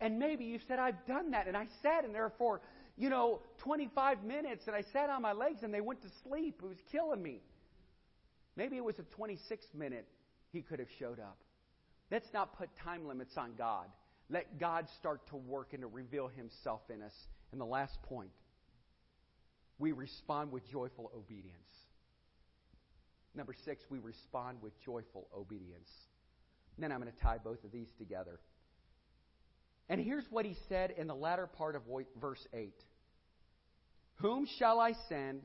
And 0.00 0.18
maybe 0.18 0.44
you 0.44 0.58
said, 0.66 0.78
I've 0.78 1.04
done 1.06 1.32
that. 1.32 1.46
And 1.46 1.56
I 1.56 1.66
sat 1.82 2.04
in 2.04 2.12
there 2.12 2.32
for, 2.38 2.60
you 2.96 3.10
know, 3.10 3.40
25 3.58 4.24
minutes 4.24 4.64
and 4.66 4.74
I 4.74 4.82
sat 4.92 5.10
on 5.10 5.20
my 5.20 5.32
legs 5.32 5.62
and 5.62 5.74
they 5.74 5.82
went 5.82 6.00
to 6.02 6.08
sleep. 6.26 6.60
It 6.62 6.66
was 6.66 6.78
killing 6.90 7.22
me. 7.22 7.42
Maybe 8.56 8.76
it 8.76 8.84
was 8.84 8.98
a 8.98 9.02
26 9.14 9.66
minute 9.74 10.06
he 10.52 10.62
could 10.62 10.78
have 10.78 10.88
showed 10.98 11.20
up. 11.20 11.36
Let's 12.10 12.28
not 12.32 12.56
put 12.56 12.70
time 12.82 13.06
limits 13.06 13.36
on 13.36 13.52
God. 13.58 13.86
Let 14.30 14.58
God 14.58 14.86
start 14.98 15.26
to 15.28 15.36
work 15.36 15.72
and 15.72 15.82
to 15.82 15.86
reveal 15.86 16.28
himself 16.28 16.80
in 16.88 17.02
us. 17.02 17.14
And 17.52 17.60
the 17.60 17.66
last 17.66 18.00
point 18.02 18.30
we 19.78 19.92
respond 19.92 20.52
with 20.52 20.70
joyful 20.70 21.10
obedience. 21.16 21.56
Number 23.34 23.54
six, 23.64 23.84
we 23.88 23.98
respond 23.98 24.58
with 24.60 24.72
joyful 24.84 25.28
obedience. 25.36 25.88
And 26.76 26.84
then 26.84 26.92
I'm 26.92 27.00
going 27.00 27.12
to 27.12 27.18
tie 27.20 27.38
both 27.42 27.62
of 27.64 27.72
these 27.72 27.88
together. 27.98 28.40
And 29.88 30.00
here's 30.00 30.24
what 30.30 30.44
he 30.44 30.56
said 30.68 30.92
in 30.96 31.06
the 31.06 31.14
latter 31.14 31.46
part 31.46 31.76
of 31.76 31.82
verse 32.20 32.46
8 32.52 32.72
Whom 34.16 34.46
shall 34.58 34.80
I 34.80 34.94
send, 35.08 35.42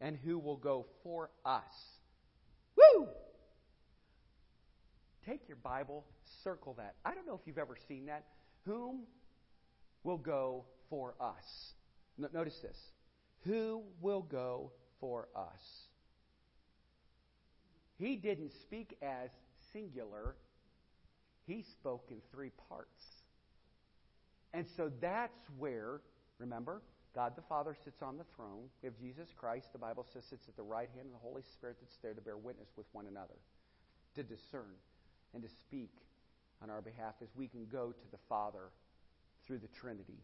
and 0.00 0.16
who 0.16 0.38
will 0.38 0.56
go 0.56 0.86
for 1.02 1.30
us? 1.44 1.62
Woo! 2.76 3.08
Take 5.26 5.48
your 5.48 5.56
Bible, 5.56 6.04
circle 6.44 6.74
that. 6.74 6.94
I 7.04 7.14
don't 7.14 7.26
know 7.26 7.34
if 7.34 7.40
you've 7.46 7.58
ever 7.58 7.76
seen 7.88 8.06
that. 8.06 8.26
Whom 8.64 9.04
will 10.04 10.18
go 10.18 10.66
for 10.88 11.14
us? 11.20 11.72
notice 12.32 12.58
this. 12.62 12.78
Who 13.44 13.82
will 14.00 14.22
go 14.22 14.72
for 15.00 15.28
us? 15.34 15.85
He 17.98 18.16
didn't 18.16 18.52
speak 18.52 18.96
as 19.02 19.30
singular, 19.72 20.36
he 21.46 21.62
spoke 21.62 22.08
in 22.10 22.18
three 22.32 22.50
parts. 22.68 23.02
And 24.52 24.66
so 24.76 24.90
that's 25.00 25.38
where, 25.58 26.00
remember, 26.38 26.82
God 27.14 27.32
the 27.36 27.42
Father 27.42 27.74
sits 27.84 28.02
on 28.02 28.18
the 28.18 28.24
throne. 28.36 28.68
We 28.82 28.86
have 28.86 28.98
Jesus 28.98 29.28
Christ, 29.36 29.72
the 29.72 29.78
Bible 29.78 30.06
says, 30.12 30.24
sits 30.24 30.48
at 30.48 30.56
the 30.56 30.62
right 30.62 30.88
hand 30.94 31.06
of 31.06 31.12
the 31.12 31.26
Holy 31.28 31.42
Spirit 31.42 31.76
that's 31.80 31.96
there 32.02 32.14
to 32.14 32.20
bear 32.20 32.36
witness 32.36 32.68
with 32.76 32.86
one 32.92 33.06
another, 33.06 33.36
to 34.14 34.22
discern 34.22 34.76
and 35.32 35.42
to 35.42 35.48
speak 35.48 35.90
on 36.62 36.70
our 36.70 36.82
behalf 36.82 37.14
as 37.22 37.28
we 37.34 37.48
can 37.48 37.66
go 37.66 37.92
to 37.92 38.10
the 38.10 38.18
Father 38.28 38.70
through 39.46 39.58
the 39.58 39.68
Trinity. 39.68 40.18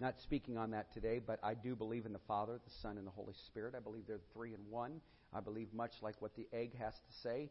Not 0.00 0.14
speaking 0.22 0.58
on 0.58 0.72
that 0.72 0.92
today, 0.92 1.20
but 1.24 1.38
I 1.42 1.54
do 1.54 1.76
believe 1.76 2.04
in 2.04 2.12
the 2.12 2.18
Father, 2.26 2.60
the 2.64 2.72
Son, 2.82 2.98
and 2.98 3.06
the 3.06 3.12
Holy 3.12 3.34
Spirit. 3.46 3.74
I 3.76 3.80
believe 3.80 4.04
they're 4.06 4.20
three 4.32 4.52
in 4.52 4.60
one. 4.68 5.00
I 5.32 5.40
believe 5.40 5.72
much 5.72 5.92
like 6.02 6.20
what 6.20 6.34
the 6.34 6.46
egg 6.52 6.76
has 6.78 6.94
to 6.94 7.12
say. 7.22 7.50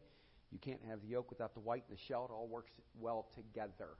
You 0.50 0.58
can't 0.58 0.80
have 0.88 1.00
the 1.00 1.08
yolk 1.08 1.30
without 1.30 1.54
the 1.54 1.60
white 1.60 1.84
and 1.88 1.96
the 1.96 2.02
shell. 2.06 2.26
It 2.28 2.32
all 2.32 2.46
works 2.46 2.72
well 3.00 3.26
together. 3.34 3.96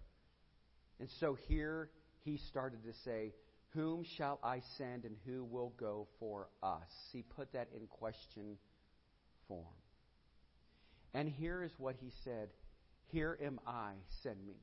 And 1.01 1.09
so 1.21 1.37
here 1.49 1.91
he 2.25 2.39
started 2.49 2.85
to 2.85 2.93
say, 3.05 3.33
Whom 3.71 4.05
shall 4.17 4.39
I 4.43 4.61
send 4.79 5.05
and 5.05 5.17
who 5.27 5.45
will 5.45 5.73
go 5.79 6.07
for 6.21 6.49
us? 6.63 6.91
He 7.13 7.23
put 7.23 7.53
that 7.55 7.69
in 7.75 7.87
question 7.87 8.57
form. 9.49 9.65
And 11.13 11.29
here 11.29 11.63
is 11.63 11.73
what 11.79 11.97
he 12.01 12.13
said 12.25 12.51
Here 13.07 13.39
am 13.43 13.59
I, 13.67 13.93
send 14.23 14.45
me. 14.47 14.57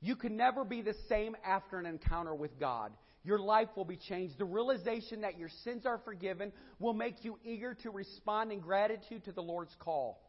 You 0.00 0.16
can 0.16 0.36
never 0.36 0.64
be 0.64 0.82
the 0.82 0.94
same 1.08 1.36
after 1.44 1.78
an 1.78 1.86
encounter 1.86 2.34
with 2.34 2.58
God. 2.60 2.92
Your 3.24 3.38
life 3.38 3.68
will 3.76 3.84
be 3.84 3.96
changed. 3.96 4.38
The 4.38 4.44
realization 4.44 5.22
that 5.22 5.38
your 5.38 5.50
sins 5.64 5.84
are 5.86 5.98
forgiven 6.04 6.52
will 6.78 6.94
make 6.94 7.24
you 7.24 7.38
eager 7.44 7.74
to 7.82 7.90
respond 7.90 8.52
in 8.52 8.60
gratitude 8.60 9.24
to 9.24 9.32
the 9.32 9.42
Lord's 9.42 9.74
call. 9.80 10.22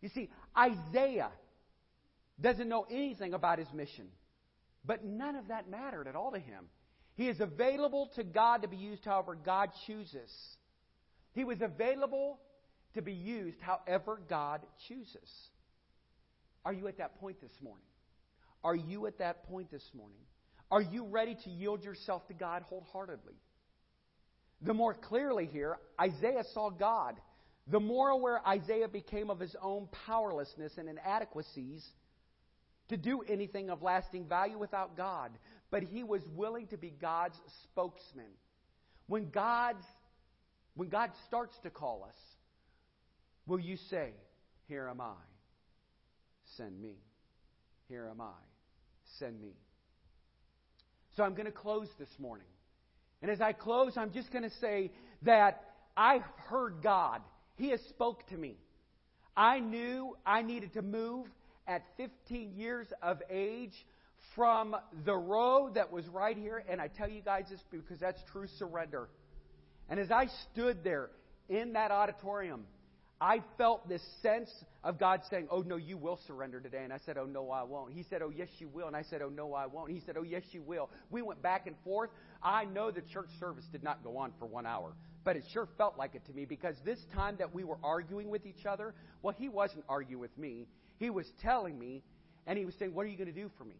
You 0.00 0.08
see, 0.08 0.30
Isaiah 0.56 1.30
doesn't 2.40 2.68
know 2.68 2.86
anything 2.90 3.34
about 3.34 3.58
his 3.58 3.68
mission. 3.74 4.06
But 4.84 5.04
none 5.04 5.36
of 5.36 5.48
that 5.48 5.68
mattered 5.68 6.08
at 6.08 6.16
all 6.16 6.32
to 6.32 6.38
him. 6.38 6.66
He 7.14 7.28
is 7.28 7.40
available 7.40 8.10
to 8.16 8.24
God 8.24 8.62
to 8.62 8.68
be 8.68 8.78
used 8.78 9.04
however 9.04 9.34
God 9.34 9.70
chooses. 9.86 10.30
He 11.32 11.44
was 11.44 11.58
available 11.60 12.40
to 12.94 13.02
be 13.02 13.12
used 13.12 13.58
however 13.60 14.20
God 14.28 14.62
chooses. 14.88 15.28
Are 16.64 16.72
you 16.72 16.88
at 16.88 16.98
that 16.98 17.20
point 17.20 17.40
this 17.40 17.52
morning? 17.62 17.84
Are 18.62 18.76
you 18.76 19.06
at 19.06 19.18
that 19.18 19.44
point 19.44 19.70
this 19.70 19.88
morning? 19.94 20.20
Are 20.70 20.82
you 20.82 21.04
ready 21.04 21.36
to 21.44 21.50
yield 21.50 21.82
yourself 21.82 22.26
to 22.28 22.34
God 22.34 22.62
wholeheartedly? 22.62 23.34
The 24.62 24.74
more 24.74 24.94
clearly 24.94 25.46
here, 25.46 25.78
Isaiah 26.00 26.44
saw 26.52 26.70
God. 26.70 27.16
The 27.66 27.80
more 27.80 28.10
aware 28.10 28.46
Isaiah 28.46 28.88
became 28.88 29.30
of 29.30 29.40
his 29.40 29.56
own 29.62 29.88
powerlessness 30.06 30.72
and 30.76 30.88
inadequacies 30.88 31.84
to 32.88 32.96
do 32.96 33.22
anything 33.28 33.70
of 33.70 33.82
lasting 33.82 34.26
value 34.26 34.58
without 34.58 34.96
God. 34.96 35.30
But 35.70 35.82
he 35.82 36.02
was 36.02 36.22
willing 36.34 36.66
to 36.68 36.76
be 36.76 36.90
God's 36.90 37.36
spokesman. 37.64 38.32
When 39.06 39.30
God's 39.30 39.84
when 40.74 40.88
God 40.88 41.10
starts 41.26 41.56
to 41.62 41.70
call 41.70 42.04
us, 42.08 42.16
will 43.46 43.60
you 43.60 43.76
say, 43.90 44.12
Here 44.68 44.88
am 44.88 45.00
I, 45.00 45.16
send 46.56 46.80
me? 46.80 46.96
Here 47.88 48.08
am 48.08 48.20
I, 48.20 48.38
send 49.18 49.40
me. 49.40 49.52
So 51.16 51.24
I'm 51.24 51.34
going 51.34 51.46
to 51.46 51.52
close 51.52 51.88
this 51.98 52.08
morning. 52.18 52.46
And 53.22 53.30
as 53.30 53.40
I 53.40 53.52
close, 53.52 53.96
I'm 53.96 54.12
just 54.12 54.32
going 54.32 54.44
to 54.44 54.56
say 54.60 54.92
that 55.22 55.64
I 55.96 56.20
heard 56.48 56.76
God. 56.82 57.20
He 57.56 57.70
has 57.70 57.80
spoke 57.88 58.26
to 58.28 58.36
me. 58.36 58.56
I 59.36 59.60
knew 59.60 60.16
I 60.24 60.42
needed 60.42 60.72
to 60.74 60.82
move 60.82 61.26
at 61.66 61.82
15 61.96 62.54
years 62.54 62.86
of 63.02 63.22
age 63.30 63.74
from 64.34 64.76
the 65.04 65.14
row 65.14 65.70
that 65.74 65.92
was 65.92 66.06
right 66.08 66.36
here. 66.36 66.64
And 66.68 66.80
I 66.80 66.88
tell 66.88 67.08
you 67.08 67.20
guys 67.20 67.44
this 67.50 67.60
because 67.70 67.98
that's 68.00 68.20
true 68.32 68.46
surrender. 68.58 69.08
And 69.88 69.98
as 69.98 70.10
I 70.10 70.28
stood 70.52 70.82
there 70.84 71.10
in 71.48 71.74
that 71.74 71.90
auditorium, 71.90 72.64
I 73.20 73.42
felt 73.58 73.86
this 73.86 74.00
sense 74.22 74.50
of 74.82 74.98
God 74.98 75.20
saying, 75.28 75.48
Oh, 75.50 75.60
no, 75.60 75.76
you 75.76 75.98
will 75.98 76.18
surrender 76.26 76.58
today. 76.58 76.84
And 76.84 76.92
I 76.92 76.98
said, 77.04 77.18
Oh, 77.18 77.26
no, 77.26 77.50
I 77.50 77.64
won't. 77.64 77.92
He 77.92 78.04
said, 78.08 78.22
Oh, 78.22 78.30
yes, 78.30 78.48
you 78.58 78.68
will. 78.68 78.86
And 78.86 78.96
I 78.96 79.02
said, 79.02 79.20
Oh, 79.20 79.28
no, 79.28 79.52
I 79.52 79.66
won't. 79.66 79.90
He 79.90 80.00
said, 80.06 80.16
Oh, 80.16 80.22
yes, 80.22 80.42
you 80.52 80.62
will. 80.62 80.88
We 81.10 81.20
went 81.20 81.42
back 81.42 81.66
and 81.66 81.76
forth. 81.84 82.08
I 82.42 82.64
know 82.64 82.90
the 82.90 83.02
church 83.02 83.28
service 83.38 83.66
did 83.70 83.82
not 83.82 84.02
go 84.02 84.16
on 84.16 84.32
for 84.38 84.46
one 84.46 84.64
hour, 84.64 84.94
but 85.22 85.36
it 85.36 85.44
sure 85.52 85.68
felt 85.76 85.98
like 85.98 86.14
it 86.14 86.24
to 86.26 86.32
me 86.32 86.46
because 86.46 86.76
this 86.84 86.98
time 87.14 87.36
that 87.38 87.54
we 87.54 87.62
were 87.62 87.76
arguing 87.84 88.30
with 88.30 88.46
each 88.46 88.64
other, 88.64 88.94
well, 89.22 89.34
he 89.36 89.50
wasn't 89.50 89.84
arguing 89.86 90.20
with 90.20 90.36
me. 90.38 90.66
He 90.96 91.10
was 91.10 91.26
telling 91.42 91.78
me, 91.78 92.02
and 92.46 92.58
he 92.58 92.64
was 92.64 92.74
saying, 92.78 92.94
What 92.94 93.04
are 93.04 93.10
you 93.10 93.18
going 93.18 93.32
to 93.32 93.38
do 93.38 93.50
for 93.58 93.64
me? 93.64 93.76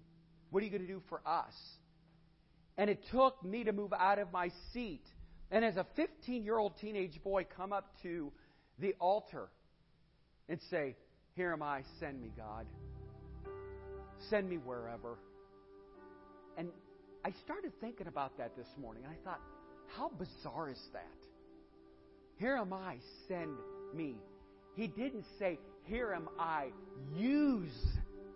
What 0.51 0.63
are 0.63 0.67
you 0.67 0.71
going 0.71 0.87
to 0.87 0.93
do 0.93 1.01
for 1.09 1.23
us? 1.27 1.55
And 2.77 2.91
it 2.91 3.01
took 3.11 3.43
me 3.43 3.65
to 3.65 3.73
move 3.73 3.95
out 3.95 4.19
of 4.19 4.33
my 4.33 4.51
seat. 4.75 5.05
And 5.51 5.65
as 5.65 5.77
a 5.77 5.87
15 5.97 6.45
year 6.45 6.59
old 6.59 6.75
teenage 6.79 7.23
boy, 7.23 7.47
come 7.57 7.73
up 7.73 7.91
to 8.03 8.33
the 8.81 8.95
altar 9.01 9.49
and 10.49 10.59
say, 10.71 10.97
Here 11.35 11.53
am 11.53 11.63
I, 11.63 11.83
send 11.99 12.21
me, 12.21 12.33
God. 12.37 12.67
Send 14.29 14.49
me 14.49 14.57
wherever. 14.57 15.19
And 16.57 16.69
I 17.25 17.33
started 17.45 17.73
thinking 17.81 18.07
about 18.07 18.37
that 18.39 18.57
this 18.57 18.69
morning, 18.81 19.05
and 19.05 19.13
I 19.13 19.25
thought, 19.25 19.41
how 19.97 20.11
bizarre 20.11 20.71
is 20.71 20.81
that? 20.93 21.07
Here 22.37 22.57
am 22.57 22.73
I, 22.73 22.97
send 23.29 23.57
me. 23.95 24.17
He 24.75 24.87
didn't 24.87 25.25
say, 25.39 25.59
Here 25.85 26.13
am 26.15 26.29
I, 26.39 26.69
use 27.15 27.87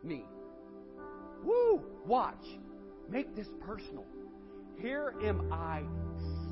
me. 0.02 0.24
Woo! 1.44 1.82
Watch. 2.06 2.44
Make 3.08 3.36
this 3.36 3.48
personal. 3.64 4.04
Here 4.80 5.14
am 5.22 5.52
I, 5.52 5.82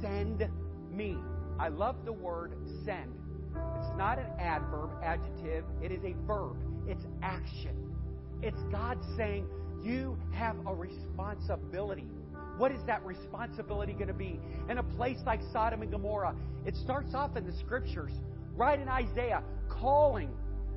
send 0.01 0.49
me. 0.91 1.17
I 1.59 1.69
love 1.69 2.05
the 2.05 2.13
word 2.13 2.55
send. 2.85 3.22
It's 3.79 3.97
not 3.97 4.19
an 4.19 4.27
adverb, 4.39 4.91
adjective. 5.03 5.65
It 5.83 5.93
is 5.93 6.03
a 6.05 6.15
verb. 6.27 6.57
It's 6.87 7.05
action. 7.23 7.77
It's 8.43 8.61
God 8.71 8.99
saying, 9.17 9.47
You 9.83 10.17
have 10.33 10.57
a 10.67 10.75
responsibility. 10.75 12.07
What 12.59 12.73
is 12.73 12.81
that 12.87 13.05
responsibility 13.05 13.93
going 13.93 14.09
to 14.09 14.15
be? 14.15 14.39
In 14.69 14.79
a 14.79 14.83
place 14.83 15.19
like 15.25 15.41
Sodom 15.53 15.83
and 15.83 15.91
Gomorrah, 15.91 16.35
it 16.67 16.77
starts 16.77 17.15
off 17.15 17.37
in 17.37 17.47
the 17.47 17.53
scriptures, 17.59 18.13
right 18.55 18.79
in 18.79 18.89
Isaiah, 18.89 19.43
calling 19.69 20.31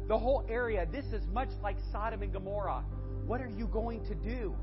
the 0.08 0.18
whole 0.18 0.46
area. 0.50 0.88
This 0.92 1.06
is 1.06 1.26
much 1.34 1.50
like 1.62 1.78
Sodom 1.92 2.22
and 2.22 2.32
Gomorrah. 2.32 2.84
What 3.26 3.42
are 3.42 3.50
you 3.50 3.68
going 3.68 4.06
to 4.06 4.16
do? 4.16 4.56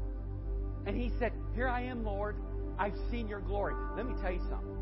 And 0.86 0.96
he 0.96 1.12
said, 1.18 1.32
Here 1.54 1.68
I 1.68 1.82
am, 1.82 2.04
Lord. 2.04 2.36
I've 2.78 2.96
seen 3.10 3.28
your 3.28 3.40
glory. 3.40 3.74
Let 3.96 4.06
me 4.06 4.14
tell 4.22 4.32
you 4.32 4.40
something. 4.48 4.76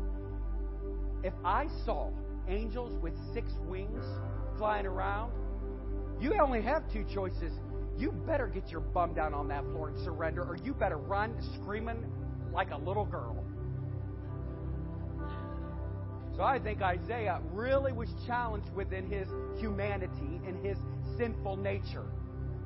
If 1.23 1.33
I 1.43 1.67
saw 1.85 2.11
angels 2.47 2.97
with 3.01 3.13
six 3.33 3.51
wings 3.67 4.03
flying 4.57 4.85
around, 4.85 5.31
you 6.19 6.39
only 6.39 6.61
have 6.61 6.83
two 6.91 7.03
choices. 7.13 7.53
You 7.97 8.11
better 8.11 8.47
get 8.47 8.69
your 8.69 8.81
bum 8.81 9.13
down 9.13 9.33
on 9.33 9.47
that 9.49 9.63
floor 9.65 9.89
and 9.89 9.97
surrender, 10.03 10.43
or 10.43 10.57
you 10.63 10.73
better 10.73 10.97
run 10.97 11.35
screaming 11.55 12.05
like 12.53 12.71
a 12.71 12.77
little 12.77 13.05
girl. 13.05 13.43
So 16.35 16.43
I 16.43 16.59
think 16.59 16.81
Isaiah 16.81 17.41
really 17.51 17.91
was 17.91 18.09
challenged 18.25 18.71
within 18.73 19.09
his 19.09 19.27
humanity 19.59 20.41
and 20.47 20.65
his 20.65 20.77
sinful 21.17 21.57
nature. 21.57 22.05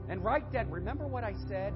And 0.08 0.24
right 0.24 0.50
then, 0.52 0.70
remember 0.70 1.08
what 1.08 1.24
I 1.24 1.34
said? 1.48 1.74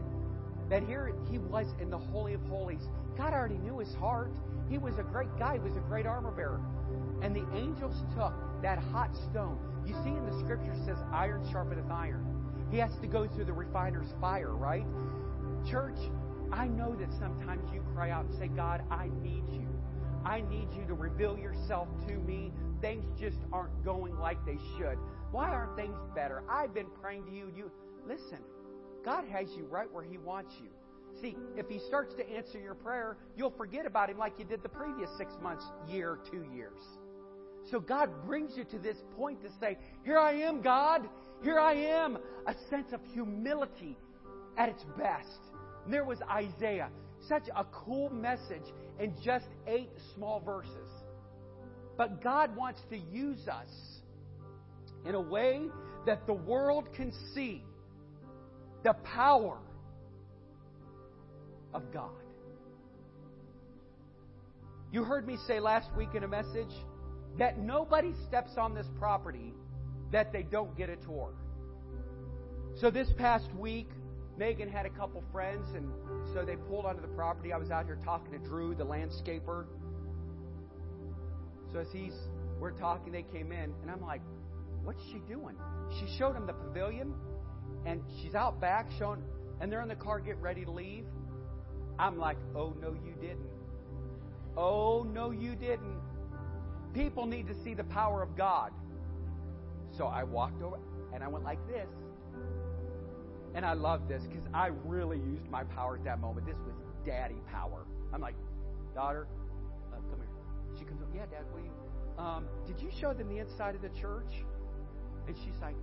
That 0.69 0.83
here 0.83 1.13
he 1.31 1.39
was 1.39 1.65
in 1.81 1.89
the 1.89 1.97
Holy 1.97 2.33
of 2.35 2.41
Holies. 2.43 2.87
God 3.17 3.33
already 3.33 3.57
knew 3.57 3.79
his 3.79 3.93
heart. 3.95 4.31
He 4.69 4.77
was 4.77 4.93
a 4.99 5.03
great 5.03 5.35
guy, 5.39 5.53
he 5.53 5.59
was 5.59 5.75
a 5.75 5.81
great 5.81 6.05
armor 6.05 6.31
bearer. 6.31 6.61
And 7.21 7.35
the 7.35 7.45
angels 7.55 7.95
took 8.15 8.33
that 8.61 8.79
hot 8.91 9.13
stone. 9.29 9.59
You 9.85 9.93
see 10.03 10.09
in 10.09 10.25
the 10.25 10.39
scripture 10.43 10.71
it 10.71 10.85
says 10.85 10.97
iron 11.11 11.43
sharpeneth 11.51 11.91
iron. 11.91 12.25
He 12.71 12.77
has 12.77 12.91
to 13.01 13.07
go 13.07 13.27
through 13.27 13.45
the 13.45 13.53
refiner's 13.53 14.13
fire, 14.21 14.55
right? 14.55 14.85
Church, 15.69 15.97
I 16.51 16.67
know 16.67 16.95
that 16.95 17.09
sometimes 17.19 17.69
you 17.73 17.83
cry 17.93 18.11
out 18.11 18.25
and 18.25 18.37
say, 18.39 18.47
God, 18.47 18.83
I 18.91 19.09
need 19.21 19.43
you. 19.51 19.67
I 20.25 20.41
need 20.41 20.67
you 20.75 20.85
to 20.87 20.93
reveal 20.93 21.37
yourself 21.37 21.87
to 22.07 22.13
me. 22.13 22.51
Things 22.81 23.05
just 23.19 23.37
aren't 23.51 23.83
going 23.83 24.17
like 24.19 24.43
they 24.45 24.57
should. 24.77 24.97
Why 25.31 25.49
aren't 25.49 25.75
things 25.75 25.97
better? 26.15 26.43
I've 26.49 26.73
been 26.73 26.87
praying 27.01 27.25
to 27.25 27.31
you. 27.31 27.51
You 27.55 27.71
listen. 28.07 28.39
God 29.05 29.25
has 29.31 29.47
you 29.55 29.65
right 29.65 29.91
where 29.91 30.03
He 30.03 30.17
wants 30.17 30.53
you. 30.61 30.69
See, 31.21 31.35
if 31.57 31.67
He 31.67 31.79
starts 31.79 32.13
to 32.15 32.29
answer 32.29 32.59
your 32.59 32.75
prayer, 32.75 33.17
you'll 33.35 33.53
forget 33.57 33.85
about 33.85 34.09
Him 34.09 34.17
like 34.17 34.33
you 34.37 34.45
did 34.45 34.63
the 34.63 34.69
previous 34.69 35.09
six 35.17 35.33
months, 35.41 35.63
year, 35.87 36.19
two 36.31 36.45
years. 36.53 36.79
So 37.71 37.79
God 37.79 38.09
brings 38.25 38.57
you 38.57 38.63
to 38.65 38.79
this 38.79 38.97
point 39.15 39.41
to 39.43 39.49
say, 39.59 39.77
Here 40.03 40.17
I 40.17 40.33
am, 40.33 40.61
God. 40.61 41.07
Here 41.43 41.59
I 41.59 41.73
am. 41.73 42.17
A 42.47 42.55
sense 42.69 42.91
of 42.93 42.99
humility 43.13 43.97
at 44.57 44.69
its 44.69 44.83
best. 44.97 45.39
And 45.85 45.93
there 45.93 46.05
was 46.05 46.19
Isaiah. 46.29 46.89
Such 47.27 47.47
a 47.55 47.63
cool 47.65 48.09
message 48.09 48.73
in 48.99 49.13
just 49.23 49.47
eight 49.67 49.89
small 50.15 50.39
verses. 50.39 50.89
But 51.97 52.23
God 52.23 52.55
wants 52.55 52.81
to 52.89 52.97
use 52.97 53.47
us 53.47 53.69
in 55.05 55.15
a 55.15 55.21
way 55.21 55.61
that 56.05 56.25
the 56.25 56.33
world 56.33 56.87
can 56.95 57.11
see 57.33 57.63
the 58.83 58.93
power 59.03 59.57
of 61.73 61.91
God. 61.93 62.11
You 64.91 65.03
heard 65.03 65.27
me 65.27 65.37
say 65.45 65.59
last 65.59 65.89
week 65.95 66.15
in 66.15 66.23
a 66.23 66.27
message 66.27 66.73
that 67.39 67.57
nobody 67.57 68.13
steps 68.27 68.51
on 68.57 68.75
this 68.75 68.87
property 68.99 69.53
that 70.11 70.31
they 70.33 70.43
don't 70.43 70.75
get 70.77 70.89
a 70.89 70.97
tour. 70.97 71.33
So 72.75 72.91
this 72.91 73.09
past 73.17 73.49
week, 73.57 73.89
Megan 74.37 74.69
had 74.69 74.85
a 74.85 74.89
couple 74.89 75.23
friends, 75.31 75.67
and 75.75 75.89
so 76.33 76.45
they 76.45 76.55
pulled 76.55 76.85
onto 76.85 77.01
the 77.01 77.07
property. 77.09 77.51
I 77.51 77.57
was 77.57 77.71
out 77.71 77.85
here 77.85 77.97
talking 78.03 78.31
to 78.31 78.39
Drew, 78.39 78.75
the 78.75 78.85
landscaper. 78.85 79.65
So 81.71 81.79
as 81.79 81.87
he's 81.91 82.13
we're 82.59 82.71
talking, 82.71 83.13
they 83.13 83.23
came 83.23 83.51
in, 83.51 83.73
and 83.81 83.91
I'm 83.91 84.01
like, 84.01 84.21
"What's 84.83 85.01
she 85.11 85.19
doing?" 85.27 85.55
She 85.99 86.07
showed 86.17 86.35
him 86.35 86.45
the 86.45 86.53
pavilion, 86.53 87.13
and 87.85 88.01
she's 88.21 88.35
out 88.35 88.59
back 88.59 88.89
showing, 88.97 89.23
and 89.61 89.71
they're 89.71 89.81
in 89.81 89.87
the 89.87 89.95
car 89.95 90.19
getting 90.19 90.41
ready 90.41 90.65
to 90.65 90.71
leave. 90.71 91.05
I'm 91.97 92.17
like, 92.17 92.37
"Oh 92.55 92.73
no, 92.81 92.93
you 92.93 93.13
didn't. 93.21 93.49
Oh 94.57 95.03
no, 95.03 95.31
you 95.31 95.55
didn't." 95.55 96.01
People 96.93 97.25
need 97.25 97.47
to 97.47 97.63
see 97.63 97.73
the 97.73 97.83
power 97.83 98.21
of 98.21 98.35
God. 98.35 98.71
So 99.97 100.05
I 100.05 100.23
walked 100.23 100.61
over 100.61 100.79
and 101.13 101.23
I 101.23 101.27
went 101.27 101.43
like 101.43 101.59
this. 101.67 101.87
And 103.55 103.65
I 103.65 103.73
love 103.73 104.07
this 104.07 104.23
because 104.23 104.45
I 104.53 104.67
really 104.85 105.17
used 105.17 105.49
my 105.49 105.63
power 105.63 105.95
at 105.95 106.03
that 106.03 106.19
moment. 106.19 106.45
This 106.45 106.57
was 106.65 106.75
daddy 107.05 107.41
power. 107.51 107.85
I'm 108.13 108.21
like, 108.21 108.35
daughter, 108.93 109.27
uh, 109.91 109.95
come 109.95 110.19
here. 110.19 110.77
She 110.77 110.85
comes 110.85 111.01
up, 111.01 111.09
yeah, 111.13 111.25
dad, 111.25 111.45
will 111.53 111.61
you? 111.61 112.23
Um, 112.23 112.45
did 112.67 112.79
you 112.79 112.89
show 112.99 113.13
them 113.13 113.29
the 113.29 113.39
inside 113.39 113.75
of 113.75 113.81
the 113.81 113.89
church? 113.89 114.43
And 115.27 115.35
she's 115.37 115.59
like, 115.61 115.75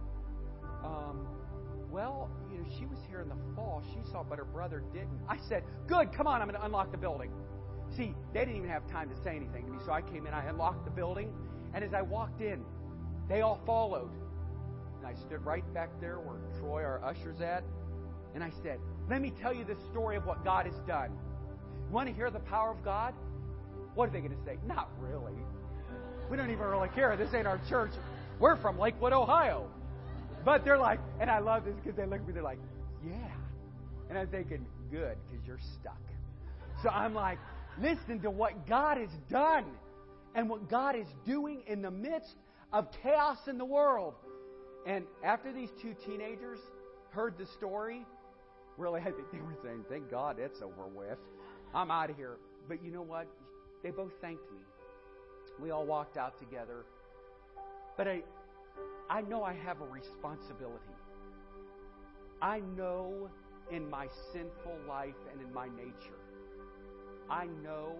um, 0.84 1.26
well, 1.90 2.30
you 2.52 2.58
know, 2.58 2.64
she 2.78 2.86
was 2.86 2.98
here 3.08 3.20
in 3.20 3.28
the 3.28 3.36
fall. 3.54 3.82
She 3.92 4.10
saw, 4.10 4.22
but 4.22 4.38
her 4.38 4.44
brother 4.44 4.82
didn't. 4.92 5.20
I 5.28 5.38
said, 5.48 5.64
good, 5.86 6.12
come 6.12 6.26
on, 6.26 6.40
I'm 6.40 6.48
going 6.48 6.58
to 6.60 6.66
unlock 6.66 6.92
the 6.92 6.98
building. 6.98 7.30
See, 7.96 8.14
they 8.34 8.40
didn't 8.40 8.56
even 8.56 8.68
have 8.68 8.86
time 8.90 9.08
to 9.08 9.16
say 9.24 9.36
anything 9.36 9.64
to 9.66 9.72
me, 9.72 9.78
so 9.86 9.92
I 9.92 10.02
came 10.02 10.26
in, 10.26 10.34
I 10.34 10.44
unlocked 10.46 10.84
the 10.84 10.90
building, 10.90 11.32
and 11.72 11.82
as 11.82 11.94
I 11.94 12.02
walked 12.02 12.42
in, 12.42 12.62
they 13.28 13.40
all 13.40 13.60
followed. 13.64 14.10
And 14.98 15.06
I 15.06 15.14
stood 15.14 15.44
right 15.44 15.64
back 15.72 15.88
there 16.00 16.18
where 16.18 16.36
Troy, 16.60 16.84
our 16.84 17.02
usher's 17.02 17.40
at, 17.40 17.64
and 18.34 18.44
I 18.44 18.50
said, 18.62 18.78
Let 19.08 19.22
me 19.22 19.32
tell 19.40 19.54
you 19.54 19.64
the 19.64 19.76
story 19.90 20.16
of 20.16 20.26
what 20.26 20.44
God 20.44 20.66
has 20.66 20.74
done. 20.86 21.10
You 21.88 21.94
want 21.94 22.08
to 22.08 22.14
hear 22.14 22.30
the 22.30 22.40
power 22.40 22.70
of 22.70 22.84
God? 22.84 23.14
What 23.94 24.10
are 24.10 24.12
they 24.12 24.20
going 24.20 24.36
to 24.36 24.44
say? 24.44 24.58
Not 24.66 24.90
really. 25.00 25.32
We 26.30 26.36
don't 26.36 26.50
even 26.50 26.66
really 26.66 26.88
care. 26.90 27.16
This 27.16 27.32
ain't 27.32 27.46
our 27.46 27.60
church. 27.68 27.92
We're 28.38 28.56
from 28.56 28.78
Lakewood, 28.78 29.14
Ohio. 29.14 29.70
But 30.44 30.64
they're 30.64 30.78
like, 30.78 31.00
and 31.18 31.30
I 31.30 31.38
love 31.38 31.64
this 31.64 31.74
because 31.76 31.96
they 31.96 32.04
look 32.04 32.20
at 32.20 32.26
me, 32.26 32.32
they're 32.34 32.42
like, 32.42 32.58
yeah. 33.06 33.30
And 34.10 34.18
I'm 34.18 34.28
thinking, 34.28 34.66
good, 34.90 35.16
because 35.30 35.46
you're 35.46 35.58
stuck. 35.80 35.98
So 36.82 36.90
I'm 36.90 37.14
like, 37.14 37.38
listen 37.80 38.20
to 38.20 38.30
what 38.30 38.66
God 38.66 38.98
has 38.98 39.10
done 39.30 39.64
and 40.34 40.48
what 40.48 40.68
God 40.68 40.96
is 40.96 41.06
doing 41.24 41.62
in 41.66 41.82
the 41.82 41.90
midst 41.90 42.36
of 42.72 42.88
chaos 43.02 43.38
in 43.48 43.58
the 43.58 43.64
world. 43.64 44.14
And 44.86 45.04
after 45.24 45.52
these 45.52 45.70
two 45.80 45.94
teenagers 46.04 46.58
heard 47.10 47.38
the 47.38 47.46
story, 47.46 48.04
really, 48.76 49.00
I 49.04 49.04
think 49.04 49.30
they 49.32 49.38
were 49.38 49.56
saying, 49.62 49.84
thank 49.88 50.10
God 50.10 50.38
it's 50.38 50.62
over 50.62 50.86
with. 50.86 51.18
I'm 51.74 51.90
out 51.90 52.10
of 52.10 52.16
here. 52.16 52.36
But 52.68 52.84
you 52.84 52.90
know 52.90 53.02
what? 53.02 53.26
They 53.82 53.90
both 53.90 54.12
thanked 54.20 54.50
me. 54.52 54.58
We 55.60 55.70
all 55.70 55.86
walked 55.86 56.16
out 56.16 56.38
together. 56.38 56.84
But 57.96 58.08
I, 58.08 58.22
I 59.08 59.22
know 59.22 59.42
I 59.42 59.54
have 59.54 59.80
a 59.80 59.86
responsibility. 59.86 60.80
I 62.42 62.60
know 62.76 63.30
in 63.70 63.88
my 63.88 64.08
sinful 64.32 64.76
life 64.86 65.14
and 65.32 65.40
in 65.40 65.52
my 65.52 65.68
nature, 65.68 66.20
I 67.28 67.46
know 67.62 67.94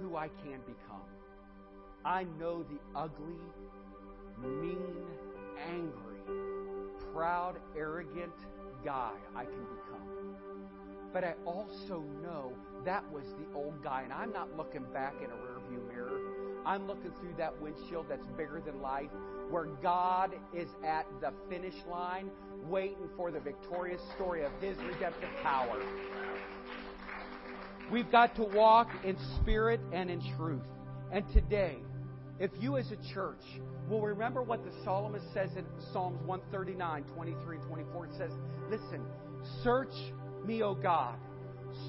who 0.00 0.16
I 0.16 0.28
can 0.28 0.60
become. 0.66 1.02
I 2.04 2.24
know 2.38 2.62
the 2.62 2.78
ugly, 2.94 3.40
mean, 4.40 4.78
angry, 5.68 6.20
proud, 7.12 7.56
arrogant 7.76 8.32
guy 8.84 9.12
I 9.34 9.44
can 9.44 9.64
become. 9.64 10.36
But 11.12 11.24
I 11.24 11.34
also 11.44 12.04
know 12.22 12.52
that 12.84 13.10
was 13.10 13.24
the 13.24 13.58
old 13.58 13.82
guy, 13.82 14.02
and 14.02 14.12
I'm 14.12 14.32
not 14.32 14.56
looking 14.56 14.84
back 14.92 15.14
in 15.24 15.30
a 15.30 15.34
rearview 15.34 15.88
mirror. 15.88 16.20
I'm 16.64 16.86
looking 16.86 17.10
through 17.20 17.34
that 17.38 17.60
windshield 17.60 18.06
that's 18.08 18.26
bigger 18.36 18.62
than 18.64 18.80
life, 18.80 19.10
where 19.50 19.64
God 19.64 20.34
is 20.54 20.68
at 20.84 21.06
the 21.20 21.32
finish 21.48 21.74
line, 21.90 22.30
waiting 22.68 23.08
for 23.16 23.30
the 23.30 23.40
victorious 23.40 24.02
story 24.14 24.44
of 24.44 24.52
His 24.60 24.76
redemptive 24.78 25.30
power. 25.42 25.80
We've 27.90 28.10
got 28.10 28.34
to 28.36 28.42
walk 28.42 28.88
in 29.04 29.16
spirit 29.40 29.80
and 29.92 30.10
in 30.10 30.20
truth. 30.36 30.66
And 31.12 31.24
today, 31.32 31.76
if 32.40 32.50
you 32.58 32.76
as 32.76 32.90
a 32.90 33.14
church 33.14 33.42
will 33.88 34.00
remember 34.00 34.42
what 34.42 34.64
the 34.64 34.72
psalmist 34.82 35.24
says 35.32 35.50
in 35.56 35.64
Psalms 35.92 36.20
139, 36.26 37.04
23, 37.14 37.58
24, 37.58 38.06
it 38.06 38.12
says, 38.18 38.30
Listen, 38.68 39.02
search 39.62 39.94
me, 40.44 40.62
O 40.62 40.74
God. 40.74 41.14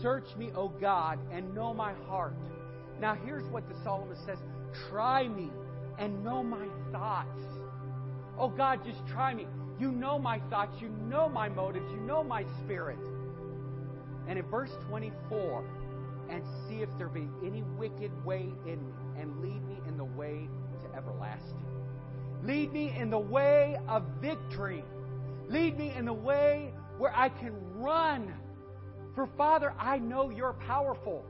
Search 0.01 0.27
me, 0.37 0.51
O 0.55 0.69
God, 0.69 1.19
and 1.31 1.53
know 1.55 1.73
my 1.73 1.93
heart. 2.07 2.35
Now, 2.99 3.15
here's 3.25 3.49
what 3.51 3.67
the 3.67 3.75
psalmist 3.83 4.23
says 4.25 4.37
Try 4.89 5.27
me 5.27 5.49
and 5.97 6.23
know 6.23 6.43
my 6.43 6.67
thoughts. 6.91 7.41
Oh 8.37 8.49
God, 8.49 8.81
just 8.85 8.99
try 9.07 9.33
me. 9.33 9.47
You 9.79 9.91
know 9.91 10.19
my 10.19 10.39
thoughts. 10.49 10.75
You 10.79 10.89
know 10.89 11.27
my 11.27 11.49
motives. 11.49 11.85
You 11.91 11.99
know 12.01 12.23
my 12.23 12.45
spirit. 12.63 12.99
And 14.27 14.37
in 14.37 14.45
verse 14.45 14.71
24, 14.89 15.63
and 16.30 16.43
see 16.67 16.82
if 16.82 16.89
there 16.97 17.09
be 17.09 17.28
any 17.45 17.63
wicked 17.78 18.11
way 18.25 18.47
in 18.65 18.86
me, 18.86 18.93
and 19.19 19.41
lead 19.41 19.65
me 19.67 19.78
in 19.88 19.97
the 19.97 20.05
way 20.05 20.47
to 20.82 20.97
everlasting. 20.97 21.65
Lead 22.43 22.71
me 22.71 22.95
in 22.97 23.09
the 23.09 23.19
way 23.19 23.78
of 23.88 24.03
victory. 24.21 24.84
Lead 25.49 25.78
me 25.78 25.93
in 25.95 26.05
the 26.05 26.13
way 26.13 26.73
where 26.97 27.15
I 27.15 27.30
can 27.30 27.53
run. 27.75 28.34
For 29.15 29.28
Father, 29.38 29.73
I 29.80 29.97
know 29.97 30.30
you're 30.30 30.53
powerful. 30.53 31.25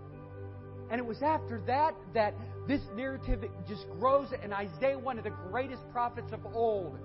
And 0.90 1.00
it 1.00 1.06
was 1.06 1.22
after 1.22 1.62
that 1.68 1.96
that 2.14 2.34
this 2.68 2.82
narrative 2.96 3.44
just 3.68 3.86
grows, 4.00 4.28
and 4.42 4.54
Isaiah, 4.54 5.00
one 5.00 5.18
of 5.18 5.24
the 5.24 5.34
greatest 5.50 5.82
prophets 5.92 6.32
of 6.34 6.46
old, 6.54 6.98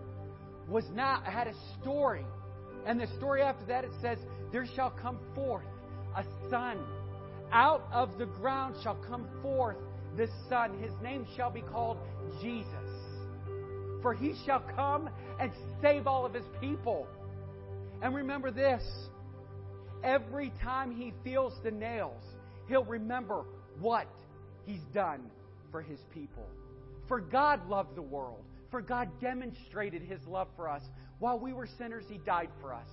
was 0.68 0.84
not 0.93 1.24
had 1.24 1.47
a 1.47 1.55
story. 1.80 2.24
And 2.86 3.01
the 3.01 3.07
story 3.18 3.43
after 3.43 3.64
that 3.66 3.84
it 3.84 3.93
says, 4.01 4.18
There 4.51 4.66
shall 4.74 4.90
come 4.90 5.18
forth 5.34 5.66
a 6.16 6.24
son. 6.51 6.78
Out 7.53 7.86
of 7.92 8.16
the 8.18 8.26
ground 8.26 8.76
shall 8.82 8.96
come 9.09 9.26
forth 9.42 9.76
the 10.16 10.28
Son. 10.48 10.78
His 10.78 10.92
name 11.03 11.26
shall 11.36 11.50
be 11.50 11.61
called 11.61 11.98
Jesus. 12.40 12.66
For 14.00 14.14
he 14.14 14.34
shall 14.46 14.61
come 14.74 15.11
and 15.38 15.53
save 15.80 16.07
all 16.07 16.24
of 16.24 16.34
his 16.34 16.46
people. 16.61 17.07
And 18.00 18.14
remember 18.14 18.50
this 18.50 18.82
every 20.03 20.53
time 20.62 20.90
he 20.96 21.12
feels 21.22 21.53
the 21.62 21.70
nails, 21.70 22.22
he'll 22.68 22.84
remember 22.84 23.44
what 23.80 24.09
he's 24.64 24.82
done 24.92 25.30
for 25.70 25.82
his 25.82 26.00
people. 26.12 26.46
For 27.07 27.20
God 27.20 27.68
loved 27.68 27.96
the 27.96 28.03
world. 28.03 28.42
For 28.70 28.80
God 28.80 29.11
demonstrated 29.20 30.03
his 30.03 30.20
love 30.26 30.48
for 30.57 30.68
us. 30.68 30.82
While 31.18 31.38
we 31.38 31.53
were 31.53 31.68
sinners, 31.78 32.05
he 32.09 32.18
died 32.18 32.48
for 32.61 32.72
us. 32.72 32.88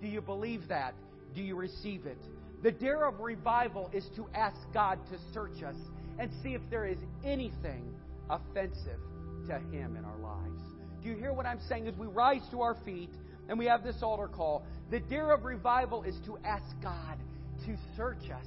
Do 0.00 0.08
you 0.08 0.20
believe 0.20 0.68
that? 0.68 0.94
Do 1.34 1.42
you 1.42 1.54
receive 1.54 2.04
it? 2.06 2.18
The 2.62 2.70
dare 2.70 3.06
of 3.06 3.20
revival 3.20 3.90
is 3.92 4.04
to 4.16 4.28
ask 4.34 4.58
God 4.74 4.98
to 5.10 5.18
search 5.32 5.62
us 5.62 5.76
and 6.18 6.30
see 6.42 6.54
if 6.54 6.60
there 6.70 6.86
is 6.86 6.98
anything 7.24 7.94
offensive 8.28 9.00
to 9.48 9.58
him 9.74 9.96
in 9.96 10.04
our 10.04 10.18
lives. 10.18 10.62
Do 11.02 11.08
you 11.08 11.16
hear 11.16 11.32
what 11.32 11.46
I'm 11.46 11.60
saying? 11.68 11.88
As 11.88 11.94
we 11.96 12.06
rise 12.06 12.42
to 12.50 12.60
our 12.60 12.76
feet 12.84 13.10
and 13.48 13.58
we 13.58 13.64
have 13.64 13.82
this 13.82 14.02
altar 14.02 14.28
call, 14.28 14.66
the 14.90 15.00
dare 15.00 15.32
of 15.32 15.44
revival 15.44 16.02
is 16.02 16.14
to 16.26 16.36
ask 16.44 16.66
God 16.82 17.16
to 17.64 17.76
search 17.96 18.30
us 18.30 18.46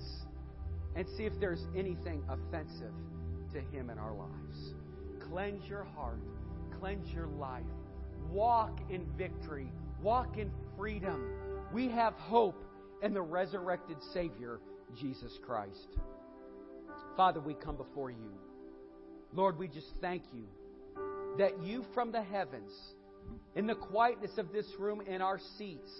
and 0.96 1.08
see 1.18 1.24
if 1.24 1.34
there's 1.40 1.66
anything 1.76 2.24
offensive 2.30 2.94
to 3.54 3.60
Him 3.76 3.90
in 3.90 3.98
our 3.98 4.14
lives. 4.14 4.76
Cleanse 5.28 5.68
your 5.68 5.86
heart, 5.96 6.20
cleanse 6.80 7.12
your 7.12 7.28
life, 7.28 7.64
walk 8.30 8.80
in 8.92 9.08
victory, 9.18 9.72
walk 10.02 10.38
in 10.38 10.52
freedom. 10.78 11.32
We 11.74 11.90
have 11.90 12.14
hope 12.14 12.64
in 13.04 13.14
the 13.14 13.22
resurrected 13.22 13.98
Savior, 14.14 14.60
Jesus 15.00 15.38
Christ. 15.46 16.00
Father, 17.18 17.40
we 17.40 17.54
come 17.54 17.76
before 17.76 18.10
you. 18.10 18.32
Lord, 19.34 19.58
we 19.58 19.68
just 19.68 19.92
thank 20.02 20.24
you 20.34 20.46
that 21.38 21.64
you 21.64 21.84
from 21.94 22.12
the 22.12 22.22
heavens, 22.22 22.72
in 23.56 23.68
the 23.68 23.76
quietness 23.76 24.32
of 24.38 24.52
this 24.52 24.66
room, 24.80 25.02
in 25.02 25.22
our 25.22 25.40
seats, 25.58 25.92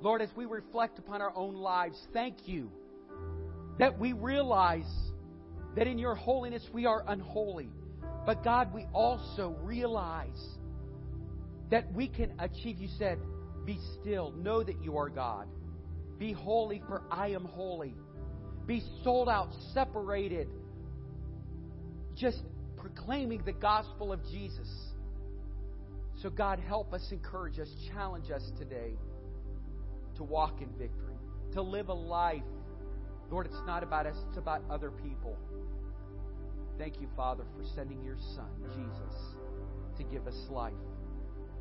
Lord, 0.00 0.20
as 0.20 0.28
we 0.36 0.44
reflect 0.44 0.98
upon 0.98 1.22
our 1.22 1.34
own 1.36 1.54
lives, 1.54 1.98
thank 2.12 2.46
you 2.46 2.70
that 3.78 3.98
we 3.98 4.12
realize 4.12 4.90
that 5.76 5.86
in 5.86 5.98
your 5.98 6.14
holiness 6.14 6.62
we 6.72 6.86
are 6.86 7.02
unholy. 7.08 7.70
But 8.26 8.44
God, 8.44 8.72
we 8.72 8.86
also 8.92 9.56
realize 9.62 10.56
that 11.70 11.92
we 11.92 12.08
can 12.08 12.34
achieve, 12.38 12.78
you 12.78 12.88
said, 12.98 13.18
be 13.64 13.78
still, 14.00 14.32
know 14.32 14.62
that 14.62 14.82
you 14.82 14.96
are 14.98 15.08
God. 15.08 15.48
Be 16.18 16.32
holy, 16.32 16.82
for 16.86 17.02
I 17.10 17.28
am 17.28 17.44
holy. 17.44 17.94
Be 18.66 18.82
sold 19.02 19.28
out, 19.28 19.48
separated, 19.72 20.48
just 22.14 22.42
proclaiming 22.76 23.42
the 23.44 23.52
gospel 23.52 24.12
of 24.12 24.22
Jesus. 24.24 24.68
So, 26.22 26.30
God, 26.30 26.58
help 26.58 26.94
us, 26.94 27.06
encourage 27.10 27.58
us, 27.58 27.68
challenge 27.92 28.30
us 28.30 28.42
today 28.58 28.96
to 30.16 30.22
walk 30.22 30.60
in 30.60 30.68
victory, 30.78 31.16
to 31.52 31.62
live 31.62 31.88
a 31.88 31.94
life. 31.94 32.42
Lord, 33.30 33.46
it's 33.46 33.66
not 33.66 33.82
about 33.82 34.06
us, 34.06 34.16
it's 34.28 34.38
about 34.38 34.62
other 34.70 34.90
people. 34.90 35.36
Thank 36.78 37.00
you, 37.00 37.08
Father, 37.16 37.44
for 37.56 37.64
sending 37.74 38.02
your 38.02 38.16
Son, 38.34 38.50
Jesus, 38.74 39.14
to 39.98 40.04
give 40.04 40.26
us 40.26 40.36
life 40.50 40.72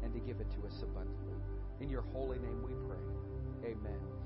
and 0.03 0.13
to 0.13 0.19
give 0.19 0.39
it 0.39 0.47
to 0.59 0.67
us 0.67 0.73
abundantly. 0.81 1.52
In 1.79 1.89
your 1.89 2.03
holy 2.13 2.39
name 2.39 2.61
we 2.63 2.73
pray. 2.87 3.71
Amen. 3.71 4.12